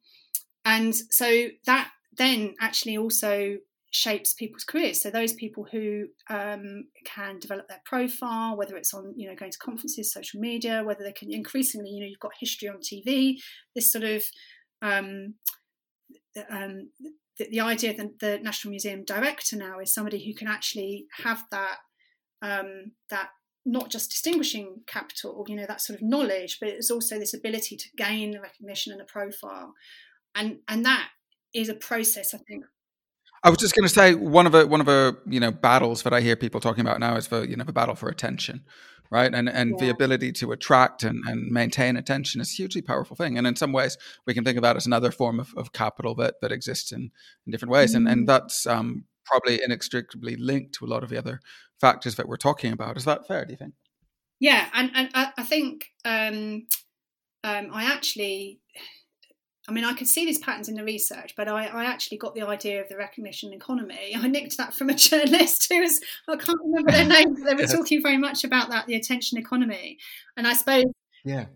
and 0.64 0.94
so 0.94 1.48
that 1.66 1.90
then 2.16 2.54
actually 2.60 2.96
also 2.96 3.56
shapes 3.92 4.32
people's 4.32 4.64
careers. 4.64 5.02
So 5.02 5.10
those 5.10 5.34
people 5.34 5.66
who 5.70 6.06
um, 6.30 6.84
can 7.04 7.38
develop 7.38 7.68
their 7.68 7.82
profile, 7.84 8.56
whether 8.56 8.76
it's 8.76 8.94
on 8.94 9.12
you 9.16 9.28
know 9.28 9.36
going 9.36 9.52
to 9.52 9.58
conferences, 9.58 10.12
social 10.12 10.40
media, 10.40 10.82
whether 10.84 11.04
they 11.04 11.12
can 11.12 11.32
increasingly 11.32 11.90
you 11.90 12.00
know 12.00 12.06
you've 12.06 12.18
got 12.18 12.32
history 12.38 12.68
on 12.68 12.78
TV. 12.78 13.36
This 13.74 13.92
sort 13.92 14.04
of 14.04 14.24
um, 14.80 15.34
um, 16.50 16.90
the, 17.38 17.48
the 17.50 17.60
idea 17.60 17.94
that 17.94 18.18
the 18.20 18.38
National 18.42 18.70
Museum 18.70 19.04
director 19.04 19.56
now 19.56 19.78
is 19.78 19.92
somebody 19.92 20.24
who 20.24 20.34
can 20.34 20.48
actually 20.48 21.06
have 21.22 21.44
that 21.50 21.78
um, 22.42 22.92
that 23.10 23.30
not 23.64 23.90
just 23.90 24.10
distinguishing 24.10 24.82
capital, 24.86 25.44
you 25.48 25.54
know, 25.54 25.66
that 25.66 25.80
sort 25.80 25.96
of 25.96 26.02
knowledge, 26.02 26.58
but 26.60 26.68
it's 26.68 26.90
also 26.90 27.18
this 27.18 27.32
ability 27.32 27.76
to 27.76 27.88
gain 27.96 28.32
the 28.32 28.40
recognition 28.40 28.92
and 28.92 29.00
a 29.00 29.04
profile, 29.04 29.74
and 30.34 30.58
and 30.68 30.84
that 30.84 31.08
is 31.54 31.68
a 31.68 31.74
process. 31.74 32.34
I 32.34 32.38
think. 32.38 32.64
I 33.44 33.50
was 33.50 33.58
just 33.58 33.74
going 33.74 33.86
to 33.86 33.92
say 33.92 34.14
one 34.14 34.46
of 34.46 34.52
the 34.52 34.66
one 34.66 34.80
of 34.80 34.86
the 34.86 35.16
you 35.26 35.40
know 35.40 35.50
battles 35.50 36.02
that 36.02 36.12
I 36.12 36.20
hear 36.20 36.36
people 36.36 36.60
talking 36.60 36.80
about 36.80 37.00
now 37.00 37.16
is 37.16 37.28
the 37.28 37.48
you 37.48 37.56
know 37.56 37.64
the 37.64 37.72
battle 37.72 37.94
for 37.94 38.08
attention, 38.08 38.64
right? 39.12 39.32
And 39.34 39.48
and 39.48 39.70
Yeah. 39.72 39.76
the 39.82 39.90
ability 39.90 40.32
to 40.40 40.52
attract 40.52 41.04
and, 41.04 41.22
and 41.28 41.50
maintain 41.52 41.96
attention 41.96 42.40
is 42.40 42.50
a 42.52 42.56
hugely 42.56 42.82
powerful 42.82 43.16
thing. 43.16 43.38
And 43.38 43.46
in 43.46 43.56
some 43.56 43.72
ways, 43.72 43.96
we 44.26 44.34
can 44.34 44.44
think 44.44 44.58
about 44.58 44.70
that 44.74 44.78
as 44.78 44.86
another 44.86 45.12
form 45.12 45.38
of, 45.40 45.52
of 45.56 45.72
capital 45.72 46.14
that 46.16 46.34
that 46.40 46.52
exists 46.52 46.92
in, 46.92 47.10
in 47.46 47.50
different 47.52 47.72
ways. 47.72 47.94
And 47.94 48.06
Mm. 48.06 48.12
and 48.12 48.28
that's 48.28 48.66
um, 48.66 49.04
probably 49.26 49.60
inextricably 49.62 50.36
linked 50.36 50.74
to 50.76 50.84
a 50.84 50.90
lot 50.94 51.04
of 51.04 51.10
the 51.10 51.18
other 51.18 51.40
factors 51.80 52.14
that 52.16 52.26
we're 52.28 52.36
talking 52.48 52.72
about. 52.72 52.96
Is 52.96 53.04
that 53.04 53.26
fair? 53.28 53.44
Do 53.44 53.52
you 53.52 53.58
think? 53.58 53.74
Yeah, 54.40 54.68
and 54.74 54.90
and 54.94 55.08
I, 55.14 55.32
I 55.38 55.42
think 55.44 55.86
um, 56.04 56.66
um, 57.44 57.68
I 57.72 57.84
actually, 57.94 58.60
I 59.68 59.72
mean, 59.72 59.84
I 59.84 59.94
could 59.94 60.08
see 60.08 60.24
these 60.24 60.38
patterns 60.40 60.68
in 60.68 60.74
the 60.74 60.82
research, 60.84 61.34
but 61.36 61.46
I, 61.48 61.66
I 61.66 61.84
actually 61.84 62.18
got 62.18 62.34
the 62.34 62.42
idea 62.42 62.80
of 62.82 62.88
the 62.88 62.96
recognition 62.96 63.52
economy. 63.52 64.12
I 64.16 64.26
nicked 64.28 64.56
that 64.56 64.74
from 64.74 64.90
a 64.90 64.94
journalist 64.94 65.68
who 65.72 65.80
was 65.80 66.00
I 66.28 66.36
can't 66.36 66.58
remember 66.64 66.90
their 66.90 67.04
name, 67.08 67.34
but 67.34 67.44
they 67.44 67.54
were 67.54 67.60
Yes. 67.60 67.72
talking 67.72 68.02
very 68.02 68.18
much 68.18 68.44
about 68.44 68.70
that, 68.70 68.86
the 68.86 68.96
attention 68.96 69.38
economy, 69.38 69.98
and 70.36 70.46
I 70.46 70.54
suppose 70.54 70.84
Yeah. 71.24 71.46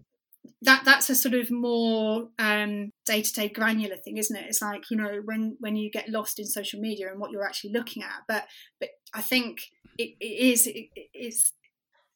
that 0.63 0.83
that's 0.85 1.11
a 1.11 1.15
sort 1.15 1.35
of 1.35 1.51
more 1.51 2.29
um, 2.39 2.93
day-to-day 3.07 3.49
granular 3.51 3.97
thing 3.97 4.17
isn't 4.17 4.37
it 4.37 4.47
it's 4.49 4.63
like 4.63 4.91
you 4.91 4.97
know 4.97 5.21
when 5.25 5.57
when 5.61 5.77
you 5.77 5.91
get 5.91 6.09
lost 6.09 6.39
in 6.39 6.47
social 6.47 6.81
media 6.81 7.11
and 7.11 7.21
what 7.21 7.31
you're 7.31 7.45
actually 7.45 7.71
looking 7.73 8.03
at 8.03 8.23
but 8.27 8.45
but 8.81 8.89
i 9.15 9.21
think 9.21 9.61
it, 9.99 10.15
it 10.21 10.25
is 10.25 10.67
it, 10.67 10.89
it 10.95 11.09
is 11.13 11.53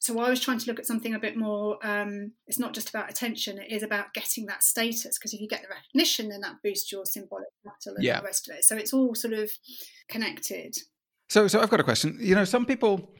so 0.00 0.18
i 0.18 0.28
was 0.28 0.40
trying 0.40 0.58
to 0.58 0.66
look 0.66 0.78
at 0.80 0.86
something 0.86 1.14
a 1.14 1.18
bit 1.20 1.36
more 1.36 1.78
um, 1.86 2.32
it's 2.48 2.58
not 2.58 2.74
just 2.74 2.88
about 2.88 3.08
attention 3.08 3.58
it 3.58 3.70
is 3.70 3.82
about 3.84 4.12
getting 4.14 4.46
that 4.46 4.62
status 4.64 5.16
because 5.18 5.32
if 5.32 5.40
you 5.40 5.46
get 5.48 5.62
the 5.62 5.68
recognition 5.68 6.28
then 6.28 6.40
that 6.40 6.56
boosts 6.64 6.90
your 6.90 7.04
symbolic 7.06 7.46
capital 7.64 7.94
and 7.94 8.04
Yeah. 8.04 8.18
the 8.20 8.24
rest 8.26 8.48
of 8.50 8.56
it 8.56 8.64
so 8.64 8.76
it's 8.76 8.92
all 8.92 9.14
sort 9.14 9.34
of 9.34 9.50
connected 10.08 10.76
So, 11.28 11.46
so 11.46 11.60
I've 11.60 11.70
got 11.70 11.78
a 11.78 11.84
question. 11.84 12.18
You 12.20 12.34
know, 12.34 12.44
some 12.44 12.66
people 12.66 13.14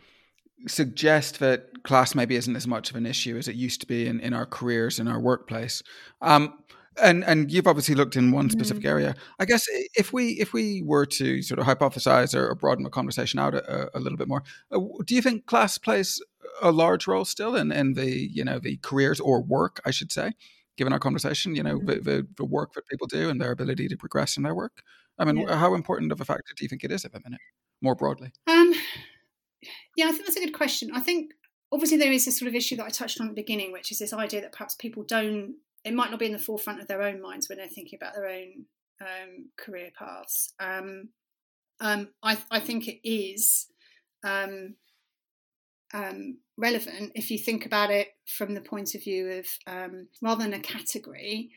suggest 0.66 1.38
that 1.38 1.84
class 1.84 2.14
maybe 2.14 2.34
isn't 2.36 2.56
as 2.56 2.66
much 2.66 2.90
of 2.90 2.96
an 2.96 3.06
issue 3.06 3.36
as 3.38 3.48
it 3.48 3.54
used 3.56 3.80
to 3.82 3.86
be 3.86 4.06
in, 4.06 4.18
in 4.20 4.32
our 4.34 4.46
careers, 4.46 4.98
in 4.98 5.06
our 5.08 5.20
workplace. 5.20 5.82
Um, 6.20 6.58
and 7.00 7.24
and 7.24 7.50
you've 7.52 7.66
obviously 7.66 7.94
looked 7.94 8.16
in 8.16 8.32
one 8.32 8.50
specific 8.50 8.84
area. 8.84 9.14
I 9.38 9.44
guess 9.44 9.66
if 9.96 10.12
we 10.12 10.32
if 10.40 10.52
we 10.52 10.82
were 10.84 11.06
to 11.06 11.42
sort 11.42 11.58
of 11.58 11.66
hypothesize 11.66 12.34
or, 12.34 12.48
or 12.48 12.54
broaden 12.54 12.84
the 12.84 12.90
conversation 12.90 13.38
out 13.38 13.54
a, 13.54 13.90
a 13.96 14.00
little 14.00 14.18
bit 14.18 14.28
more, 14.28 14.42
uh, 14.72 14.78
do 15.04 15.14
you 15.14 15.22
think 15.22 15.46
class 15.46 15.78
plays 15.78 16.20
a 16.62 16.72
large 16.72 17.06
role 17.06 17.24
still 17.24 17.54
in, 17.56 17.70
in 17.72 17.94
the 17.94 18.10
you 18.10 18.44
know 18.44 18.58
the 18.58 18.76
careers 18.78 19.20
or 19.20 19.42
work, 19.42 19.80
I 19.84 19.90
should 19.90 20.12
say, 20.12 20.32
given 20.76 20.92
our 20.92 20.98
conversation, 20.98 21.54
you 21.54 21.62
know 21.62 21.78
the, 21.84 21.96
the, 22.00 22.26
the 22.36 22.44
work 22.44 22.72
that 22.74 22.86
people 22.88 23.06
do 23.06 23.30
and 23.30 23.40
their 23.40 23.52
ability 23.52 23.88
to 23.88 23.96
progress 23.96 24.36
in 24.36 24.42
their 24.42 24.54
work. 24.54 24.82
I 25.18 25.24
mean, 25.24 25.36
Yeah. 25.36 25.56
how 25.56 25.74
important 25.74 26.12
of 26.12 26.20
a 26.20 26.24
factor 26.24 26.54
do 26.56 26.64
you 26.64 26.68
think 26.68 26.82
it 26.82 26.90
is 26.90 27.04
at 27.04 27.12
the 27.12 27.20
minute, 27.22 27.40
more 27.82 27.94
broadly? 27.94 28.32
Um, 28.46 28.72
yeah, 29.96 30.06
I 30.06 30.12
think 30.12 30.24
that's 30.24 30.36
a 30.36 30.40
good 30.40 30.54
question. 30.54 30.90
I 30.94 31.00
think 31.00 31.32
obviously 31.70 31.98
there 31.98 32.12
is 32.12 32.24
this 32.24 32.38
sort 32.38 32.48
of 32.48 32.54
issue 32.54 32.76
that 32.76 32.86
I 32.86 32.90
touched 32.90 33.20
on 33.20 33.28
at 33.28 33.34
the 33.34 33.42
beginning, 33.42 33.70
which 33.72 33.92
is 33.92 33.98
this 33.98 34.12
idea 34.12 34.40
that 34.40 34.52
perhaps 34.52 34.74
people 34.74 35.02
don't, 35.02 35.56
it 35.84 35.94
might 35.94 36.10
not 36.10 36.20
be 36.20 36.26
in 36.26 36.32
the 36.32 36.38
forefront 36.38 36.80
of 36.80 36.88
their 36.88 37.02
own 37.02 37.20
minds 37.20 37.48
when 37.48 37.58
they're 37.58 37.68
thinking 37.68 37.98
about 38.00 38.14
their 38.14 38.28
own 38.28 38.64
um, 39.00 39.50
career 39.56 39.90
paths. 39.98 40.52
Um, 40.60 41.08
um, 41.80 42.08
I, 42.22 42.38
I 42.50 42.60
think 42.60 42.86
it 42.86 43.00
is 43.08 43.66
um, 44.22 44.74
um, 45.94 46.38
relevant 46.56 47.12
if 47.14 47.30
you 47.30 47.38
think 47.38 47.64
about 47.64 47.90
it 47.90 48.08
from 48.26 48.54
the 48.54 48.60
point 48.60 48.94
of 48.94 49.02
view 49.02 49.30
of 49.30 49.46
um, 49.66 50.08
rather 50.20 50.44
than 50.44 50.52
a 50.52 50.60
category, 50.60 51.50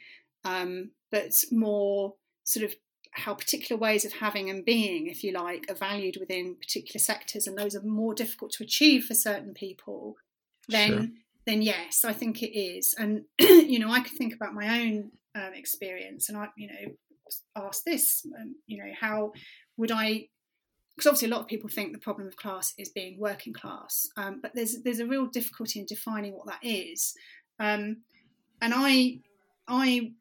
but 0.43 1.31
more 1.51 2.15
sort 2.45 2.65
of 2.65 2.75
how 3.11 3.33
particular 3.33 3.79
ways 3.79 4.05
of 4.05 4.13
having 4.13 4.49
and 4.49 4.65
being, 4.65 5.07
if 5.07 5.23
you 5.23 5.31
like, 5.31 5.65
are 5.69 5.75
valued 5.75 6.17
within 6.19 6.55
particular 6.55 6.99
sectors, 6.99 7.45
and 7.45 7.57
those 7.57 7.75
are 7.75 7.83
more 7.83 8.13
difficult 8.13 8.51
to 8.53 8.63
achieve 8.63 9.05
for 9.05 9.13
certain 9.13 9.53
people, 9.53 10.15
then 10.67 10.87
Sure. 10.89 11.07
Then 11.45 11.61
yes, 11.61 12.05
I 12.05 12.13
think 12.13 12.41
it 12.41 12.57
is. 12.57 12.93
And 12.97 13.23
you 13.39 13.79
know, 13.79 13.91
I 13.91 14.01
could 14.01 14.17
think 14.17 14.33
about 14.33 14.53
my 14.53 14.81
own 14.81 15.11
um, 15.35 15.53
experience, 15.53 16.29
and 16.29 16.37
I, 16.37 16.47
you 16.57 16.67
know, 16.67 16.93
ask 17.55 17.83
this, 17.83 18.25
um, 18.39 18.55
you 18.67 18.77
know, 18.77 18.91
how 18.99 19.31
would 19.77 19.91
I? 19.91 20.27
Because 20.95 21.07
obviously, 21.07 21.29
a 21.29 21.31
lot 21.31 21.41
of 21.41 21.47
people 21.47 21.69
think 21.69 21.91
the 21.91 21.99
problem 21.99 22.27
of 22.27 22.35
class 22.35 22.73
is 22.77 22.89
being 22.89 23.19
working 23.19 23.53
class, 23.53 24.07
um, 24.17 24.39
but 24.41 24.51
there's 24.53 24.81
there's 24.83 24.99
a 24.99 25.07
real 25.07 25.25
difficulty 25.25 25.79
in 25.79 25.85
defining 25.85 26.33
what 26.33 26.47
that 26.47 26.59
is. 26.61 27.13
Um, 27.59 28.03
and 28.61 28.73
I, 28.75 29.19
I 29.67 30.13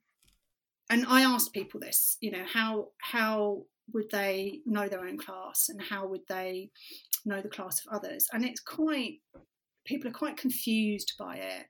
and 0.90 1.06
I 1.08 1.22
asked 1.22 1.52
people 1.52 1.80
this, 1.80 2.16
you 2.20 2.30
know, 2.30 2.44
how 2.52 2.88
how 2.98 3.64
would 3.92 4.10
they 4.10 4.60
know 4.66 4.88
their 4.88 5.06
own 5.06 5.18
class 5.18 5.68
and 5.68 5.80
how 5.80 6.06
would 6.06 6.26
they 6.28 6.70
know 7.24 7.40
the 7.40 7.48
class 7.48 7.84
of 7.84 7.94
others? 7.94 8.26
And 8.32 8.44
it's 8.44 8.60
quite 8.60 9.20
people 9.84 10.08
are 10.10 10.14
quite 10.14 10.36
confused 10.36 11.12
by 11.18 11.36
it, 11.36 11.66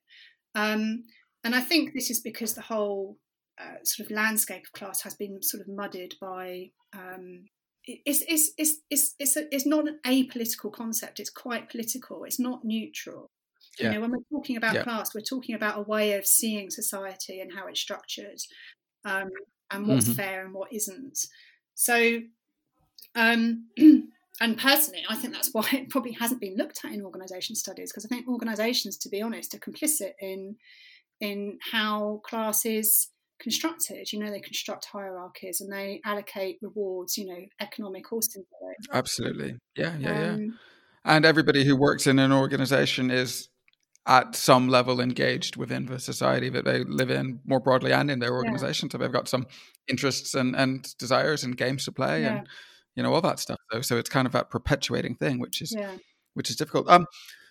um, 0.54 1.04
and 1.44 1.54
I 1.54 1.60
think 1.60 1.92
this 1.94 2.10
is 2.10 2.20
because 2.20 2.54
the 2.54 2.60
whole 2.62 3.18
uh, 3.60 3.76
sort 3.84 4.06
of 4.06 4.16
landscape 4.16 4.62
of 4.64 4.72
class 4.72 5.02
has 5.02 5.14
been 5.14 5.42
sort 5.42 5.60
of 5.62 5.68
muddied 5.68 6.14
by. 6.20 6.70
Um, 6.96 7.44
it's, 7.84 8.22
it's, 8.28 8.52
it's, 8.58 8.76
it's, 8.90 9.14
it's, 9.18 9.36
a, 9.36 9.52
it's 9.52 9.66
not 9.66 9.88
an 9.88 9.98
apolitical 10.06 10.72
concept. 10.72 11.18
It's 11.18 11.30
quite 11.30 11.68
political. 11.68 12.22
It's 12.22 12.38
not 12.38 12.60
neutral. 12.64 13.28
Yeah. 13.78 13.88
You 13.88 13.94
know, 13.94 14.00
when 14.02 14.12
we're 14.12 14.38
talking 14.38 14.56
about 14.56 14.74
Yeah. 14.74 14.84
class, 14.84 15.14
we're 15.14 15.22
talking 15.22 15.56
about 15.56 15.78
a 15.78 15.82
way 15.82 16.12
of 16.12 16.24
seeing 16.24 16.70
society 16.70 17.40
and 17.40 17.52
how 17.52 17.66
it's 17.66 17.80
structured 17.80 18.38
um, 19.04 19.30
and 19.72 19.88
what's 19.88 20.08
Mhm. 20.08 20.14
fair 20.14 20.44
and 20.44 20.54
what 20.54 20.72
isn't. 20.72 21.18
So, 21.74 22.20
um, 23.16 23.68
and 24.40 24.58
personally, 24.58 25.02
I 25.08 25.16
think 25.16 25.34
that's 25.34 25.50
why 25.52 25.68
it 25.72 25.90
probably 25.90 26.12
hasn't 26.12 26.40
been 26.40 26.56
looked 26.56 26.84
at 26.84 26.92
in 26.92 27.02
organisation 27.04 27.54
studies 27.56 27.92
because 27.92 28.04
I 28.04 28.08
think 28.08 28.28
organisations, 28.28 28.96
to 28.98 29.08
be 29.08 29.22
honest, 29.22 29.54
are 29.54 29.58
complicit 29.58 30.12
in 30.20 30.56
in 31.20 31.58
how 31.70 32.20
class 32.24 32.64
is 32.64 33.08
constructed. 33.40 34.12
You 34.12 34.18
know, 34.18 34.30
they 34.30 34.40
construct 34.40 34.86
hierarchies 34.92 35.60
and 35.60 35.72
they 35.72 36.00
allocate 36.04 36.58
rewards. 36.62 37.16
You 37.16 37.26
know, 37.26 37.40
economic 37.60 38.12
or 38.12 38.20
symbolic. 38.22 38.76
Absolutely. 38.92 39.56
Yeah, 39.76 39.96
yeah, 39.98 40.20
yeah. 40.20 40.32
Um, 40.32 40.58
And 41.04 41.24
everybody 41.24 41.64
who 41.64 41.76
works 41.76 42.06
in 42.06 42.18
an 42.18 42.32
organization 42.32 43.10
is 43.10 43.48
at 44.06 44.34
some 44.34 44.68
level 44.68 45.00
engaged 45.00 45.56
within 45.56 45.86
the 45.86 45.98
society 45.98 46.48
that 46.48 46.64
they 46.64 46.82
live 46.84 47.10
in 47.10 47.40
more 47.44 47.60
broadly 47.60 47.92
and 47.92 48.10
in 48.10 48.18
their 48.18 48.34
organization. 48.34 48.90
So 48.90 48.98
they've 48.98 49.12
got 49.12 49.28
some 49.28 49.46
interests 49.88 50.34
and, 50.34 50.56
and 50.56 50.96
desires 50.98 51.44
and 51.44 51.56
games 51.56 51.84
to 51.84 51.92
play 51.92 52.22
Yeah. 52.22 52.38
and 52.38 52.48
you 52.96 53.02
know 53.02 53.12
all 53.14 53.20
that 53.22 53.38
stuff. 53.38 53.58
So 53.72 53.80
so 53.82 53.96
it's 53.98 54.10
kind 54.10 54.26
of 54.26 54.32
that 54.32 54.50
perpetuating 54.50 55.16
thing, 55.16 55.38
which 55.38 55.62
is 55.62 55.72
yeah. 55.76 55.96
which 56.34 56.50
is 56.50 56.56
difficult. 56.56 56.88
Um, 56.88 57.06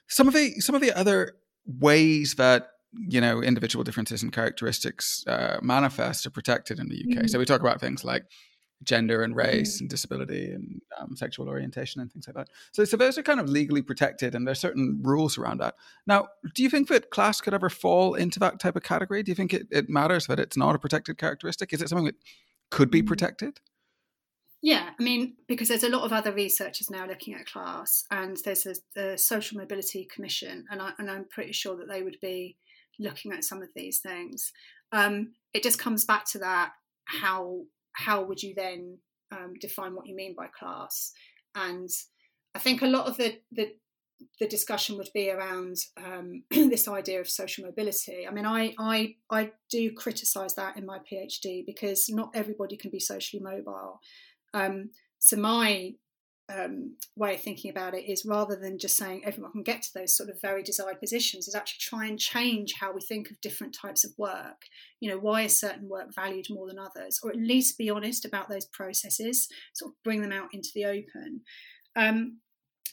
some 0.08 0.28
of 0.28 0.34
the 0.34 0.60
some 0.60 0.76
of 0.76 0.82
the 0.82 0.92
other 0.92 1.34
ways 1.66 2.36
that 2.36 2.68
you 3.10 3.22
know 3.22 3.42
individual 3.42 3.84
differences 3.84 4.22
and 4.24 4.32
characteristics 4.34 5.24
uh, 5.28 5.60
manifest 5.62 6.26
are 6.26 6.32
protected 6.32 6.80
in 6.80 6.90
the 6.90 6.98
UK. 6.98 7.24
Mhm. 7.24 7.30
So 7.30 7.40
we 7.40 7.46
talk 7.46 7.62
about 7.62 7.80
things 7.80 8.04
like 8.04 8.26
gender 8.84 9.22
and 9.22 9.36
race 9.36 9.78
Mhm. 9.78 9.82
and 9.82 9.90
disability 9.92 10.50
and 10.52 10.82
um, 11.00 11.16
sexual 11.16 11.48
orientation 11.48 12.02
and 12.02 12.12
things 12.12 12.26
like 12.28 12.36
that. 12.36 12.48
So 12.74 12.84
so 12.84 12.98
those 12.98 13.18
are 13.18 13.24
kind 13.24 13.40
of 13.40 13.48
legally 13.48 13.82
protected, 13.84 14.34
and 14.36 14.46
there's 14.48 14.60
certain 14.60 15.00
rules 15.04 15.38
around 15.38 15.60
that. 15.60 15.76
Now, 16.08 16.28
do 16.56 16.64
you 16.64 16.70
think 16.70 16.88
that 16.90 17.12
class 17.12 17.40
could 17.42 17.54
ever 17.54 17.70
fall 17.70 18.16
into 18.16 18.40
that 18.40 18.60
type 18.60 18.76
of 18.76 18.84
category? 18.84 19.22
Do 19.24 19.32
you 19.32 19.36
think 19.36 19.54
it, 19.54 19.68
it 19.72 19.88
matters 19.88 20.26
that 20.28 20.40
it's 20.40 20.58
not 20.58 20.76
a 20.76 20.80
protected 20.80 21.18
characteristic? 21.18 21.72
Is 21.74 21.82
it 21.82 21.90
something 21.90 22.06
that 22.06 22.16
could 22.72 22.90
be 22.92 23.04
Mm. 23.04 23.08
protected? 23.08 23.60
Yeah, 24.62 24.90
I 24.98 25.04
mean, 25.04 25.34
because 25.48 25.70
there's 25.70 25.84
a 25.84 25.90
lot 25.90 26.04
of 26.04 26.14
other 26.14 26.32
researchers 26.32 26.92
now 26.92 27.08
looking 27.08 27.34
at 27.34 27.48
class, 27.48 28.06
and 28.12 28.38
there's 28.46 28.68
a, 28.68 28.76
the 28.94 29.18
Social 29.18 29.58
Mobility 29.58 30.08
Commission, 30.14 30.66
and, 30.70 30.82
I, 30.82 30.92
I'm 31.00 31.26
pretty 31.32 31.52
sure 31.52 31.76
that 31.78 31.88
they 31.88 32.04
would 32.04 32.18
be 32.22 32.58
looking 33.00 33.32
at 33.32 33.44
some 33.44 33.64
of 33.64 33.70
these 33.76 34.00
things. 34.00 34.52
Um, 34.92 35.34
it 35.54 35.64
just 35.64 35.80
comes 35.80 36.06
back 36.06 36.26
to 36.32 36.40
that: 36.40 36.74
how 37.06 37.62
how 37.94 38.24
would 38.24 38.44
you 38.44 38.54
then 38.56 39.00
um, 39.32 39.54
define 39.60 39.96
what 39.96 40.08
you 40.08 40.16
mean 40.16 40.36
by 40.38 40.48
class? 40.48 41.12
And 41.56 41.90
I 42.54 42.60
think 42.60 42.84
a 42.84 42.88
lot 42.88 43.08
of 43.08 43.18
the 43.18 43.40
the, 43.52 43.72
the 44.40 44.48
discussion 44.48 44.96
would 44.98 45.10
be 45.12 45.32
around 45.32 45.78
um, 45.98 46.44
this 46.52 46.88
idea 46.88 47.20
of 47.20 47.28
social 47.28 47.66
mobility. 47.66 48.28
I 48.28 48.32
mean, 48.32 48.46
I 48.46 48.76
I 48.78 49.16
I 49.32 49.52
do 49.72 49.92
criticise 49.92 50.54
that 50.54 50.78
in 50.78 50.86
my 50.86 51.00
PhD 51.00 51.66
because 51.66 52.10
not 52.10 52.30
everybody 52.36 52.78
can 52.78 52.92
be 52.92 53.00
socially 53.00 53.42
mobile. 53.42 54.00
Um, 54.54 54.92
so 55.20 55.38
my 55.38 55.94
um, 56.52 56.98
way 57.16 57.36
of 57.36 57.42
thinking 57.42 57.72
about 57.72 57.94
it 57.94 58.10
is 58.10 58.26
rather 58.26 58.56
than 58.56 58.78
just 58.78 58.98
saying 58.98 59.22
everyone 59.24 59.52
can 59.52 59.64
get 59.64 59.82
to 59.84 59.90
those 59.94 60.16
sort 60.16 60.30
of 60.30 60.42
very 60.42 60.64
desired 60.64 61.00
positions, 61.00 61.48
is 61.48 61.56
actually 61.56 61.80
try 61.80 62.06
and 62.08 62.20
change 62.20 62.76
how 62.80 62.92
we 62.92 63.02
think 63.02 63.30
of 63.30 63.42
different 63.42 63.76
types 63.80 64.04
of 64.04 64.12
work. 64.18 64.64
You 65.00 65.10
know, 65.10 65.18
why 65.18 65.44
is 65.44 65.60
certain 65.60 65.88
work 65.88 66.14
valued 66.14 66.48
more 66.50 66.68
than 66.68 66.80
others, 66.80 67.20
or 67.24 67.32
at 67.32 67.38
least 67.38 67.78
be 67.78 67.90
honest 67.90 68.26
about 68.26 68.50
those 68.50 68.66
processes, 68.66 69.48
sort 69.74 69.92
of 69.92 70.04
bring 70.04 70.22
them 70.22 70.32
out 70.32 70.50
into 70.54 70.70
the 70.74 70.86
open. 70.86 71.42
Um, 71.96 72.40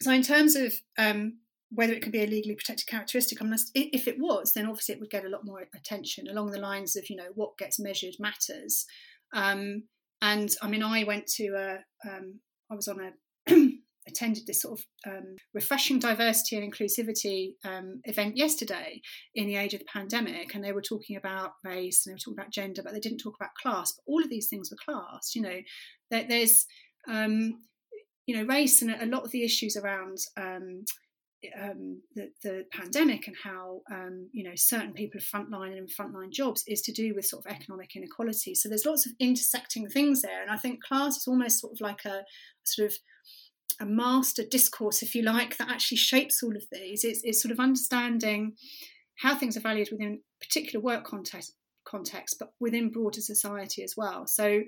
so, 0.00 0.12
in 0.12 0.22
terms 0.22 0.54
of 0.54 0.74
um, 0.96 1.38
whether 1.70 1.92
it 1.92 2.02
could 2.02 2.12
be 2.12 2.22
a 2.22 2.26
legally 2.26 2.54
protected 2.54 2.86
characteristic, 2.86 3.42
mean, 3.42 3.56
if 3.74 4.06
it 4.06 4.16
was, 4.18 4.52
then 4.52 4.66
obviously 4.66 4.94
it 4.94 5.00
would 5.00 5.10
get 5.10 5.24
a 5.24 5.28
lot 5.28 5.44
more 5.44 5.66
attention 5.74 6.28
along 6.28 6.50
the 6.50 6.60
lines 6.60 6.96
of 6.96 7.10
you 7.10 7.16
know 7.16 7.30
what 7.34 7.58
gets 7.58 7.78
measured 7.78 8.14
matters. 8.18 8.86
Um, 9.32 9.84
and 10.20 10.50
I 10.62 10.68
mean, 10.68 10.82
I 10.82 11.04
went 11.04 11.26
to 11.36 11.46
a, 11.48 12.08
um, 12.08 12.40
I 12.70 12.74
was 12.74 12.88
on 12.88 13.00
a, 13.00 13.54
attended 14.08 14.46
this 14.46 14.62
sort 14.62 14.78
of 14.78 14.86
um, 15.06 15.36
refreshing 15.54 15.98
diversity 15.98 16.56
and 16.56 16.72
inclusivity 16.72 17.50
um, 17.64 18.00
event 18.04 18.36
yesterday 18.36 19.00
in 19.34 19.46
the 19.46 19.56
age 19.56 19.74
of 19.74 19.80
the 19.80 19.86
pandemic, 19.92 20.54
and 20.54 20.64
they 20.64 20.72
were 20.72 20.82
talking 20.82 21.16
about 21.16 21.52
race 21.64 22.06
and 22.06 22.12
they 22.12 22.14
were 22.14 22.18
talking 22.18 22.38
about 22.38 22.52
gender, 22.52 22.82
but 22.82 22.92
they 22.92 23.00
didn't 23.00 23.18
talk 23.18 23.36
about 23.38 23.54
class. 23.60 23.92
But 23.92 24.10
all 24.10 24.22
of 24.22 24.30
these 24.30 24.48
things 24.48 24.70
were 24.70 24.92
class. 24.92 25.34
You 25.34 25.42
know, 25.42 25.58
there, 26.10 26.24
there's 26.28 26.66
um, 27.08 27.60
you 28.26 28.36
know 28.36 28.44
race 28.44 28.82
and 28.82 28.90
a 28.90 29.06
lot 29.06 29.24
of 29.24 29.30
the 29.30 29.44
issues 29.44 29.76
around 29.76 30.18
um, 31.60 32.02
the, 32.14 32.30
the, 32.42 32.64
pandemic 32.72 33.28
and 33.28 33.36
how 33.44 33.80
um, 33.92 34.28
you 34.32 34.42
know 34.42 34.54
certain 34.56 34.92
people 34.92 35.20
are 35.20 35.40
frontline 35.40 35.68
and 35.68 35.78
in 35.78 35.86
frontline 35.86 36.32
jobs 36.32 36.64
is 36.66 36.82
to 36.82 36.92
do 36.92 37.14
with 37.14 37.26
sort 37.26 37.44
of 37.46 37.52
economic 37.52 37.94
inequality. 37.94 38.54
So 38.54 38.68
there's 38.68 38.86
lots 38.86 39.06
of 39.06 39.12
intersecting 39.20 39.88
things 39.88 40.22
there, 40.22 40.42
and 40.42 40.50
I 40.50 40.56
think 40.56 40.82
class 40.82 41.16
is 41.16 41.28
almost 41.28 41.60
sort 41.60 41.72
of 41.72 41.80
like 41.80 42.04
a 42.04 42.22
sort 42.64 42.90
of 42.90 42.96
a 43.80 43.86
master 43.86 44.42
discourse, 44.50 45.02
if 45.02 45.14
you 45.14 45.22
like, 45.22 45.56
that 45.56 45.70
actually 45.70 45.98
shapes 45.98 46.42
all 46.42 46.56
of 46.56 46.64
these. 46.72 47.04
It's, 47.04 47.20
it's 47.22 47.40
sort 47.40 47.52
of 47.52 47.60
understanding 47.60 48.54
how 49.18 49.36
things 49.36 49.56
are 49.56 49.60
valued 49.60 49.88
within 49.92 50.20
particular 50.40 50.82
work 50.82 51.04
context, 51.04 51.54
context, 51.86 52.36
but 52.38 52.50
within 52.60 52.90
broader 52.90 53.20
society 53.20 53.82
as 53.82 53.94
well. 53.96 54.26
So 54.26 54.62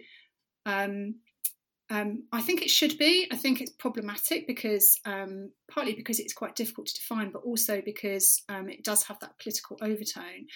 um, 0.67 1.17
um, 1.91 2.23
I 2.33 2.41
think 2.41 2.63
it 2.63 2.71
should 2.71 2.97
be. 2.99 3.27
I 3.33 3.37
think 3.37 3.61
it's 3.61 3.73
problematic 3.73 4.47
because 4.47 4.99
um, 5.05 5.51
partly 5.71 5.95
because 5.95 6.21
it's 6.21 6.33
quite 6.33 6.55
difficult 6.55 6.87
to 6.87 6.95
define, 6.95 7.33
but 7.33 7.43
also 7.43 7.83
because 7.85 8.43
um, 8.49 8.69
it 8.69 8.85
does 8.85 9.03
have 9.05 9.19
that 9.21 9.39
political 9.43 9.77
overtone. 9.83 10.47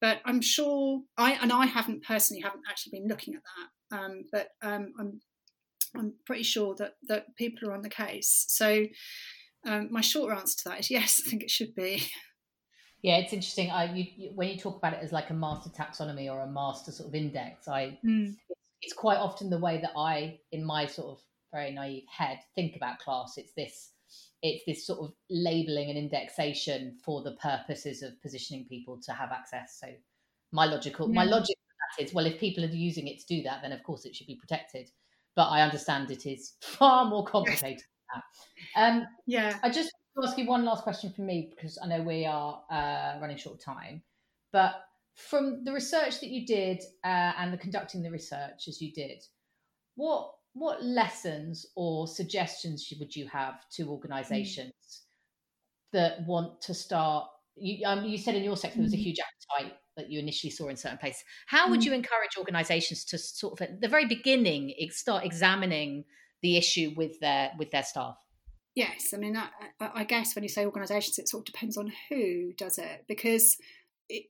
But 0.00 0.20
I'm 0.24 0.40
sure 0.40 1.02
I 1.18 1.32
and 1.32 1.52
I 1.52 1.66
haven't 1.66 2.04
personally 2.04 2.42
haven't 2.42 2.62
actually 2.70 3.00
been 3.00 3.08
looking 3.08 3.34
at 3.34 3.42
that. 3.42 3.98
Um, 3.98 4.22
but 4.30 4.48
um, 4.62 4.92
I'm 4.98 5.20
I'm 5.96 6.14
pretty 6.26 6.44
sure 6.44 6.76
that 6.78 6.92
that 7.08 7.26
people 7.36 7.68
are 7.68 7.74
on 7.74 7.82
the 7.82 7.90
case. 7.90 8.44
So 8.48 8.86
um, 9.66 9.88
my 9.90 10.00
short 10.00 10.36
answer 10.36 10.58
to 10.58 10.68
that 10.68 10.80
is 10.80 10.90
yes. 10.90 11.20
I 11.26 11.28
think 11.28 11.42
it 11.42 11.50
should 11.50 11.74
be. 11.74 12.06
Yeah, 13.02 13.18
it's 13.18 13.32
interesting. 13.32 13.70
I 13.70 13.92
you, 13.92 14.06
you, 14.16 14.30
when 14.34 14.48
you 14.48 14.58
talk 14.58 14.78
about 14.78 14.94
it 14.94 15.00
as 15.02 15.12
like 15.12 15.28
a 15.30 15.34
master 15.34 15.70
taxonomy 15.70 16.32
or 16.32 16.40
a 16.40 16.46
master 16.46 16.92
sort 16.92 17.08
of 17.08 17.14
index, 17.14 17.66
I 17.66 17.98
mm 18.06 18.34
it's 18.84 18.92
quite 18.92 19.16
often 19.16 19.48
the 19.48 19.58
way 19.58 19.80
that 19.80 19.92
I, 19.96 20.38
in 20.52 20.64
my 20.64 20.86
sort 20.86 21.08
of 21.08 21.22
very 21.52 21.70
naive 21.70 22.04
head, 22.06 22.38
think 22.54 22.76
about 22.76 22.98
class. 22.98 23.34
It's 23.38 23.52
this 23.52 23.92
it's 24.42 24.62
this 24.66 24.86
sort 24.86 25.00
of 25.00 25.14
labeling 25.30 25.88
and 25.88 25.98
indexation 25.98 26.98
for 27.02 27.22
the 27.22 27.32
purposes 27.32 28.02
of 28.02 28.20
positioning 28.20 28.66
people 28.68 29.00
to 29.00 29.12
have 29.12 29.32
access. 29.32 29.78
So 29.80 29.88
my 30.52 30.66
logical 30.66 31.08
yeah. 31.08 31.14
my 31.14 31.24
logic 31.24 31.56
is 31.98 32.12
well, 32.12 32.26
if 32.26 32.38
people 32.38 32.62
are 32.64 32.68
using 32.68 33.08
it 33.08 33.20
to 33.20 33.26
do 33.26 33.42
that, 33.42 33.62
then 33.62 33.72
of 33.72 33.82
course 33.82 34.04
it 34.04 34.14
should 34.14 34.26
be 34.26 34.36
protected. 34.36 34.90
But 35.34 35.48
I 35.48 35.62
understand 35.62 36.10
it 36.10 36.26
is 36.26 36.54
far 36.60 37.06
more 37.06 37.24
complicated 37.24 37.84
than 38.12 38.22
that. 38.76 38.82
Um, 38.82 39.06
yeah. 39.26 39.58
I 39.62 39.70
just 39.70 39.90
want 40.14 40.26
to 40.26 40.30
ask 40.30 40.38
you 40.38 40.46
one 40.46 40.64
last 40.64 40.82
question 40.82 41.10
from 41.10 41.26
me 41.26 41.50
because 41.54 41.78
I 41.82 41.86
know 41.86 42.02
we 42.02 42.26
are 42.26 42.60
uh, 42.70 43.18
running 43.20 43.38
short 43.38 43.56
of 43.56 43.64
time. 43.64 44.02
But 44.52 44.74
from 45.14 45.64
the 45.64 45.72
research 45.72 46.20
that 46.20 46.30
you 46.30 46.44
did 46.44 46.82
uh, 47.04 47.32
and 47.38 47.52
the 47.52 47.58
conducting 47.58 48.02
the 48.02 48.10
research 48.10 48.68
as 48.68 48.80
you 48.80 48.92
did, 48.92 49.22
what 49.94 50.32
what 50.54 50.84
lessons 50.84 51.66
or 51.74 52.06
suggestions 52.06 52.92
would 53.00 53.14
you 53.14 53.26
have 53.26 53.68
to 53.72 53.88
organisations 53.88 54.72
mm. 54.72 55.02
that 55.92 56.24
want 56.26 56.60
to 56.62 56.74
start? 56.74 57.26
You, 57.56 57.86
um, 57.86 58.04
you 58.04 58.18
said 58.18 58.34
in 58.34 58.44
your 58.44 58.56
sector 58.56 58.78
there 58.78 58.84
was 58.84 58.94
a 58.94 58.96
hmm. 58.96 59.02
huge 59.02 59.18
appetite 59.20 59.74
that 59.96 60.10
you 60.10 60.18
initially 60.18 60.50
saw 60.50 60.68
in 60.68 60.76
certain 60.76 60.98
places. 60.98 61.22
How 61.46 61.70
would 61.70 61.80
mm. 61.80 61.84
you 61.84 61.92
encourage 61.92 62.36
organisations 62.36 63.04
to 63.06 63.18
sort 63.18 63.60
of 63.60 63.68
at 63.68 63.80
the 63.80 63.88
very 63.88 64.06
beginning 64.06 64.74
start 64.90 65.24
examining 65.24 66.04
the 66.42 66.56
issue 66.56 66.92
with 66.96 67.20
their 67.20 67.52
with 67.58 67.70
their 67.70 67.84
staff? 67.84 68.16
Yes, 68.74 69.14
I 69.14 69.18
mean, 69.18 69.36
I, 69.36 69.48
I 69.80 70.02
guess 70.02 70.34
when 70.34 70.42
you 70.42 70.48
say 70.48 70.66
organisations, 70.66 71.18
it 71.20 71.28
sort 71.28 71.42
of 71.42 71.52
depends 71.52 71.76
on 71.76 71.92
who 72.08 72.52
does 72.56 72.76
it 72.78 73.04
because 73.06 73.56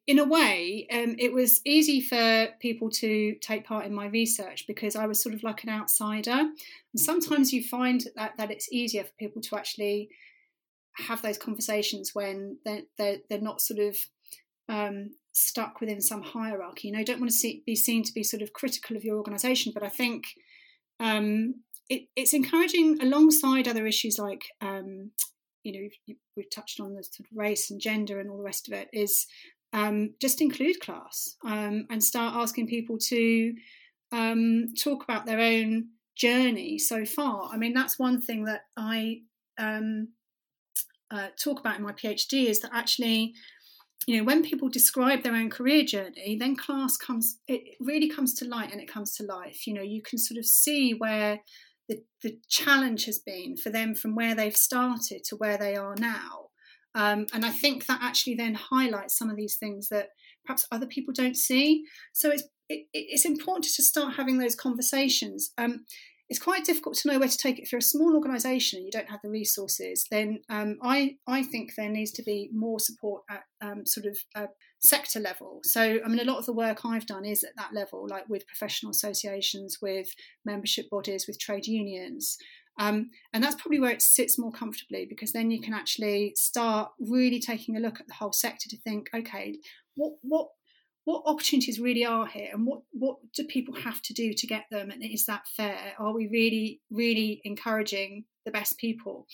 in 0.06 0.18
a 0.18 0.24
way, 0.24 0.86
um, 0.92 1.16
it 1.18 1.32
was 1.32 1.60
easy 1.64 2.00
for 2.00 2.48
people 2.60 2.90
to 2.90 3.34
take 3.40 3.66
part 3.66 3.86
in 3.86 3.94
my 3.94 4.06
research 4.06 4.66
because 4.66 4.94
I 4.94 5.06
was 5.06 5.22
sort 5.22 5.34
of 5.34 5.42
like 5.42 5.64
an 5.64 5.70
outsider. 5.70 6.30
And 6.30 6.54
sometimes 6.96 7.52
you 7.52 7.62
find 7.62 8.04
that, 8.16 8.36
that 8.38 8.50
it's 8.50 8.72
easier 8.72 9.04
for 9.04 9.10
people 9.18 9.42
to 9.42 9.56
actually 9.56 10.08
have 10.96 11.22
those 11.22 11.38
conversations 11.38 12.10
when 12.14 12.58
they're, 12.64 12.82
they're, 12.98 13.18
they're 13.28 13.40
not 13.40 13.60
sort 13.60 13.80
of 13.80 13.96
um, 14.68 15.10
stuck 15.32 15.80
within 15.80 16.00
some 16.00 16.22
hierarchy. 16.22 16.88
You 16.88 16.96
know, 16.96 17.04
don't 17.04 17.20
want 17.20 17.30
to 17.30 17.36
see, 17.36 17.62
be 17.66 17.74
seen 17.74 18.04
to 18.04 18.12
be 18.12 18.22
sort 18.22 18.42
of 18.42 18.52
critical 18.52 18.96
of 18.96 19.04
your 19.04 19.16
organisation, 19.16 19.72
but 19.74 19.82
I 19.82 19.88
think 19.88 20.26
um, 21.00 21.56
it, 21.88 22.08
it's 22.16 22.32
encouraging 22.32 22.98
alongside 23.02 23.68
other 23.68 23.86
issues 23.86 24.18
like 24.18 24.44
um, 24.60 25.10
you 25.62 25.72
know 25.72 26.16
we've 26.36 26.50
touched 26.50 26.80
on 26.80 26.94
the 26.94 27.02
sort 27.02 27.20
of 27.20 27.36
race 27.36 27.70
and 27.70 27.80
gender 27.80 28.20
and 28.20 28.30
all 28.30 28.36
the 28.36 28.44
rest 28.44 28.68
of 28.68 28.74
it 28.74 28.88
is 28.92 29.26
um, 29.74 30.14
just 30.20 30.40
include 30.40 30.80
class 30.80 31.36
um, 31.44 31.86
and 31.90 32.02
start 32.02 32.36
asking 32.36 32.68
people 32.68 32.96
to 32.96 33.52
um, 34.12 34.68
talk 34.80 35.02
about 35.02 35.26
their 35.26 35.40
own 35.40 35.88
journey 36.16 36.78
so 36.78 37.04
far. 37.04 37.50
I 37.52 37.56
mean, 37.56 37.74
that's 37.74 37.98
one 37.98 38.22
thing 38.22 38.44
that 38.44 38.62
I 38.76 39.22
um, 39.58 40.08
uh, 41.10 41.28
talk 41.42 41.58
about 41.58 41.76
in 41.76 41.82
my 41.82 41.92
PhD 41.92 42.46
is 42.46 42.60
that 42.60 42.70
actually, 42.72 43.34
you 44.06 44.16
know, 44.16 44.24
when 44.24 44.44
people 44.44 44.68
describe 44.68 45.24
their 45.24 45.34
own 45.34 45.50
career 45.50 45.84
journey, 45.84 46.36
then 46.38 46.54
class 46.54 46.96
comes, 46.96 47.38
it 47.48 47.62
really 47.80 48.08
comes 48.08 48.32
to 48.34 48.44
light 48.44 48.70
and 48.70 48.80
it 48.80 48.90
comes 48.90 49.16
to 49.16 49.24
life. 49.24 49.66
You 49.66 49.74
know, 49.74 49.82
you 49.82 50.02
can 50.02 50.20
sort 50.20 50.38
of 50.38 50.46
see 50.46 50.92
where 50.92 51.40
the, 51.88 51.98
the 52.22 52.38
challenge 52.48 53.06
has 53.06 53.18
been 53.18 53.56
for 53.56 53.70
them 53.70 53.96
from 53.96 54.14
where 54.14 54.36
they've 54.36 54.56
started 54.56 55.24
to 55.24 55.36
where 55.36 55.58
they 55.58 55.74
are 55.74 55.96
now. 55.98 56.43
Um, 56.94 57.26
and 57.32 57.44
I 57.44 57.50
think 57.50 57.86
that 57.86 58.00
actually 58.02 58.36
then 58.36 58.54
highlights 58.54 59.18
some 59.18 59.30
of 59.30 59.36
these 59.36 59.56
things 59.56 59.88
that 59.88 60.08
perhaps 60.44 60.66
other 60.70 60.86
people 60.86 61.12
don't 61.14 61.36
see. 61.36 61.84
So 62.12 62.30
it's 62.30 62.44
it, 62.68 62.86
it's 62.92 63.26
important 63.26 63.64
to 63.64 63.82
start 63.82 64.14
having 64.14 64.38
those 64.38 64.54
conversations. 64.54 65.52
Um, 65.58 65.84
it's 66.30 66.38
quite 66.38 66.64
difficult 66.64 66.96
to 66.96 67.08
know 67.08 67.18
where 67.18 67.28
to 67.28 67.36
take 67.36 67.58
it. 67.58 67.64
If 67.64 67.72
you're 67.72 67.80
a 67.80 67.82
small 67.82 68.14
organisation 68.14 68.78
and 68.78 68.86
you 68.86 68.90
don't 68.90 69.10
have 69.10 69.20
the 69.22 69.30
resources, 69.30 70.06
then 70.10 70.40
um, 70.48 70.78
I 70.82 71.16
I 71.26 71.42
think 71.42 71.72
there 71.76 71.90
needs 71.90 72.12
to 72.12 72.22
be 72.22 72.48
more 72.52 72.80
support 72.80 73.24
at 73.28 73.42
um, 73.60 73.84
sort 73.84 74.06
of 74.06 74.16
a 74.34 74.48
sector 74.80 75.20
level. 75.20 75.60
So 75.64 75.82
I 75.82 76.08
mean, 76.08 76.20
a 76.20 76.24
lot 76.24 76.38
of 76.38 76.46
the 76.46 76.54
work 76.54 76.84
I've 76.84 77.06
done 77.06 77.26
is 77.26 77.44
at 77.44 77.56
that 77.58 77.74
level, 77.74 78.06
like 78.08 78.28
with 78.28 78.46
professional 78.46 78.90
associations, 78.90 79.78
with 79.82 80.08
membership 80.46 80.88
bodies, 80.90 81.26
with 81.26 81.38
trade 81.38 81.66
unions. 81.66 82.38
Um, 82.78 83.10
and 83.32 83.42
that's 83.42 83.54
probably 83.54 83.80
where 83.80 83.92
it 83.92 84.02
sits 84.02 84.38
more 84.38 84.50
comfortably 84.50 85.06
because 85.08 85.32
then 85.32 85.50
you 85.50 85.60
can 85.60 85.74
actually 85.74 86.32
start 86.36 86.90
really 86.98 87.40
taking 87.40 87.76
a 87.76 87.80
look 87.80 88.00
at 88.00 88.08
the 88.08 88.14
whole 88.14 88.32
sector 88.32 88.68
to 88.68 88.80
think, 88.80 89.08
okay, 89.14 89.56
what 89.94 90.14
what 90.22 90.48
what 91.04 91.22
opportunities 91.26 91.78
really 91.78 92.04
are 92.04 92.26
here 92.26 92.48
and 92.52 92.66
what 92.66 92.80
what 92.92 93.16
do 93.34 93.44
people 93.44 93.74
have 93.74 94.00
to 94.02 94.14
do 94.14 94.32
to 94.32 94.46
get 94.46 94.64
them 94.70 94.90
and 94.90 95.04
is 95.04 95.26
that 95.26 95.46
fair? 95.56 95.94
Are 95.98 96.14
we 96.14 96.28
really 96.28 96.80
really 96.90 97.40
encouraging 97.44 98.24
the 98.44 98.50
best 98.50 98.78
people? 98.78 99.26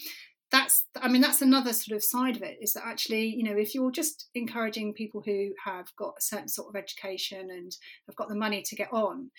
That's 0.50 0.84
i 1.00 1.06
mean 1.06 1.22
that's 1.22 1.42
another 1.42 1.72
sort 1.72 1.94
of 1.94 2.02
side 2.02 2.34
of 2.34 2.42
it 2.42 2.58
is 2.60 2.72
that 2.72 2.84
actually 2.84 3.26
you 3.26 3.44
know 3.44 3.56
if 3.56 3.72
you're 3.72 3.92
just 3.92 4.28
encouraging 4.34 4.94
people 4.94 5.22
who 5.24 5.50
have 5.64 5.86
got 5.96 6.14
a 6.18 6.22
certain 6.22 6.48
sort 6.48 6.68
of 6.68 6.74
education 6.74 7.50
and 7.52 7.70
have 8.08 8.16
got 8.16 8.28
the 8.28 8.34
money 8.34 8.60
to 8.66 8.74
get 8.74 8.92
on 8.92 9.30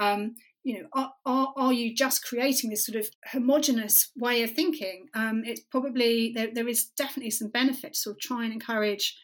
um, 0.00 0.34
you 0.62 0.74
know, 0.74 0.88
are, 0.92 1.12
are, 1.24 1.52
are 1.56 1.72
you 1.72 1.94
just 1.94 2.24
creating 2.24 2.70
this 2.70 2.84
sort 2.84 2.96
of 2.96 3.08
homogenous 3.26 4.10
way 4.16 4.42
of 4.42 4.50
thinking? 4.50 5.06
Um, 5.14 5.42
it's 5.44 5.62
probably, 5.70 6.32
there, 6.34 6.48
there 6.52 6.68
is 6.68 6.86
definitely 6.96 7.30
some 7.30 7.48
benefit 7.48 7.94
to 7.94 7.98
sort 7.98 8.16
of 8.16 8.20
try 8.20 8.44
and 8.44 8.52
encourage 8.52 9.16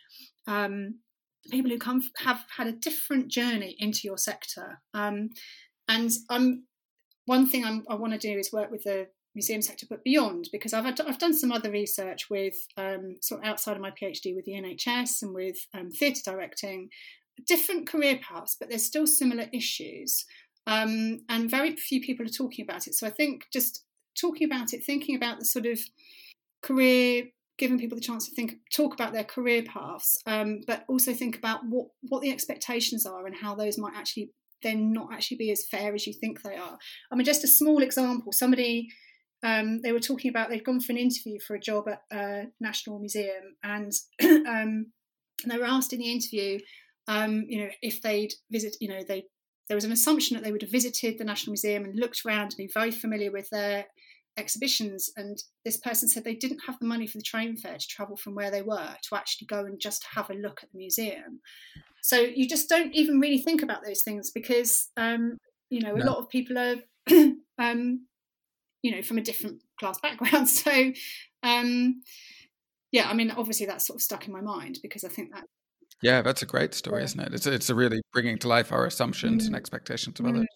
um, 0.46 1.00
people 1.50 1.70
who 1.70 1.78
come 1.78 2.02
have 2.18 2.44
had 2.56 2.66
a 2.66 2.72
different 2.72 3.28
journey 3.28 3.76
into 3.78 4.00
your 4.04 4.18
sector. 4.18 4.80
Um, 4.94 5.30
and 5.88 6.10
I'm, 6.30 6.64
one 7.26 7.46
thing 7.48 7.64
I'm, 7.64 7.84
i 7.90 7.94
want 7.94 8.12
to 8.12 8.18
do 8.18 8.38
is 8.38 8.52
work 8.52 8.70
with 8.70 8.84
the 8.84 9.08
museum 9.34 9.60
sector, 9.60 9.86
but 9.88 10.04
beyond, 10.04 10.48
because 10.50 10.72
I've, 10.72 10.86
I've 10.86 11.18
done 11.18 11.34
some 11.34 11.52
other 11.52 11.70
research 11.70 12.30
with 12.30 12.54
um, 12.78 13.16
sort 13.20 13.42
of 13.42 13.46
outside 13.46 13.76
of 13.76 13.82
my 13.82 13.90
PhD 13.90 14.34
with 14.34 14.46
the 14.46 14.52
NHS 14.52 15.22
and 15.22 15.34
with 15.34 15.56
um, 15.74 15.90
theatre 15.90 16.22
directing, 16.24 16.88
different 17.46 17.86
career 17.86 18.18
paths, 18.22 18.56
but 18.58 18.70
there's 18.70 18.86
still 18.86 19.06
similar 19.06 19.46
issues. 19.52 20.24
Um, 20.66 21.20
and 21.28 21.50
very 21.50 21.76
few 21.76 22.00
people 22.00 22.26
are 22.26 22.30
talking 22.30 22.64
about 22.64 22.86
it. 22.86 22.94
So 22.94 23.06
I 23.06 23.10
think 23.10 23.44
just 23.52 23.84
talking 24.20 24.46
about 24.50 24.72
it, 24.72 24.84
thinking 24.84 25.16
about 25.16 25.38
the 25.38 25.44
sort 25.44 25.66
of 25.66 25.78
career, 26.62 27.24
giving 27.58 27.78
people 27.78 27.96
the 27.96 28.02
chance 28.02 28.28
to 28.28 28.34
think, 28.34 28.54
talk 28.74 28.94
about 28.94 29.12
their 29.12 29.24
career 29.24 29.62
paths, 29.62 30.18
um, 30.26 30.60
but 30.66 30.84
also 30.88 31.12
think 31.12 31.36
about 31.36 31.60
what 31.68 31.88
what 32.02 32.22
the 32.22 32.32
expectations 32.32 33.06
are 33.06 33.26
and 33.26 33.36
how 33.36 33.54
those 33.54 33.78
might 33.78 33.94
actually 33.96 34.30
then 34.62 34.92
not 34.92 35.12
actually 35.12 35.36
be 35.36 35.50
as 35.50 35.66
fair 35.70 35.94
as 35.94 36.06
you 36.06 36.12
think 36.12 36.42
they 36.42 36.56
are. 36.56 36.78
I 37.12 37.14
mean, 37.14 37.24
just 37.24 37.44
a 37.44 37.48
small 37.48 37.82
example. 37.82 38.32
Somebody 38.32 38.88
um, 39.42 39.80
they 39.82 39.92
were 39.92 40.00
talking 40.00 40.30
about 40.30 40.48
they'd 40.48 40.64
gone 40.64 40.80
for 40.80 40.92
an 40.92 40.98
interview 40.98 41.38
for 41.46 41.54
a 41.54 41.60
job 41.60 41.88
at 41.88 42.00
a 42.10 42.46
National 42.60 42.98
Museum, 42.98 43.56
and 43.62 43.92
um, 44.48 44.86
they 45.46 45.58
were 45.58 45.64
asked 45.64 45.92
in 45.92 46.00
the 46.00 46.10
interview, 46.10 46.58
um, 47.06 47.44
you 47.48 47.62
know, 47.62 47.70
if 47.82 48.02
they'd 48.02 48.32
visit, 48.50 48.76
you 48.80 48.88
know, 48.88 49.02
they 49.06 49.24
there 49.68 49.76
was 49.76 49.84
an 49.84 49.92
assumption 49.92 50.34
that 50.34 50.44
they 50.44 50.52
would 50.52 50.62
have 50.62 50.70
visited 50.70 51.18
the 51.18 51.24
National 51.24 51.52
Museum 51.52 51.84
and 51.84 51.98
looked 51.98 52.24
around 52.24 52.44
and 52.52 52.56
be 52.56 52.70
very 52.72 52.90
familiar 52.90 53.32
with 53.32 53.48
their 53.50 53.86
exhibitions. 54.36 55.10
And 55.16 55.42
this 55.64 55.76
person 55.76 56.08
said 56.08 56.24
they 56.24 56.34
didn't 56.34 56.60
have 56.66 56.78
the 56.78 56.86
money 56.86 57.06
for 57.06 57.18
the 57.18 57.24
train 57.24 57.56
fare 57.56 57.78
to 57.78 57.86
travel 57.86 58.16
from 58.16 58.34
where 58.34 58.50
they 58.50 58.62
were 58.62 58.94
to 59.08 59.16
actually 59.16 59.46
go 59.46 59.60
and 59.60 59.80
just 59.80 60.04
have 60.14 60.30
a 60.30 60.34
look 60.34 60.60
at 60.62 60.70
the 60.72 60.78
museum. 60.78 61.40
So 62.02 62.20
you 62.20 62.48
just 62.48 62.68
don't 62.68 62.94
even 62.94 63.18
really 63.18 63.38
think 63.38 63.62
about 63.62 63.84
those 63.84 64.02
things 64.02 64.30
because, 64.30 64.90
um, 64.96 65.38
you 65.70 65.80
know, 65.80 65.94
a 65.94 65.98
no. 65.98 66.12
lot 66.12 66.18
of 66.18 66.28
people 66.28 66.58
are, 66.58 66.76
um, 67.58 68.06
you 68.82 68.94
know, 68.94 69.02
from 69.02 69.18
a 69.18 69.22
different 69.22 69.62
class 69.80 69.98
background. 70.00 70.48
So, 70.56 70.92
um, 71.42 72.02
yeah, 72.92 73.10
I 73.10 73.14
mean, 73.14 73.32
obviously 73.32 73.66
that's 73.66 73.86
sort 73.86 73.96
of 73.96 74.02
stuck 74.02 74.26
in 74.26 74.32
my 74.32 74.40
mind 74.40 74.78
because 74.82 75.02
I 75.02 75.08
think 75.08 75.34
that 75.34 75.44
yeah, 76.02 76.22
that's 76.22 76.42
a 76.42 76.46
great 76.46 76.74
story, 76.74 77.02
isn't 77.04 77.20
it? 77.20 77.34
It's 77.34 77.46
it's 77.46 77.70
a 77.70 77.74
really 77.74 78.00
bringing 78.12 78.38
to 78.38 78.48
life 78.48 78.72
our 78.72 78.86
assumptions 78.86 79.44
mm. 79.44 79.46
and 79.48 79.56
expectations 79.56 80.20
of 80.20 80.26
mm. 80.26 80.30
others. 80.30 80.46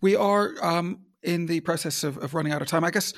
We 0.00 0.16
are 0.16 0.52
um, 0.62 1.00
in 1.22 1.46
the 1.46 1.60
process 1.60 2.04
of, 2.04 2.18
of 2.18 2.34
running 2.34 2.52
out 2.52 2.62
of 2.62 2.68
time. 2.68 2.84
I 2.84 2.90
guess 2.90 3.12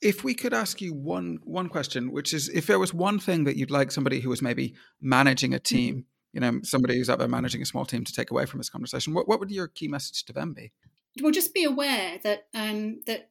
if 0.00 0.22
we 0.22 0.34
could 0.34 0.52
ask 0.52 0.80
you 0.80 0.94
one 0.94 1.38
one 1.44 1.68
question, 1.68 2.12
which 2.12 2.34
is 2.34 2.48
if 2.48 2.66
there 2.66 2.78
was 2.78 2.92
one 2.92 3.18
thing 3.18 3.44
that 3.44 3.56
you'd 3.56 3.70
like 3.70 3.90
somebody 3.90 4.20
who 4.20 4.28
was 4.28 4.42
maybe 4.42 4.74
managing 5.00 5.54
a 5.54 5.58
team, 5.58 5.94
mm-hmm. 5.94 6.04
you 6.32 6.40
know, 6.40 6.60
somebody 6.62 6.96
who's 6.96 7.10
out 7.10 7.18
there 7.18 7.28
managing 7.28 7.62
a 7.62 7.66
small 7.66 7.84
team 7.84 8.04
to 8.04 8.12
take 8.12 8.30
away 8.30 8.46
from 8.46 8.58
this 8.58 8.70
conversation, 8.70 9.14
what, 9.14 9.28
what 9.28 9.40
would 9.40 9.50
your 9.50 9.68
key 9.68 9.88
message 9.88 10.24
to 10.24 10.32
them 10.32 10.52
be? 10.52 10.72
Well, 11.20 11.32
just 11.32 11.54
be 11.54 11.64
aware 11.64 12.18
that 12.22 12.46
um, 12.54 13.00
that 13.06 13.30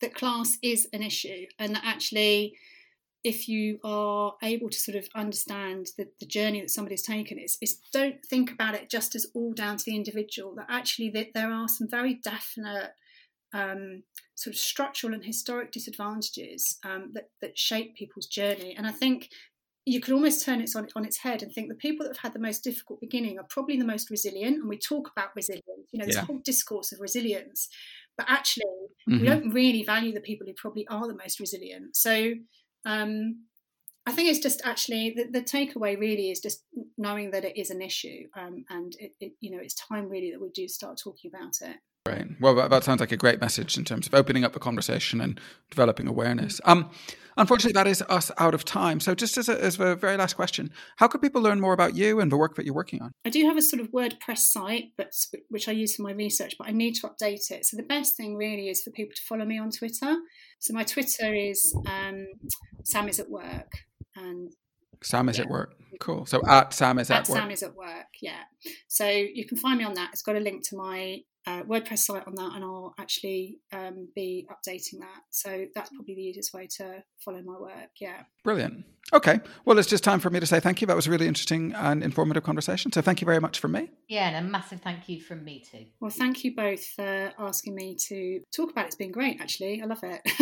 that 0.00 0.14
class 0.14 0.56
is 0.62 0.88
an 0.92 1.02
issue, 1.02 1.46
and 1.58 1.74
that 1.74 1.82
actually 1.84 2.56
if 3.24 3.48
you 3.48 3.78
are 3.82 4.34
able 4.42 4.70
to 4.70 4.78
sort 4.78 4.96
of 4.96 5.08
understand 5.14 5.88
the, 5.96 6.08
the 6.20 6.26
journey 6.26 6.60
that 6.60 6.70
somebody's 6.70 7.02
taken 7.02 7.38
is, 7.38 7.58
is 7.60 7.78
don't 7.92 8.24
think 8.24 8.50
about 8.52 8.74
it 8.74 8.88
just 8.88 9.14
as 9.14 9.26
all 9.34 9.52
down 9.52 9.76
to 9.76 9.84
the 9.84 9.96
individual 9.96 10.54
that 10.54 10.66
actually 10.68 11.10
that 11.10 11.28
there 11.34 11.52
are 11.52 11.68
some 11.68 11.88
very 11.88 12.14
definite 12.14 12.92
um, 13.52 14.02
sort 14.34 14.54
of 14.54 14.60
structural 14.60 15.14
and 15.14 15.24
historic 15.24 15.72
disadvantages 15.72 16.78
um, 16.84 17.10
that, 17.14 17.30
that 17.40 17.58
shape 17.58 17.96
people's 17.96 18.26
journey 18.26 18.74
and 18.76 18.86
i 18.86 18.92
think 18.92 19.30
you 19.88 20.00
could 20.02 20.12
almost 20.12 20.44
turn 20.44 20.60
it 20.60 20.70
on, 20.76 20.86
on 20.94 21.06
its 21.06 21.18
head 21.18 21.42
and 21.42 21.50
think 21.50 21.68
the 21.68 21.74
people 21.74 22.04
that 22.04 22.14
have 22.14 22.22
had 22.22 22.34
the 22.34 22.38
most 22.38 22.62
difficult 22.62 23.00
beginning 23.00 23.38
are 23.38 23.46
probably 23.48 23.78
the 23.78 23.86
most 23.86 24.10
resilient 24.10 24.58
and 24.58 24.68
we 24.68 24.78
talk 24.78 25.10
about 25.16 25.34
resilience 25.34 25.88
you 25.92 25.98
know 25.98 26.04
this 26.04 26.16
yeah. 26.16 26.24
whole 26.24 26.40
discourse 26.44 26.92
of 26.92 27.00
resilience 27.00 27.68
but 28.16 28.26
actually 28.28 28.66
mm-hmm. 29.08 29.20
we 29.20 29.26
don't 29.26 29.50
really 29.50 29.82
value 29.82 30.12
the 30.12 30.20
people 30.20 30.46
who 30.46 30.52
probably 30.52 30.86
are 30.88 31.08
the 31.08 31.16
most 31.16 31.40
resilient 31.40 31.96
so 31.96 32.34
um, 32.84 33.44
I 34.06 34.12
think 34.12 34.30
it's 34.30 34.38
just 34.38 34.62
actually 34.64 35.14
the, 35.16 35.24
the, 35.24 35.42
takeaway 35.44 35.98
really 35.98 36.30
is 36.30 36.40
just 36.40 36.64
knowing 36.96 37.30
that 37.32 37.44
it 37.44 37.58
is 37.58 37.70
an 37.70 37.82
issue, 37.82 38.26
um, 38.34 38.64
and 38.70 38.94
it, 38.98 39.12
it, 39.20 39.32
you 39.40 39.50
know 39.50 39.62
it's 39.62 39.74
time 39.74 40.08
really 40.08 40.30
that 40.30 40.40
we 40.40 40.48
do 40.50 40.66
start 40.66 40.98
talking 41.02 41.30
about 41.34 41.60
it. 41.60 41.76
Right. 42.08 42.26
Well, 42.40 42.54
that, 42.56 42.70
that, 42.70 42.84
sounds 42.84 43.00
like 43.00 43.12
a 43.12 43.16
great 43.16 43.40
message 43.40 43.76
in 43.76 43.84
terms 43.84 44.06
of 44.06 44.14
opening 44.14 44.44
up 44.44 44.52
the 44.52 44.58
conversation 44.58 45.20
and 45.20 45.40
developing 45.70 46.06
awareness. 46.06 46.60
Um, 46.64 46.90
unfortunately, 47.36 47.72
that 47.72 47.86
is 47.86 48.02
us 48.08 48.30
out 48.38 48.54
of 48.54 48.64
time. 48.64 49.00
So, 49.00 49.14
just 49.14 49.36
as 49.36 49.48
a, 49.48 49.62
as 49.62 49.78
a 49.78 49.94
very 49.94 50.16
last 50.16 50.34
question, 50.34 50.70
how 50.96 51.08
could 51.08 51.22
people 51.22 51.42
learn 51.42 51.60
more 51.60 51.72
about 51.72 51.94
you 51.94 52.20
and 52.20 52.32
the 52.32 52.36
work 52.36 52.56
that 52.56 52.64
you're 52.64 52.74
working 52.74 53.02
on? 53.02 53.12
I 53.24 53.30
do 53.30 53.44
have 53.46 53.56
a 53.56 53.62
sort 53.62 53.80
of 53.80 53.90
WordPress 53.92 54.38
site, 54.38 54.92
but 54.96 55.12
which 55.48 55.68
I 55.68 55.72
use 55.72 55.96
for 55.96 56.02
my 56.02 56.12
research, 56.12 56.56
but 56.58 56.68
I 56.68 56.72
need 56.72 56.94
to 56.96 57.08
update 57.08 57.50
it. 57.50 57.64
So, 57.64 57.76
the 57.76 57.82
best 57.82 58.16
thing 58.16 58.36
really 58.36 58.68
is 58.68 58.82
for 58.82 58.90
people 58.90 59.14
to 59.14 59.22
follow 59.22 59.44
me 59.44 59.58
on 59.58 59.70
Twitter. 59.70 60.16
So, 60.58 60.74
my 60.74 60.84
Twitter 60.84 61.34
is 61.34 61.76
um, 61.86 62.26
Sam 62.84 63.08
is 63.08 63.20
at 63.20 63.30
work, 63.30 63.72
and 64.16 64.52
Sam 65.02 65.28
is 65.28 65.38
yeah. 65.38 65.44
at 65.44 65.50
work. 65.50 65.74
Cool. 66.00 66.26
So 66.26 66.40
at 66.46 66.72
Sam 66.72 66.98
is 66.98 67.10
at, 67.10 67.22
at 67.22 67.28
work. 67.28 67.38
Sam 67.38 67.50
is 67.50 67.62
at 67.62 67.74
work. 67.74 68.06
Yeah. 68.20 68.42
So 68.86 69.08
you 69.08 69.46
can 69.46 69.56
find 69.56 69.78
me 69.78 69.84
on 69.84 69.94
that. 69.94 70.10
It's 70.12 70.22
got 70.22 70.36
a 70.36 70.40
link 70.40 70.68
to 70.68 70.76
my 70.76 71.20
uh, 71.48 71.62
WordPress 71.62 72.00
site 72.00 72.26
on 72.26 72.34
that, 72.34 72.52
and 72.54 72.62
I'll 72.62 72.94
actually 72.98 73.58
um, 73.72 74.08
be 74.14 74.46
updating 74.50 75.00
that. 75.00 75.22
So 75.30 75.64
that's 75.74 75.88
probably 75.90 76.14
the 76.14 76.22
easiest 76.22 76.52
way 76.52 76.68
to 76.76 77.02
follow 77.24 77.40
my 77.42 77.58
work. 77.58 77.90
Yeah. 78.00 78.24
Brilliant. 78.44 78.84
Okay. 79.14 79.40
Well, 79.64 79.78
it's 79.78 79.88
just 79.88 80.04
time 80.04 80.20
for 80.20 80.28
me 80.28 80.40
to 80.40 80.46
say 80.46 80.60
thank 80.60 80.82
you. 80.82 80.86
That 80.86 80.96
was 80.96 81.06
a 81.06 81.10
really 81.10 81.26
interesting 81.26 81.72
and 81.74 82.02
informative 82.02 82.42
conversation. 82.42 82.92
So 82.92 83.00
thank 83.00 83.22
you 83.22 83.24
very 83.24 83.40
much 83.40 83.60
from 83.60 83.72
me. 83.72 83.90
Yeah, 84.08 84.28
and 84.28 84.46
a 84.46 84.48
massive 84.48 84.82
thank 84.82 85.08
you 85.08 85.22
from 85.22 85.42
me 85.42 85.64
too. 85.70 85.86
Well, 86.00 86.10
thank 86.10 86.44
you 86.44 86.54
both 86.54 86.84
for 86.84 87.32
asking 87.38 87.74
me 87.74 87.96
to 88.08 88.40
talk 88.54 88.70
about 88.70 88.84
it. 88.84 88.88
It's 88.88 88.96
been 88.96 89.12
great, 89.12 89.40
actually. 89.40 89.80
I 89.82 89.86
love 89.86 90.02
it. 90.02 90.20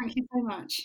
thank 0.00 0.16
you 0.16 0.26
so 0.32 0.42
much. 0.42 0.84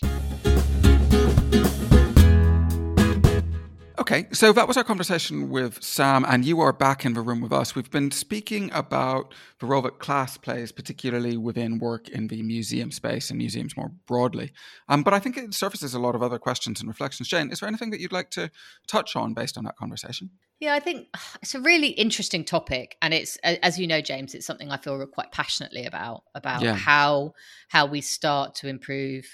Okay, 4.00 4.28
so 4.32 4.50
that 4.54 4.66
was 4.66 4.78
our 4.78 4.82
conversation 4.82 5.50
with 5.50 5.82
Sam, 5.84 6.24
and 6.26 6.42
you 6.42 6.58
are 6.60 6.72
back 6.72 7.04
in 7.04 7.12
the 7.12 7.20
room 7.20 7.42
with 7.42 7.52
us. 7.52 7.74
We've 7.74 7.90
been 7.90 8.10
speaking 8.10 8.70
about 8.72 9.34
the 9.58 9.66
role 9.66 9.82
that 9.82 9.98
class 9.98 10.38
plays, 10.38 10.72
particularly 10.72 11.36
within 11.36 11.78
work 11.78 12.08
in 12.08 12.28
the 12.28 12.40
museum 12.40 12.92
space 12.92 13.28
and 13.28 13.36
museums 13.36 13.76
more 13.76 13.92
broadly. 14.06 14.52
Um, 14.88 15.02
but 15.02 15.12
I 15.12 15.18
think 15.18 15.36
it 15.36 15.52
surfaces 15.52 15.92
a 15.92 15.98
lot 15.98 16.14
of 16.14 16.22
other 16.22 16.38
questions 16.38 16.80
and 16.80 16.88
reflections. 16.88 17.28
Jane, 17.28 17.50
is 17.50 17.60
there 17.60 17.68
anything 17.68 17.90
that 17.90 18.00
you'd 18.00 18.10
like 18.10 18.30
to 18.30 18.50
touch 18.86 19.16
on 19.16 19.34
based 19.34 19.58
on 19.58 19.64
that 19.64 19.76
conversation? 19.76 20.30
Yeah, 20.60 20.72
I 20.72 20.80
think 20.80 21.08
it's 21.42 21.54
a 21.54 21.60
really 21.60 21.88
interesting 21.88 22.42
topic, 22.42 22.96
and 23.02 23.12
it's 23.12 23.36
as 23.44 23.78
you 23.78 23.86
know, 23.86 24.00
James, 24.00 24.34
it's 24.34 24.46
something 24.46 24.70
I 24.70 24.78
feel 24.78 25.06
quite 25.08 25.30
passionately 25.30 25.84
about 25.84 26.22
about 26.34 26.62
yeah. 26.62 26.74
how 26.74 27.34
how 27.68 27.84
we 27.84 28.00
start 28.00 28.54
to 28.56 28.68
improve 28.68 29.26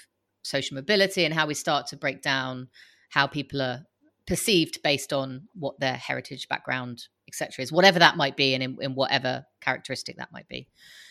social 0.43 0.75
mobility 0.75 1.23
and 1.23 1.33
how 1.33 1.47
we 1.47 1.53
start 1.53 1.87
to 1.87 1.95
break 1.95 2.21
down 2.21 2.67
how 3.09 3.27
people 3.27 3.61
are 3.61 3.85
perceived 4.27 4.81
based 4.83 5.13
on 5.13 5.47
what 5.53 5.79
their 5.79 5.95
heritage 5.95 6.47
background 6.49 7.07
etc 7.27 7.63
is 7.63 7.71
whatever 7.71 7.99
that 7.99 8.17
might 8.17 8.35
be 8.35 8.53
and 8.53 8.61
in, 8.61 8.77
in, 8.81 8.93
whatever 8.93 9.45
characteristic 9.61 10.17
that 10.17 10.31
might 10.31 10.47
be 10.47 10.67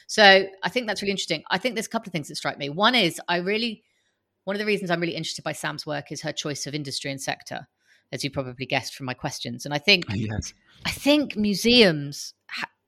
so 0.06 0.44
i 0.62 0.68
think 0.68 0.86
that's 0.86 1.02
really 1.02 1.10
interesting 1.10 1.42
i 1.50 1.58
think 1.58 1.74
there's 1.74 1.86
a 1.86 1.90
couple 1.90 2.08
of 2.08 2.12
things 2.12 2.28
that 2.28 2.36
strike 2.36 2.58
me 2.58 2.68
one 2.68 2.94
is 2.94 3.20
i 3.28 3.38
really 3.38 3.82
one 4.44 4.54
of 4.54 4.60
the 4.60 4.66
reasons 4.66 4.90
i'm 4.90 5.00
really 5.00 5.16
interested 5.16 5.42
by 5.42 5.52
sam's 5.52 5.86
work 5.86 6.12
is 6.12 6.22
her 6.22 6.32
choice 6.32 6.66
of 6.66 6.74
industry 6.74 7.10
and 7.10 7.20
sector 7.20 7.66
as 8.12 8.22
you 8.22 8.30
probably 8.30 8.66
guessed 8.66 8.94
from 8.94 9.06
my 9.06 9.14
questions 9.14 9.64
and 9.64 9.74
i 9.74 9.78
think 9.78 10.04
yes. 10.14 10.52
i 10.84 10.90
think 10.90 11.36
museums 11.36 12.34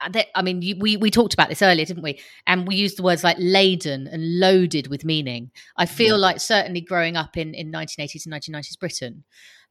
I 0.00 0.42
mean, 0.42 0.62
you, 0.62 0.76
we 0.78 0.96
we 0.96 1.10
talked 1.10 1.34
about 1.34 1.48
this 1.48 1.60
earlier, 1.60 1.84
didn't 1.84 2.04
we? 2.04 2.20
And 2.46 2.68
we 2.68 2.76
used 2.76 2.98
the 2.98 3.02
words 3.02 3.24
like 3.24 3.36
laden 3.40 4.06
and 4.06 4.38
loaded 4.38 4.86
with 4.86 5.04
meaning. 5.04 5.50
I 5.76 5.86
feel 5.86 6.16
yeah. 6.16 6.22
like 6.22 6.40
certainly 6.40 6.80
growing 6.80 7.16
up 7.16 7.36
in 7.36 7.52
in 7.54 7.72
1980s 7.72 8.24
and 8.24 8.34
1990s 8.34 8.78
Britain, 8.78 9.24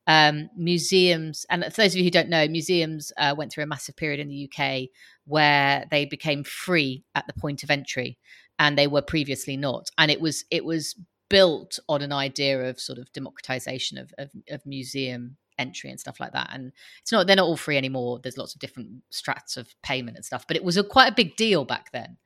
um, 0.08 0.50
museums, 0.56 1.46
and 1.50 1.64
for 1.66 1.82
those 1.82 1.94
of 1.94 1.98
you 1.98 2.06
who 2.06 2.12
don't 2.12 2.30
know, 2.30 2.48
museums 2.48 3.12
uh, 3.18 3.36
went 3.38 3.52
through 3.52 3.66
a 3.66 3.68
massive 3.68 3.98
period 3.98 4.20
in 4.20 4.30
the 4.30 4.50
UK 4.50 4.90
where 5.26 5.86
they 5.92 6.06
became 6.06 6.44
free 6.44 7.04
at 7.14 7.28
the 7.28 7.34
point 7.34 7.62
of 7.64 7.70
entry, 7.70 8.18
and 8.58 8.78
they 8.78 8.88
were 8.88 9.02
previously 9.02 9.58
not. 9.58 9.90
And 9.98 10.10
it 10.10 10.22
was 10.22 10.46
it 10.50 10.64
was 10.64 10.96
built 11.30 11.78
on 11.90 12.02
an 12.02 12.14
idea 12.14 12.70
of 12.70 12.80
sort 12.80 12.98
of 12.98 13.12
democratization 13.12 13.98
of, 13.98 14.14
of, 14.18 14.32
of 14.50 14.66
museum 14.66 15.36
entry 15.60 15.90
and 15.90 16.00
stuff 16.00 16.22
like 16.22 16.32
that. 16.32 16.50
And 16.54 16.72
it's 17.02 17.12
not 17.12 17.28
they're 17.28 17.36
not 17.36 17.48
all 17.48 17.58
free 17.58 17.78
anymore. 17.78 18.20
There's 18.24 18.38
lots 18.38 18.56
of 18.56 18.62
different 18.62 19.04
strats 19.12 19.58
of 19.58 19.76
payment 19.84 20.16
and 20.16 20.26
stuff, 20.26 20.46
but 20.48 20.56
it 20.56 20.64
was 20.64 20.78
a 20.78 20.84
quite 20.84 21.12
a 21.12 21.16
big 21.16 21.36
deal 21.36 21.66
back 21.66 21.92
then. 21.92 22.18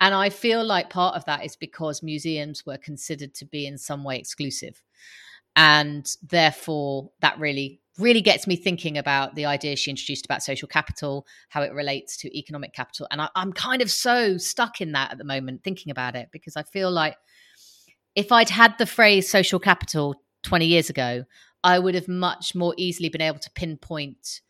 And 0.00 0.14
I 0.14 0.30
feel 0.30 0.64
like 0.64 0.90
part 0.90 1.16
of 1.16 1.24
that 1.24 1.44
is 1.44 1.56
because 1.56 2.02
museums 2.02 2.64
were 2.64 2.78
considered 2.78 3.34
to 3.34 3.44
be 3.44 3.66
in 3.66 3.76
some 3.76 4.04
way 4.04 4.18
exclusive 4.18 4.80
and 5.58 6.16
therefore 6.22 7.10
that 7.20 7.38
really 7.38 7.80
really 7.98 8.22
gets 8.22 8.46
me 8.46 8.54
thinking 8.54 8.96
about 8.96 9.34
the 9.34 9.44
idea 9.44 9.74
she 9.74 9.90
introduced 9.90 10.24
about 10.24 10.40
social 10.40 10.68
capital 10.68 11.26
how 11.48 11.62
it 11.62 11.72
relates 11.72 12.16
to 12.16 12.38
economic 12.38 12.72
capital. 12.72 13.08
And 13.10 13.20
I, 13.20 13.28
i'm 13.34 13.52
kind 13.52 13.82
of 13.82 13.90
so 13.90 14.38
stuck 14.38 14.80
in 14.80 14.92
that 14.92 15.10
at 15.12 15.18
the 15.18 15.24
moment 15.24 15.64
thinking 15.64 15.90
about 15.90 16.14
it 16.14 16.28
because 16.32 16.56
i 16.56 16.62
feel 16.62 16.90
like 16.90 17.16
if 18.14 18.32
i'd 18.32 18.50
had 18.50 18.78
the 18.78 18.86
phrase 18.86 19.28
social 19.28 19.58
capital 19.58 20.14
20 20.44 20.64
years 20.64 20.88
ago 20.88 21.24
i 21.64 21.78
would 21.78 21.96
have 21.96 22.08
much 22.08 22.54
more 22.54 22.72
easily 22.76 23.08
been 23.08 23.20
able 23.20 23.40
to 23.40 23.50
pinpoint 23.50 24.40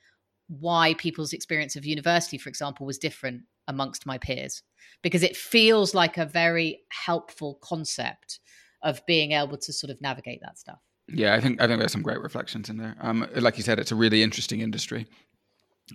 why 0.48 0.94
people's 0.94 1.32
experience 1.32 1.74
of 1.74 1.86
university 1.86 2.36
for 2.36 2.50
example 2.50 2.84
was 2.84 2.98
different 2.98 3.42
amongst 3.68 4.06
my 4.06 4.18
peers. 4.18 4.62
Because 5.02 5.22
it 5.22 5.36
feels 5.36 5.94
like 5.94 6.16
a 6.16 6.24
very 6.24 6.80
helpful 6.88 7.59
concept 7.62 8.40
of 8.82 9.04
being 9.06 9.32
able 9.32 9.59
to 9.59 9.72
sort 9.72 9.90
of 9.90 10.00
navigate 10.00 10.40
that 10.40 10.59
stuff 10.59 10.78
yeah, 11.09 11.34
I 11.34 11.40
think 11.40 11.61
I 11.61 11.66
think 11.66 11.78
there's 11.78 11.92
some 11.92 12.02
great 12.02 12.20
reflections 12.20 12.68
in 12.68 12.76
there. 12.76 12.96
Um, 13.00 13.26
like 13.36 13.56
you 13.56 13.62
said, 13.62 13.78
it's 13.78 13.92
a 13.92 13.96
really 13.96 14.22
interesting 14.22 14.61
industry, 14.61 15.06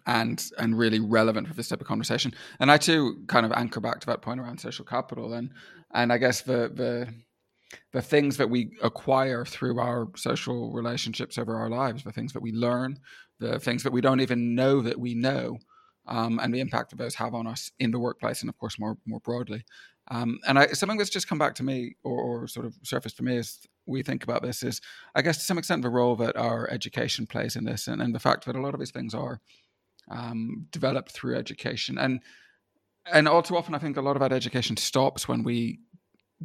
and 0.05 0.43
and 0.57 0.77
really 0.77 0.99
relevant 0.99 1.47
for 1.47 1.53
this 1.53 1.69
type 1.69 1.81
of 1.81 1.87
conversation. 1.87 2.33
And 2.59 2.71
I 2.71 2.77
too 2.77 3.23
kind 3.27 3.45
of 3.45 3.51
anchor 3.53 3.79
back 3.79 3.99
to 4.01 4.07
that 4.07 4.21
point 4.21 4.39
around 4.39 4.59
social 4.59 4.85
capital, 4.85 5.33
and 5.33 5.51
and 5.93 6.11
I 6.11 6.17
guess 6.17 6.41
the 6.41 6.71
the 6.73 7.13
the 7.91 8.01
things 8.01 8.37
that 8.37 8.49
we 8.49 8.71
acquire 8.81 9.45
through 9.45 9.79
our 9.79 10.07
social 10.15 10.71
relationships 10.71 11.37
over 11.37 11.55
our 11.55 11.69
lives, 11.69 12.03
the 12.03 12.11
things 12.11 12.33
that 12.33 12.41
we 12.41 12.51
learn, 12.51 12.99
the 13.39 13.59
things 13.59 13.83
that 13.83 13.93
we 13.93 14.01
don't 14.01 14.21
even 14.21 14.55
know 14.55 14.81
that 14.81 14.99
we 14.99 15.13
know, 15.13 15.57
um, 16.07 16.39
and 16.39 16.53
the 16.53 16.59
impact 16.59 16.89
that 16.89 16.97
those 16.97 17.15
have 17.15 17.33
on 17.33 17.47
us 17.47 17.71
in 17.79 17.91
the 17.91 17.99
workplace, 17.99 18.41
and 18.41 18.49
of 18.49 18.57
course 18.57 18.79
more 18.79 18.97
more 19.05 19.19
broadly. 19.19 19.63
Um, 20.09 20.39
and 20.47 20.59
I, 20.59 20.67
something 20.67 20.97
that's 20.97 21.09
just 21.09 21.29
come 21.29 21.37
back 21.37 21.55
to 21.55 21.63
me, 21.63 21.95
or, 22.03 22.19
or, 22.19 22.47
sort 22.47 22.65
of 22.65 22.75
surfaced 22.83 23.15
for 23.15 23.23
me, 23.23 23.37
as 23.37 23.59
we 23.85 24.03
think 24.03 24.23
about 24.23 24.41
this, 24.41 24.63
is 24.63 24.81
I 25.15 25.21
guess 25.21 25.37
to 25.37 25.43
some 25.43 25.57
extent 25.57 25.81
the 25.81 25.89
role 25.89 26.15
that 26.17 26.37
our 26.37 26.69
education 26.69 27.27
plays 27.27 27.55
in 27.55 27.65
this, 27.65 27.87
and, 27.87 28.01
and 28.01 28.13
the 28.13 28.19
fact 28.19 28.45
that 28.45 28.55
a 28.55 28.61
lot 28.61 28.73
of 28.73 28.79
these 28.79 28.91
things 28.91 29.13
are 29.13 29.41
um, 30.09 30.67
developed 30.71 31.11
through 31.11 31.35
education, 31.37 31.97
and 31.97 32.21
and 33.11 33.27
all 33.27 33.43
too 33.43 33.57
often 33.57 33.75
I 33.75 33.79
think 33.79 33.97
a 33.97 34.01
lot 34.01 34.15
of 34.15 34.21
that 34.21 34.31
education 34.31 34.77
stops 34.77 35.27
when 35.27 35.43
we 35.43 35.79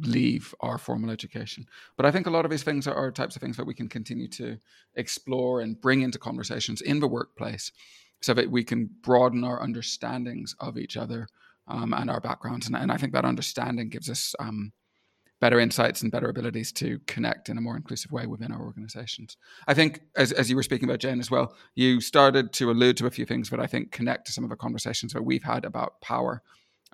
leave 0.05 0.53
our 0.61 0.77
formal 0.77 1.09
education. 1.09 1.65
But 1.97 2.05
I 2.05 2.11
think 2.11 2.27
a 2.27 2.29
lot 2.29 2.45
of 2.45 2.51
these 2.51 2.63
things 2.63 2.87
are, 2.87 2.95
are 2.95 3.11
types 3.11 3.35
of 3.35 3.41
things 3.41 3.57
that 3.57 3.65
we 3.65 3.73
can 3.73 3.89
continue 3.89 4.27
to 4.29 4.57
explore 4.95 5.61
and 5.61 5.79
bring 5.79 6.01
into 6.01 6.19
conversations 6.19 6.81
in 6.81 6.99
the 6.99 7.07
workplace 7.07 7.71
so 8.21 8.33
that 8.33 8.51
we 8.51 8.63
can 8.63 8.89
broaden 9.01 9.43
our 9.43 9.61
understandings 9.61 10.55
of 10.59 10.77
each 10.77 10.97
other 10.97 11.27
um, 11.67 11.93
and 11.93 12.09
our 12.09 12.19
backgrounds. 12.19 12.67
And, 12.67 12.75
and, 12.75 12.91
I 12.91 12.97
think 12.97 13.13
that 13.13 13.25
understanding 13.25 13.89
gives 13.89 14.09
us 14.09 14.35
um, 14.39 14.71
better 15.39 15.59
insights 15.59 16.01
and 16.01 16.11
better 16.11 16.29
abilities 16.29 16.71
to 16.73 16.99
connect 17.07 17.49
in 17.49 17.57
a 17.57 17.61
more 17.61 17.77
inclusive 17.77 18.11
way 18.11 18.25
within 18.25 18.51
our 18.51 18.61
organizations. 18.61 19.37
I 19.67 19.73
think, 19.73 20.01
as, 20.15 20.31
as 20.31 20.49
you 20.49 20.55
were 20.55 20.63
speaking 20.63 20.89
about, 20.89 20.99
Jane, 20.99 21.19
as 21.19 21.31
well, 21.31 21.55
you 21.75 22.01
started 22.01 22.51
to 22.53 22.71
allude 22.71 22.97
to 22.97 23.07
a 23.07 23.11
few 23.11 23.25
things 23.25 23.49
that 23.49 23.59
I 23.59 23.67
think 23.67 23.91
connect 23.91 24.27
to 24.27 24.33
some 24.33 24.43
of 24.43 24.49
the 24.49 24.55
conversations 24.55 25.13
that 25.13 25.23
we've 25.23 25.43
had 25.43 25.65
about 25.65 26.01
power. 26.01 26.41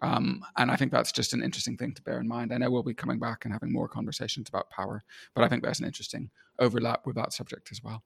Um, 0.02 0.44
and 0.58 0.70
I 0.70 0.76
think 0.76 0.92
that's 0.92 1.12
just 1.12 1.34
an 1.34 1.42
interesting 1.42 1.78
thing 1.78 1.94
to 1.94 2.02
bear 2.02 2.20
in 2.20 2.28
mind. 2.28 2.54
I 2.54 2.58
know 2.58 2.70
we'll 2.70 2.84
be 2.84 2.94
coming 2.94 3.18
back 3.18 3.46
and 3.46 3.54
having 3.54 3.72
more 3.72 3.88
conversations 3.88 4.50
about 4.50 4.70
power, 4.70 5.04
but 5.34 5.44
I 5.44 5.48
think 5.48 5.64
there's 5.64 5.80
an 5.80 5.86
interesting 5.86 6.30
overlap 6.60 7.06
with 7.06 7.16
that 7.16 7.34
subject 7.34 7.70
as 7.72 7.82
well. 7.82 8.04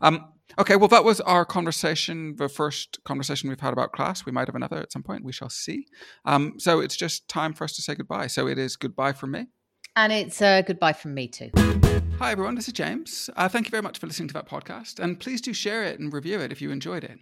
Um, 0.00 0.32
okay, 0.58 0.76
well, 0.76 0.88
that 0.88 1.04
was 1.04 1.20
our 1.22 1.44
conversation, 1.44 2.36
the 2.36 2.48
first 2.48 3.02
conversation 3.04 3.48
we've 3.48 3.60
had 3.60 3.72
about 3.72 3.92
class. 3.92 4.24
We 4.24 4.32
might 4.32 4.48
have 4.48 4.54
another 4.54 4.78
at 4.78 4.92
some 4.92 5.02
point. 5.02 5.24
We 5.24 5.32
shall 5.32 5.50
see. 5.50 5.86
Um, 6.24 6.54
so 6.58 6.80
it's 6.80 6.96
just 6.96 7.28
time 7.28 7.52
for 7.52 7.64
us 7.64 7.74
to 7.76 7.82
say 7.82 7.94
goodbye. 7.94 8.28
So 8.28 8.46
it 8.46 8.58
is 8.58 8.76
goodbye 8.76 9.12
from 9.12 9.32
me. 9.32 9.48
And 9.96 10.12
it's 10.12 10.40
uh, 10.42 10.62
goodbye 10.62 10.92
from 10.92 11.14
me 11.14 11.26
too. 11.26 11.50
Hi, 12.18 12.30
everyone. 12.30 12.54
This 12.54 12.68
is 12.68 12.74
James. 12.74 13.28
Uh, 13.34 13.48
thank 13.48 13.66
you 13.66 13.70
very 13.70 13.82
much 13.82 13.98
for 13.98 14.06
listening 14.06 14.28
to 14.28 14.34
that 14.34 14.48
podcast. 14.48 15.00
And 15.00 15.18
please 15.18 15.40
do 15.40 15.52
share 15.54 15.82
it 15.84 15.98
and 15.98 16.12
review 16.12 16.38
it 16.40 16.52
if 16.52 16.62
you 16.62 16.70
enjoyed 16.70 17.02
it. 17.02 17.18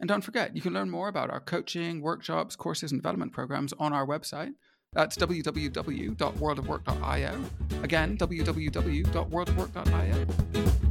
And 0.00 0.08
don't 0.08 0.22
forget, 0.22 0.54
you 0.54 0.62
can 0.62 0.74
learn 0.74 0.90
more 0.90 1.08
about 1.08 1.28
our 1.30 1.40
coaching, 1.40 2.00
workshops, 2.00 2.54
courses, 2.54 2.92
and 2.92 3.00
development 3.00 3.32
programs 3.32 3.72
on 3.78 3.92
our 3.92 4.06
website. 4.06 4.52
That's 4.92 5.16
www.worldofwork.io. 5.16 7.44
Again, 7.82 8.16
www.worldofwork.io. 8.16 10.87